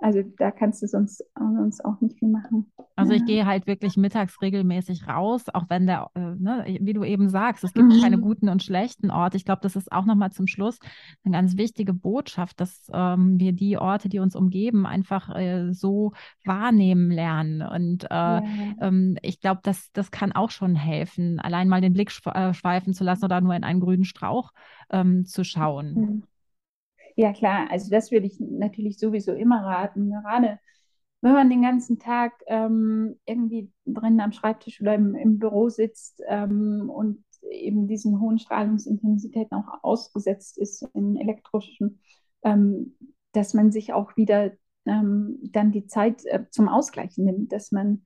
also 0.00 0.22
da 0.38 0.50
kannst 0.50 0.82
du 0.82 0.86
sonst, 0.86 1.22
sonst 1.36 1.84
auch 1.84 2.00
nicht 2.00 2.18
viel 2.18 2.28
machen. 2.28 2.72
Also 2.96 3.12
ich 3.12 3.24
gehe 3.26 3.44
halt 3.44 3.66
wirklich 3.66 3.96
mittags 3.96 4.40
regelmäßig 4.40 5.06
raus, 5.06 5.44
auch 5.52 5.64
wenn 5.68 5.86
der, 5.86 6.10
äh, 6.14 6.20
ne, 6.20 6.64
wie 6.80 6.94
du 6.94 7.04
eben 7.04 7.28
sagst, 7.28 7.64
es 7.64 7.74
gibt 7.74 7.88
mhm. 7.88 8.00
keine 8.00 8.18
guten 8.18 8.48
und 8.48 8.62
schlechten 8.62 9.10
Orte. 9.10 9.36
Ich 9.36 9.44
glaube, 9.44 9.60
das 9.62 9.76
ist 9.76 9.92
auch 9.92 10.06
nochmal 10.06 10.32
zum 10.32 10.46
Schluss 10.46 10.78
eine 11.24 11.32
ganz 11.32 11.56
wichtige 11.58 11.92
Botschaft, 11.92 12.60
dass 12.60 12.90
ähm, 12.92 13.38
wir 13.38 13.52
die 13.52 13.76
Orte, 13.76 14.08
die 14.08 14.20
uns 14.20 14.34
umgeben, 14.34 14.86
einfach 14.86 15.34
äh, 15.36 15.72
so 15.72 16.12
wahrnehmen 16.44 17.10
lernen. 17.10 17.62
Und 17.62 18.04
äh, 18.04 18.08
ja. 18.08 18.42
ähm, 18.80 19.18
ich 19.20 19.40
glaube, 19.40 19.60
das, 19.62 19.90
das 19.92 20.10
kann 20.10 20.32
auch 20.32 20.50
schon 20.50 20.76
helfen, 20.76 21.40
allein 21.40 21.68
mal 21.68 21.82
den 21.82 21.92
Blick 21.92 22.10
äh, 22.24 22.54
schweifen 22.54 22.94
zu 22.94 23.04
lassen 23.04 23.24
oder 23.26 23.40
nur 23.42 23.54
in 23.54 23.64
einen 23.64 23.80
grünen 23.80 24.04
Strauch 24.04 24.52
ähm, 24.90 25.26
zu 25.26 25.44
schauen. 25.44 25.94
Mhm. 25.94 26.22
Ja, 27.20 27.32
klar. 27.34 27.68
Also 27.70 27.90
das 27.90 28.10
würde 28.10 28.26
ich 28.26 28.40
natürlich 28.40 28.98
sowieso 28.98 29.32
immer 29.34 29.62
raten. 29.62 30.10
Gerade 30.10 30.58
wenn 31.20 31.32
man 31.34 31.50
den 31.50 31.60
ganzen 31.62 31.98
Tag 31.98 32.32
ähm, 32.46 33.18
irgendwie 33.26 33.70
drin 33.84 34.20
am 34.20 34.32
Schreibtisch 34.32 34.80
oder 34.80 34.94
im, 34.94 35.14
im 35.14 35.38
Büro 35.38 35.68
sitzt 35.68 36.22
ähm, 36.28 36.88
und 36.90 37.22
eben 37.50 37.88
diesen 37.88 38.20
hohen 38.20 38.38
Strahlungsintensitäten 38.38 39.54
auch 39.58 39.84
ausgesetzt 39.84 40.56
ist 40.58 40.82
in 40.94 41.16
elektrischen, 41.16 42.00
ähm, 42.42 42.96
dass 43.32 43.52
man 43.54 43.70
sich 43.70 43.92
auch 43.92 44.16
wieder 44.16 44.52
ähm, 44.86 45.38
dann 45.42 45.72
die 45.72 45.86
Zeit 45.86 46.24
äh, 46.24 46.46
zum 46.50 46.68
Ausgleichen 46.68 47.26
nimmt, 47.26 47.52
dass 47.52 47.70
man 47.70 48.02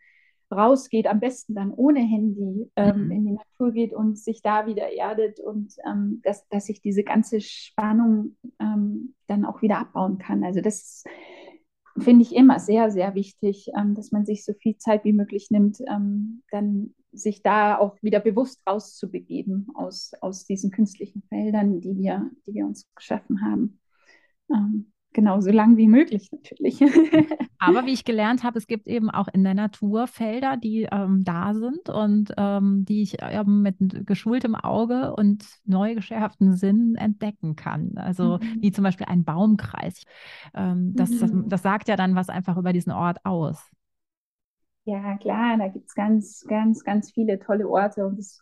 rausgeht, 0.50 1.06
am 1.06 1.20
besten 1.20 1.54
dann 1.54 1.72
ohne 1.72 2.00
Handy 2.00 2.70
ähm, 2.76 3.06
mhm. 3.06 3.10
in 3.10 3.24
die 3.26 3.32
Natur 3.32 3.72
geht 3.72 3.94
und 3.94 4.18
sich 4.18 4.42
da 4.42 4.66
wieder 4.66 4.92
erdet 4.92 5.40
und 5.40 5.74
ähm, 5.86 6.20
dass, 6.22 6.46
dass 6.48 6.68
ich 6.68 6.80
diese 6.80 7.04
ganze 7.04 7.40
Spannung 7.40 8.36
ähm, 8.60 9.14
dann 9.26 9.44
auch 9.44 9.62
wieder 9.62 9.78
abbauen 9.78 10.18
kann. 10.18 10.44
Also 10.44 10.60
das 10.60 11.04
finde 11.98 12.22
ich 12.22 12.34
immer 12.34 12.58
sehr, 12.58 12.90
sehr 12.90 13.14
wichtig, 13.14 13.70
ähm, 13.78 13.94
dass 13.94 14.12
man 14.12 14.24
sich 14.26 14.44
so 14.44 14.52
viel 14.54 14.76
Zeit 14.76 15.04
wie 15.04 15.12
möglich 15.12 15.48
nimmt, 15.50 15.78
ähm, 15.88 16.42
dann 16.50 16.94
sich 17.12 17.42
da 17.42 17.78
auch 17.78 17.96
wieder 18.02 18.20
bewusst 18.20 18.60
rauszubegeben 18.66 19.68
aus, 19.74 20.12
aus 20.20 20.44
diesen 20.46 20.70
künstlichen 20.70 21.22
Feldern, 21.28 21.80
die 21.80 21.96
wir, 21.96 22.30
die 22.46 22.54
wir 22.54 22.66
uns 22.66 22.88
geschaffen 22.96 23.40
haben. 23.42 23.80
Genau, 25.14 25.40
so 25.40 25.52
lang 25.52 25.76
wie 25.76 25.86
möglich 25.86 26.28
natürlich. 26.32 26.80
Aber 27.60 27.86
wie 27.86 27.92
ich 27.92 28.04
gelernt 28.04 28.42
habe, 28.42 28.58
es 28.58 28.66
gibt 28.66 28.88
eben 28.88 29.10
auch 29.10 29.28
in 29.32 29.44
der 29.44 29.54
Natur 29.54 30.08
Felder, 30.08 30.56
die 30.56 30.88
ähm, 30.90 31.22
da 31.22 31.54
sind 31.54 31.88
und 31.88 32.34
ähm, 32.36 32.84
die 32.84 33.02
ich 33.02 33.18
ähm, 33.20 33.62
mit 33.62 33.76
geschultem 34.06 34.56
Auge 34.56 35.14
und 35.14 35.46
neu 35.64 35.94
geschärften 35.94 36.54
Sinn 36.54 36.96
entdecken 36.96 37.54
kann. 37.54 37.92
Also 37.94 38.38
mhm. 38.38 38.56
wie 38.60 38.72
zum 38.72 38.82
Beispiel 38.82 39.06
ein 39.08 39.22
Baumkreis. 39.22 40.02
Ähm, 40.52 40.94
das, 40.96 41.10
mhm. 41.10 41.20
das, 41.20 41.32
das 41.46 41.62
sagt 41.62 41.88
ja 41.88 41.94
dann 41.94 42.16
was 42.16 42.28
einfach 42.28 42.56
über 42.56 42.72
diesen 42.72 42.90
Ort 42.90 43.24
aus. 43.24 43.70
Ja, 44.84 45.16
klar, 45.18 45.56
da 45.58 45.68
gibt 45.68 45.86
es 45.86 45.94
ganz, 45.94 46.44
ganz, 46.48 46.82
ganz 46.82 47.12
viele 47.12 47.38
tolle 47.38 47.68
Orte 47.68 48.04
und 48.04 48.18
es 48.18 48.40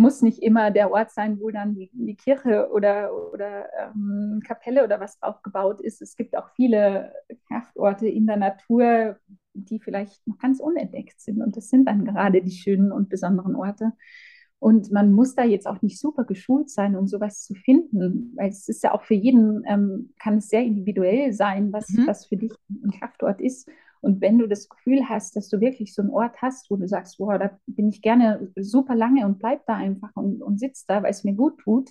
muss 0.00 0.22
nicht 0.22 0.42
immer 0.42 0.70
der 0.70 0.90
Ort 0.90 1.10
sein, 1.10 1.38
wo 1.40 1.50
dann 1.50 1.74
die, 1.74 1.90
die 1.92 2.16
Kirche 2.16 2.70
oder, 2.72 3.10
oder 3.32 3.68
ähm, 3.78 4.40
Kapelle 4.44 4.82
oder 4.82 4.98
was 4.98 5.18
drauf 5.18 5.42
gebaut 5.42 5.80
ist. 5.82 6.00
Es 6.00 6.16
gibt 6.16 6.36
auch 6.38 6.48
viele 6.56 7.12
Kraftorte 7.46 8.08
in 8.08 8.26
der 8.26 8.38
Natur, 8.38 9.18
die 9.52 9.78
vielleicht 9.78 10.26
noch 10.26 10.38
ganz 10.38 10.58
unentdeckt 10.58 11.20
sind. 11.20 11.42
Und 11.42 11.54
das 11.56 11.68
sind 11.68 11.84
dann 11.84 12.06
gerade 12.06 12.40
die 12.42 12.50
schönen 12.50 12.92
und 12.92 13.10
besonderen 13.10 13.54
Orte. 13.54 13.92
Und 14.58 14.90
man 14.90 15.12
muss 15.12 15.34
da 15.34 15.44
jetzt 15.44 15.66
auch 15.66 15.82
nicht 15.82 16.00
super 16.00 16.24
geschult 16.24 16.70
sein, 16.70 16.96
um 16.96 17.06
sowas 17.06 17.44
zu 17.44 17.54
finden, 17.54 18.32
weil 18.36 18.48
es 18.48 18.68
ist 18.68 18.82
ja 18.82 18.94
auch 18.94 19.02
für 19.02 19.14
jeden, 19.14 19.64
ähm, 19.66 20.14
kann 20.18 20.38
es 20.38 20.48
sehr 20.48 20.62
individuell 20.62 21.34
sein, 21.34 21.74
was, 21.74 21.90
mhm. 21.90 22.06
was 22.06 22.24
für 22.24 22.36
dich 22.38 22.52
ein 22.70 22.90
Kraftort 22.90 23.42
ist. 23.42 23.68
Und 24.00 24.20
wenn 24.20 24.38
du 24.38 24.46
das 24.46 24.68
Gefühl 24.68 25.08
hast, 25.08 25.36
dass 25.36 25.48
du 25.48 25.60
wirklich 25.60 25.94
so 25.94 26.02
einen 26.02 26.10
Ort 26.10 26.40
hast, 26.40 26.70
wo 26.70 26.76
du 26.76 26.88
sagst, 26.88 27.18
boah, 27.18 27.38
da 27.38 27.58
bin 27.66 27.88
ich 27.88 28.02
gerne 28.02 28.50
super 28.56 28.94
lange 28.94 29.26
und 29.26 29.38
bleib 29.38 29.66
da 29.66 29.76
einfach 29.76 30.10
und, 30.14 30.42
und 30.42 30.58
sitzt 30.58 30.88
da, 30.88 31.02
weil 31.02 31.10
es 31.10 31.24
mir 31.24 31.34
gut 31.34 31.58
tut, 31.58 31.90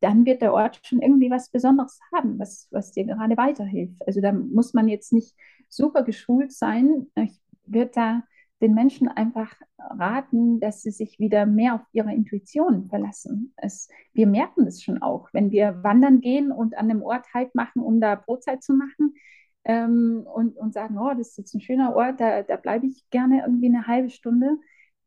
dann 0.00 0.24
wird 0.24 0.42
der 0.42 0.52
Ort 0.52 0.80
schon 0.84 1.00
irgendwie 1.00 1.30
was 1.30 1.50
Besonderes 1.50 1.98
haben, 2.14 2.38
was, 2.38 2.68
was 2.70 2.92
dir 2.92 3.04
gerade 3.04 3.36
weiterhilft. 3.36 4.06
Also 4.06 4.20
da 4.20 4.32
muss 4.32 4.74
man 4.74 4.88
jetzt 4.88 5.12
nicht 5.12 5.34
super 5.68 6.02
geschult 6.02 6.52
sein. 6.52 7.06
Ich 7.16 7.40
würde 7.66 7.90
da 7.94 8.22
den 8.62 8.74
Menschen 8.74 9.08
einfach 9.08 9.54
raten, 9.78 10.60
dass 10.60 10.82
sie 10.82 10.90
sich 10.90 11.18
wieder 11.18 11.46
mehr 11.46 11.76
auf 11.76 11.82
ihre 11.92 12.12
Intuition 12.12 12.88
verlassen. 12.88 13.54
Es, 13.56 13.88
wir 14.12 14.26
merken 14.26 14.66
es 14.66 14.82
schon 14.82 15.00
auch, 15.00 15.28
wenn 15.32 15.50
wir 15.50 15.82
wandern 15.82 16.20
gehen 16.20 16.52
und 16.52 16.76
an 16.76 16.90
einem 16.90 17.02
Ort 17.02 17.32
Halt 17.32 17.54
machen, 17.54 17.80
um 17.80 18.00
da 18.00 18.16
Brotzeit 18.16 18.62
zu 18.62 18.74
machen 18.74 19.14
ähm, 19.64 20.26
und, 20.32 20.56
und 20.56 20.72
sagen, 20.72 20.98
oh, 20.98 21.10
das 21.16 21.30
ist 21.30 21.38
jetzt 21.38 21.54
ein 21.54 21.60
schöner 21.60 21.94
Ort, 21.94 22.20
da, 22.20 22.42
da 22.42 22.56
bleibe 22.56 22.86
ich 22.86 23.04
gerne 23.10 23.42
irgendwie 23.44 23.66
eine 23.68 23.86
halbe 23.86 24.10
Stunde, 24.10 24.56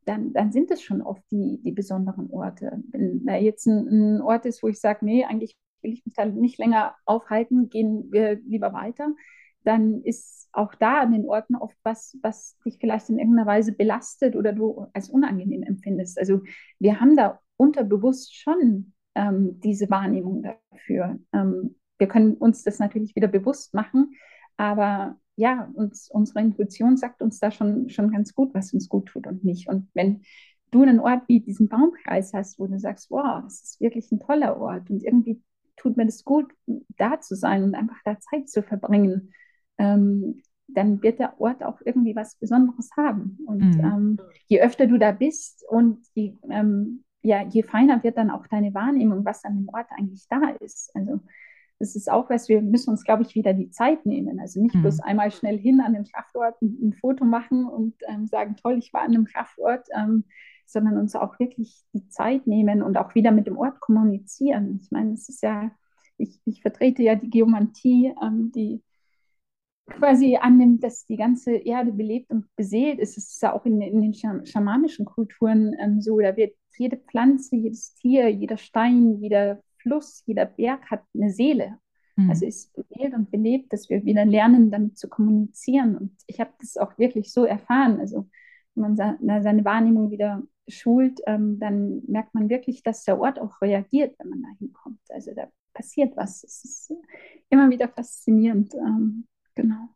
dann, 0.06 0.34
dann 0.34 0.52
sind 0.52 0.70
es 0.72 0.82
schon 0.82 1.02
oft 1.02 1.24
die, 1.32 1.62
die 1.64 1.72
besonderen 1.72 2.30
Orte. 2.30 2.84
Wenn 2.92 3.26
da 3.26 3.36
jetzt 3.36 3.66
ein, 3.68 4.18
ein 4.18 4.22
Ort 4.22 4.46
ist, 4.46 4.62
wo 4.62 4.68
ich 4.68 4.80
sage, 4.80 5.06
nee, 5.06 5.24
eigentlich 5.26 5.58
will 5.82 5.94
ich 5.94 6.06
mich 6.06 6.16
da 6.16 6.26
nicht 6.26 6.58
länger 6.58 6.96
aufhalten, 7.06 7.70
gehen 7.70 8.12
wir 8.12 8.36
lieber 8.36 8.74
weiter, 8.74 9.14
dann 9.64 10.02
ist 10.04 10.50
auch 10.52 10.76
da 10.76 11.02
an 11.02 11.14
den 11.14 11.26
Orten 11.28 11.56
oft 11.56 11.78
was, 11.84 12.18
was 12.22 12.58
dich 12.66 12.78
vielleicht 12.80 13.10
in 13.10 13.18
irgendeiner 13.18 13.48
Weise 13.48 13.72
belastet 13.72 14.36
oder 14.36 14.54
du 14.54 14.88
als 14.94 15.10
unangenehm 15.10 15.64
empfindest. 15.64 16.20
Also 16.20 16.42
wir 16.80 17.00
haben 17.00 17.16
da 17.16 17.40
unterbewusst 17.58 18.36
schon 18.36 18.94
ähm, 19.16 19.60
diese 19.62 19.90
Wahrnehmung 19.90 20.44
dafür. 20.44 21.18
Ähm, 21.34 21.76
wir 21.98 22.08
können 22.08 22.34
uns 22.36 22.64
das 22.64 22.80
natürlich 22.80 23.16
wieder 23.16 23.28
bewusst 23.28 23.74
machen, 23.74 24.14
aber 24.58 25.18
ja, 25.36 25.70
uns, 25.74 26.10
unsere 26.12 26.42
Intuition 26.42 26.98
sagt 26.98 27.22
uns 27.22 27.40
da 27.40 27.52
schon, 27.52 27.90
schon 27.90 28.12
ganz 28.12 28.36
gut, 28.36 28.54
was 28.54 28.74
uns 28.74 28.88
gut 28.88 29.08
tut 29.08 29.28
und 29.28 29.44
nicht. 29.44 29.68
Und 29.68 29.90
wenn 29.94 30.22
du 30.72 30.84
einen 30.84 31.00
Ort 31.00 31.24
wie 31.28 31.40
diesen 31.40 31.70
Baumkreis 31.70 32.34
hast, 32.34 32.60
wo 32.60 32.68
du 32.68 32.80
sagst, 32.80 33.10
wow, 33.10 33.42
das 33.44 33.62
ist 33.62 33.82
wirklich 33.82 34.12
ein 34.12 34.20
toller 34.20 34.60
Ort 34.60 34.90
und 34.90 35.04
irgendwie 35.04 35.42
tut 35.76 35.98
mir 35.98 36.06
das 36.06 36.24
gut, 36.24 36.52
da 36.98 37.20
zu 37.20 37.36
sein 37.36 37.64
und 37.64 37.76
einfach 37.76 37.98
da 38.06 38.20
Zeit 38.20 38.50
zu 38.50 38.62
verbringen, 38.62 39.34
ähm, 39.78 40.42
dann 40.68 41.02
wird 41.04 41.20
der 41.20 41.40
Ort 41.40 41.64
auch 41.64 41.80
irgendwie 41.84 42.16
was 42.16 42.36
Besonderes 42.36 42.90
haben. 42.98 43.38
Und 43.46 43.78
mhm. 43.78 43.84
ähm, 43.84 44.20
je 44.48 44.62
öfter 44.62 44.88
du 44.88 44.98
da 44.98 45.12
bist 45.12 45.64
und 45.70 46.00
je, 46.14 46.38
ähm, 46.50 47.04
ja, 47.22 47.44
je 47.44 47.64
feiner 47.64 48.04
wird 48.04 48.18
dann 48.18 48.30
auch 48.30 48.48
deine 48.48 48.74
Wahrnehmung, 48.74 49.26
was 49.26 49.44
an 49.44 49.56
dem 49.56 49.70
Ort 49.70 49.88
eigentlich 49.92 50.28
da 50.30 50.50
ist. 50.60 50.96
Also 50.96 51.20
das 51.84 51.98
ist 51.98 52.10
auch 52.10 52.30
was, 52.30 52.48
wir 52.48 52.62
müssen 52.62 52.92
uns, 52.92 53.04
glaube 53.04 53.24
ich, 53.24 53.36
wieder 53.36 53.54
die 53.54 53.70
Zeit 53.70 54.06
nehmen. 54.06 54.40
Also 54.40 54.62
nicht 54.62 54.74
mhm. 54.74 54.84
bloß 54.84 55.02
einmal 55.02 55.32
schnell 55.32 55.58
hin 55.58 55.82
an 55.82 55.92
den 55.92 56.06
Kraftort 56.06 56.62
ein, 56.62 56.78
ein 56.82 56.94
Foto 56.94 57.26
machen 57.26 57.66
und 57.68 57.96
ähm, 58.08 58.26
sagen, 58.26 58.56
toll, 58.56 58.78
ich 58.78 58.94
war 58.94 59.02
an 59.02 59.12
einem 59.12 59.26
Kraftort, 59.26 59.86
ähm, 59.94 60.24
sondern 60.66 60.98
uns 60.98 61.14
auch 61.14 61.38
wirklich 61.40 61.84
die 61.94 62.08
Zeit 62.08 62.48
nehmen 62.48 62.82
und 62.82 62.98
auch 62.98 63.16
wieder 63.16 63.32
mit 63.32 63.48
dem 63.48 63.58
Ort 63.58 63.82
kommunizieren. 63.82 64.80
Ich 64.82 64.92
meine, 64.92 65.12
es 65.12 65.28
ist 65.28 65.44
ja, 65.44 65.72
ich, 66.18 66.40
ich 66.46 66.62
vertrete 66.62 67.04
ja 67.04 67.16
die 67.16 67.30
Geomantie, 67.30 68.14
ähm, 68.24 68.54
die 68.56 68.82
quasi 69.86 70.38
annimmt, 70.38 70.86
dass 70.86 71.06
die 71.06 71.18
ganze 71.18 71.54
Erde 71.54 71.92
belebt 71.92 72.32
und 72.32 72.46
beseelt 72.56 73.00
ist. 73.00 73.18
Es 73.18 73.28
ist 73.28 73.42
ja 73.42 73.52
auch 73.52 73.66
in, 73.66 73.82
in 73.82 74.00
den 74.00 74.14
schamanischen 74.46 75.04
Kulturen 75.04 75.76
ähm, 75.82 76.00
so, 76.00 76.18
da 76.22 76.38
wird 76.38 76.56
jede 76.78 76.96
Pflanze, 76.96 77.58
jedes 77.58 77.94
Tier, 77.96 78.30
jeder 78.30 78.56
Stein, 78.56 79.20
jeder 79.20 79.62
Fluss, 79.84 80.24
jeder 80.26 80.46
Berg 80.46 80.90
hat 80.90 81.04
eine 81.14 81.30
Seele. 81.30 81.78
Mhm. 82.16 82.30
Also 82.30 82.46
ist 82.46 82.74
beseelt 82.74 83.14
und 83.14 83.32
belebt, 83.32 83.74
dass 83.74 83.90
wir 83.90 84.04
wieder 84.06 84.26
lernen, 84.26 84.72
damit 84.72 84.98
zu 84.98 85.08
kommunizieren. 85.08 85.98
Und 85.98 86.12
ich 86.28 86.40
habe 86.40 86.52
das 86.60 86.78
auch 86.78 86.98
wirklich 86.98 87.32
so 87.32 87.46
erfahren. 87.46 88.00
Also 88.00 88.28
wenn 88.76 88.96
man 88.96 89.44
seine 89.44 89.66
Wahrnehmung 89.66 90.10
wieder 90.12 90.42
schult, 90.68 91.22
ähm, 91.28 91.60
dann 91.60 92.02
merkt 92.08 92.34
man 92.34 92.50
wirklich, 92.50 92.84
dass 92.84 93.04
der 93.04 93.20
Ort 93.20 93.40
auch 93.40 93.62
reagiert, 93.62 94.16
wenn 94.20 94.30
man 94.30 94.42
da 94.42 94.50
hinkommt. 94.58 95.00
Also 95.10 95.34
da 95.36 95.48
passiert 95.74 96.16
was. 96.16 96.44
Es 96.44 96.64
ist 96.64 96.94
immer 97.50 97.70
wieder 97.70 97.88
faszinierend. 97.90 98.74
Ähm, 98.76 99.26
genau. 99.56 99.90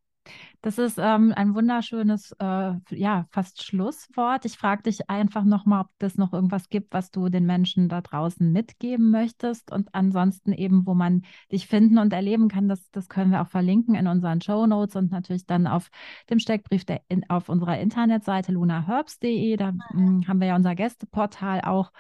Das 0.62 0.78
ist 0.78 0.98
ähm, 0.98 1.34
ein 1.36 1.54
wunderschönes, 1.54 2.34
äh, 2.40 2.74
ja, 2.90 3.26
fast 3.32 3.64
Schlusswort. 3.64 4.44
Ich 4.46 4.58
frage 4.58 4.84
dich 4.84 5.10
einfach 5.10 5.44
nochmal, 5.44 5.82
ob 5.82 5.90
es 6.00 6.18
noch 6.18 6.34
irgendwas 6.34 6.70
gibt, 6.70 6.94
was 6.94 7.12
du 7.12 7.30
den 7.30 7.46
Menschen 7.46 7.90
da 7.90 8.02
draußen 8.02 8.52
mitgeben 8.52 9.12
möchtest. 9.12 9.72
Und 9.72 9.94
ansonsten 9.94 10.54
eben, 10.54 10.86
wo 10.86 10.94
man 10.94 11.24
dich 11.52 11.68
finden 11.68 12.00
und 12.00 12.12
erleben 12.12 12.50
kann, 12.50 12.68
das, 12.68 12.90
das 12.92 13.08
können 13.08 13.32
wir 13.32 13.42
auch 13.42 13.48
verlinken 13.48 13.96
in 13.96 14.08
unseren 14.08 14.42
Show 14.42 14.66
Notes 14.66 14.96
und 14.96 15.12
natürlich 15.12 15.46
dann 15.46 15.68
auf 15.68 15.90
dem 16.30 16.40
Steckbrief 16.40 16.86
der, 16.86 17.02
in, 17.08 17.30
auf 17.30 17.50
unserer 17.50 17.80
Internetseite 17.80 18.52
lunaherbs.de. 18.52 19.56
Da 19.58 19.72
mh, 19.72 19.80
hm, 19.92 20.28
haben 20.28 20.42
wir 20.42 20.48
ja 20.48 20.56
unser 20.56 20.76
Gästeportal 20.76 21.62
auch. 21.62 21.92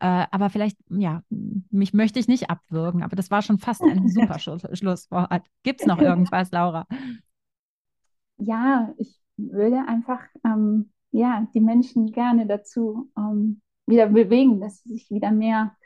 Äh, 0.00 0.26
aber 0.30 0.50
vielleicht, 0.50 0.78
ja, 0.88 1.22
mich 1.30 1.94
möchte 1.94 2.18
ich 2.18 2.28
nicht 2.28 2.50
abwürgen, 2.50 3.02
aber 3.02 3.16
das 3.16 3.30
war 3.30 3.42
schon 3.42 3.58
fast 3.58 3.82
ein 3.82 4.08
super 4.08 4.38
Schlusswort. 4.38 5.42
Gibt 5.62 5.80
es 5.80 5.86
noch 5.86 5.98
irgendwas, 5.98 6.50
Laura? 6.50 6.86
Ja, 8.38 8.94
ich 8.98 9.18
würde 9.36 9.86
einfach 9.86 10.20
ähm, 10.44 10.90
ja, 11.10 11.46
die 11.54 11.60
Menschen 11.60 12.12
gerne 12.12 12.46
dazu 12.46 13.10
ähm, 13.16 13.60
wieder 13.86 14.08
bewegen, 14.08 14.60
dass 14.60 14.82
sie 14.82 14.90
sich 14.94 15.10
wieder 15.10 15.30
mehr 15.30 15.76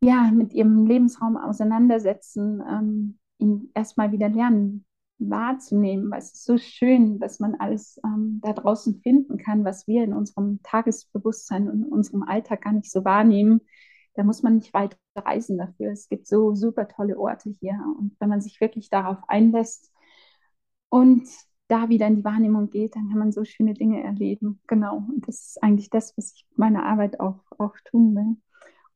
ja, 0.00 0.30
mit 0.30 0.52
ihrem 0.52 0.86
Lebensraum 0.86 1.36
auseinandersetzen, 1.36 2.62
ähm, 2.68 3.18
ihn 3.38 3.70
erstmal 3.74 4.12
wieder 4.12 4.28
lernen 4.28 4.84
wahrzunehmen, 5.18 6.10
weil 6.10 6.20
es 6.20 6.32
ist 6.32 6.44
so 6.44 6.58
schön, 6.58 7.18
dass 7.18 7.40
man 7.40 7.56
alles 7.56 8.00
ähm, 8.04 8.40
da 8.42 8.52
draußen 8.52 9.00
finden 9.00 9.36
kann, 9.36 9.64
was 9.64 9.88
wir 9.88 10.04
in 10.04 10.12
unserem 10.12 10.60
Tagesbewusstsein 10.62 11.68
und 11.68 11.86
in 11.86 11.92
unserem 11.92 12.22
Alltag 12.22 12.62
gar 12.62 12.72
nicht 12.72 12.90
so 12.90 13.04
wahrnehmen. 13.04 13.60
Da 14.14 14.22
muss 14.22 14.42
man 14.42 14.56
nicht 14.56 14.72
weit 14.74 14.96
reisen 15.16 15.58
dafür. 15.58 15.90
Es 15.90 16.08
gibt 16.08 16.28
so 16.28 16.54
super 16.54 16.86
tolle 16.86 17.18
Orte 17.18 17.50
hier. 17.50 17.78
Und 17.98 18.14
wenn 18.20 18.28
man 18.28 18.40
sich 18.40 18.60
wirklich 18.60 18.90
darauf 18.90 19.18
einlässt 19.28 19.92
und 20.88 21.28
da 21.68 21.88
wieder 21.88 22.06
in 22.06 22.16
die 22.16 22.24
Wahrnehmung 22.24 22.70
geht, 22.70 22.96
dann 22.96 23.08
kann 23.10 23.18
man 23.18 23.32
so 23.32 23.44
schöne 23.44 23.74
Dinge 23.74 24.02
erleben. 24.02 24.60
Genau. 24.66 24.96
Und 24.96 25.28
das 25.28 25.48
ist 25.48 25.62
eigentlich 25.62 25.90
das, 25.90 26.16
was 26.16 26.32
ich 26.34 26.46
mit 26.50 26.58
meiner 26.58 26.86
Arbeit 26.86 27.20
auch, 27.20 27.40
auch 27.58 27.74
tun 27.84 28.14
will. 28.16 28.36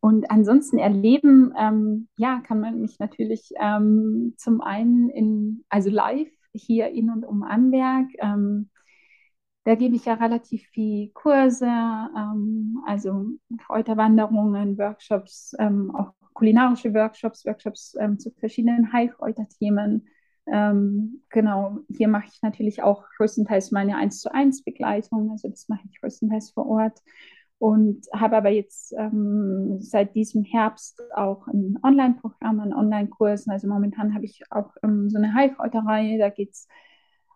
Und 0.00 0.30
ansonsten 0.30 0.78
erleben, 0.78 1.54
ähm, 1.56 2.08
ja, 2.16 2.40
kann 2.40 2.60
man 2.60 2.80
mich 2.80 2.98
natürlich 2.98 3.52
ähm, 3.60 4.34
zum 4.36 4.60
einen 4.60 5.10
in, 5.10 5.64
also 5.68 5.90
live 5.90 6.32
hier 6.52 6.88
in 6.90 7.10
und 7.10 7.24
um 7.24 7.44
Amberg. 7.44 8.08
Ähm, 8.18 8.70
da 9.64 9.76
gebe 9.76 9.94
ich 9.94 10.06
ja 10.06 10.14
relativ 10.14 10.66
viel 10.68 11.10
Kurse, 11.10 11.66
ähm, 11.66 12.82
also 12.84 13.26
Kräuterwanderungen, 13.58 14.76
Workshops, 14.76 15.54
ähm, 15.60 15.94
auch 15.94 16.14
kulinarische 16.32 16.92
Workshops, 16.94 17.44
Workshops 17.44 17.94
ähm, 18.00 18.18
zu 18.18 18.32
verschiedenen 18.32 18.92
Heilkräuterthemen. 18.92 20.08
Ähm, 20.46 21.22
genau, 21.28 21.78
hier 21.88 22.08
mache 22.08 22.26
ich 22.26 22.42
natürlich 22.42 22.82
auch 22.82 23.04
größtenteils 23.16 23.70
meine 23.70 23.96
1 23.96 24.20
zu 24.20 24.32
1 24.32 24.64
Begleitung, 24.64 25.30
also 25.30 25.48
das 25.48 25.68
mache 25.68 25.82
ich 25.88 26.00
größtenteils 26.00 26.50
vor 26.50 26.66
Ort. 26.66 27.00
Und 27.58 28.06
habe 28.12 28.36
aber 28.36 28.50
jetzt 28.50 28.92
ähm, 28.98 29.76
seit 29.78 30.16
diesem 30.16 30.42
Herbst 30.42 31.00
auch 31.14 31.46
ein 31.46 31.78
Online-Programm, 31.84 32.58
ein 32.58 32.74
Online-Kursen. 32.74 33.52
Also 33.52 33.68
momentan 33.68 34.14
habe 34.14 34.24
ich 34.24 34.42
auch 34.50 34.74
ähm, 34.82 35.08
so 35.08 35.16
eine 35.16 35.32
Heilkräuterreihe, 35.32 36.18
da 36.18 36.28
geht 36.28 36.50
es 36.50 36.66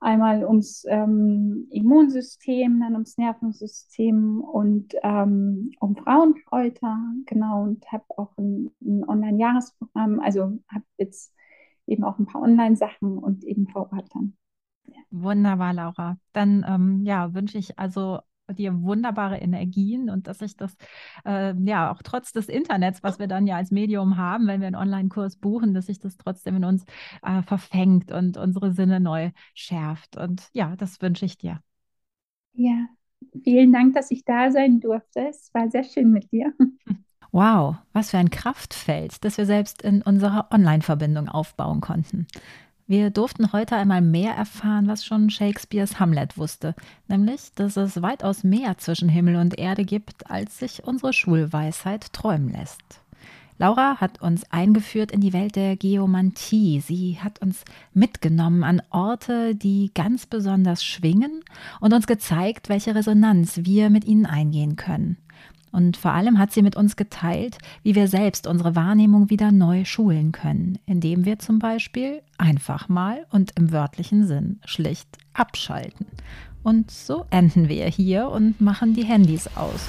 einmal 0.01 0.45
ums 0.45 0.85
ähm, 0.89 1.69
Immunsystem, 1.71 2.81
dann 2.81 2.95
ums 2.95 3.17
Nervensystem 3.19 4.41
und 4.41 4.95
ähm, 5.05 5.71
um 5.81 5.97
Frauenkräuter, 5.97 6.99
genau, 7.27 7.63
und 7.63 7.91
habe 7.93 8.05
auch 8.17 8.37
ein, 8.37 8.71
ein 8.83 9.09
Online-Jahresprogramm, 9.09 10.21
also 10.21 10.59
habe 10.69 10.85
jetzt 10.99 11.36
eben 11.87 12.05
auch 12.05 12.19
ein 12.19 12.27
paar 12.27 12.43
Online-Sachen 12.43 13.19
und 13.19 13.45
eben 13.45 13.69
vor 13.69 13.93
Ort 13.93 14.09
dann. 14.15 14.37
Ja. 14.87 14.95
Wunderbar, 15.11 15.73
Laura. 15.73 16.17
Dann 16.33 16.65
ähm, 16.69 17.05
ja, 17.05 17.35
wünsche 17.35 17.59
ich 17.59 17.79
also 17.79 18.21
dir 18.49 18.81
wunderbare 18.83 19.39
Energien 19.39 20.09
und 20.09 20.29
dass 20.29 20.39
sich 20.39 20.57
das 20.57 20.77
äh, 21.25 21.53
ja 21.65 21.91
auch 21.91 22.03
trotz 22.03 22.33
des 22.33 22.49
Internets, 22.49 23.03
was 23.03 23.19
wir 23.19 23.27
dann 23.27 23.47
ja 23.47 23.57
als 23.57 23.71
Medium 23.73 24.17
haben, 24.17 24.47
wenn 24.47 24.61
wir 24.61 24.69
einen 24.69 24.77
Online-Kurs 24.77 25.37
buchen, 25.37 25.75
dass 25.75 25.87
sich 25.87 25.99
das 25.99 26.17
trotzdem 26.17 26.57
in 26.57 26.65
uns 26.65 26.85
äh, 27.23 27.43
verfängt 27.43 28.13
und 28.13 28.37
unsere 28.37 28.73
Sinne 28.73 29.01
neu 29.01 29.31
schärft. 29.55 30.17
Und 30.17 30.49
ja, 30.53 30.77
das 30.77 31.01
wünsche 31.03 31.25
ich 31.25 31.39
dir. 31.39 31.61
Ja, 32.55 32.89
vielen 33.45 33.73
Dank, 33.73 33.95
dass 33.95 34.11
ich 34.11 34.25
da 34.25 34.51
sein 34.51 34.81
durfte. 34.81 35.29
Es 35.29 35.53
war 35.55 35.71
sehr 35.71 35.85
schön 35.85 36.11
mit 36.13 36.33
dir. 36.33 36.53
Wow, 37.33 37.77
was 37.93 38.11
für 38.11 38.19
ein 38.19 38.31
Kraftfeld, 38.31 39.25
das 39.25 39.39
wir 39.39 39.47
selbst 39.47 39.83
in 39.83 40.03
unserer 40.03 40.49
Online-Verbindung 40.51 41.29
aufbauen 41.29 41.81
konnten. 41.81 42.27
Wir 42.89 43.11
durften 43.11 43.53
heute 43.53 43.75
einmal 43.75 44.01
mehr 44.01 44.35
erfahren, 44.35 44.87
was 44.87 45.05
schon 45.05 45.29
Shakespeares 45.29 45.99
Hamlet 45.99 46.39
wusste, 46.39 46.77
nämlich, 47.09 47.51
dass 47.57 47.77
es 47.77 48.01
weitaus 48.01 48.45
mehr 48.45 48.79
zwischen 48.79 49.09
Himmel 49.09 49.37
und 49.37 49.59
Erde 49.59 49.85
gibt, 49.85 50.31
als 50.31 50.59
sich 50.59 50.85
unsere 50.85 51.13
Schulweisheit 51.13 52.13
träumen 52.13 52.51
lässt. 52.51 53.01
Laura 53.59 53.97
hat 54.01 54.21
uns 54.21 54.45
eingeführt 54.53 55.11
in 55.11 55.21
die 55.21 55.33
Welt 55.33 55.57
der 55.57 55.77
Geomantie. 55.77 56.81
Sie 56.81 57.19
hat 57.21 57.41
uns 57.41 57.65
mitgenommen 57.95 58.63
an 58.63 58.83
Orte, 58.91 59.55
die 59.55 59.91
ganz 59.95 60.27
besonders 60.27 60.85
schwingen 60.85 61.43
und 61.81 61.95
uns 61.95 62.07
gezeigt, 62.07 62.69
welche 62.69 62.95
Resonanz 62.95 63.61
wir 63.65 63.89
mit 63.89 64.05
ihnen 64.05 64.27
eingehen 64.27 64.77
können. 64.77 65.17
Und 65.77 65.99
vor 65.99 66.13
allem 66.13 66.39
hat 66.39 66.53
sie 66.53 66.63
mit 66.63 66.75
uns 66.75 66.97
geteilt, 66.97 67.59
wie 67.83 67.95
wir 67.95 68.09
selbst 68.09 68.47
unsere 68.47 68.75
Wahrnehmung 68.75 69.29
wieder 69.29 69.53
neu 69.53 69.85
schulen 69.85 70.33
können, 70.33 70.79
indem 70.87 71.27
wir 71.27 71.39
zum 71.39 71.59
Beispiel 71.59 72.23
einfach 72.39 72.89
mal 72.89 73.27
und 73.31 73.53
im 73.59 73.73
wörtlichen 73.73 74.27
Sinn 74.27 74.59
schlicht 74.65 75.07
abschalten. 75.35 76.07
Und 76.63 76.91
so 76.91 77.27
enden 77.29 77.69
wir 77.69 77.85
hier 77.89 78.31
und 78.31 78.59
machen 78.59 78.95
die 78.95 79.05
Handys 79.05 79.49
aus. 79.55 79.87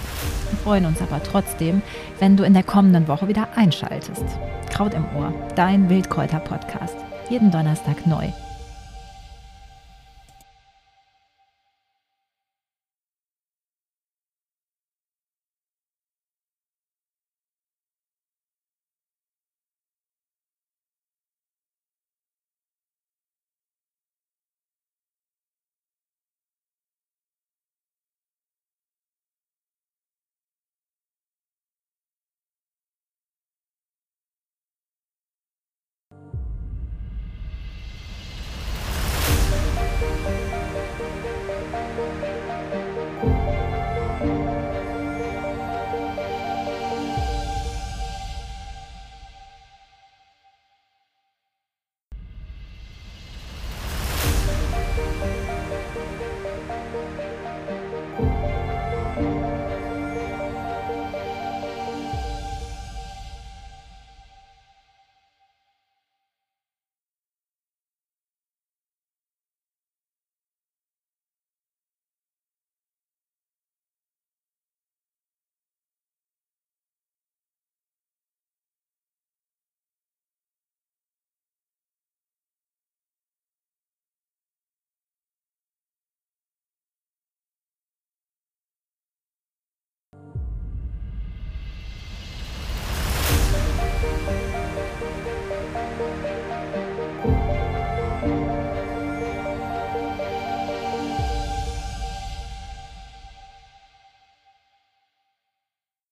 Wir 0.50 0.58
freuen 0.60 0.86
uns 0.86 1.02
aber 1.02 1.24
trotzdem, 1.24 1.82
wenn 2.20 2.36
du 2.36 2.44
in 2.44 2.54
der 2.54 2.64
kommenden 2.64 3.08
Woche 3.08 3.30
wieder 3.30 3.56
einschaltest. 3.56 4.26
Kraut 4.70 4.94
im 4.94 5.06
Ohr, 5.16 5.34
dein 5.56 5.90
Wildkräuter-Podcast. 5.90 6.98
Jeden 7.30 7.50
Donnerstag 7.50 8.06
neu. 8.06 8.28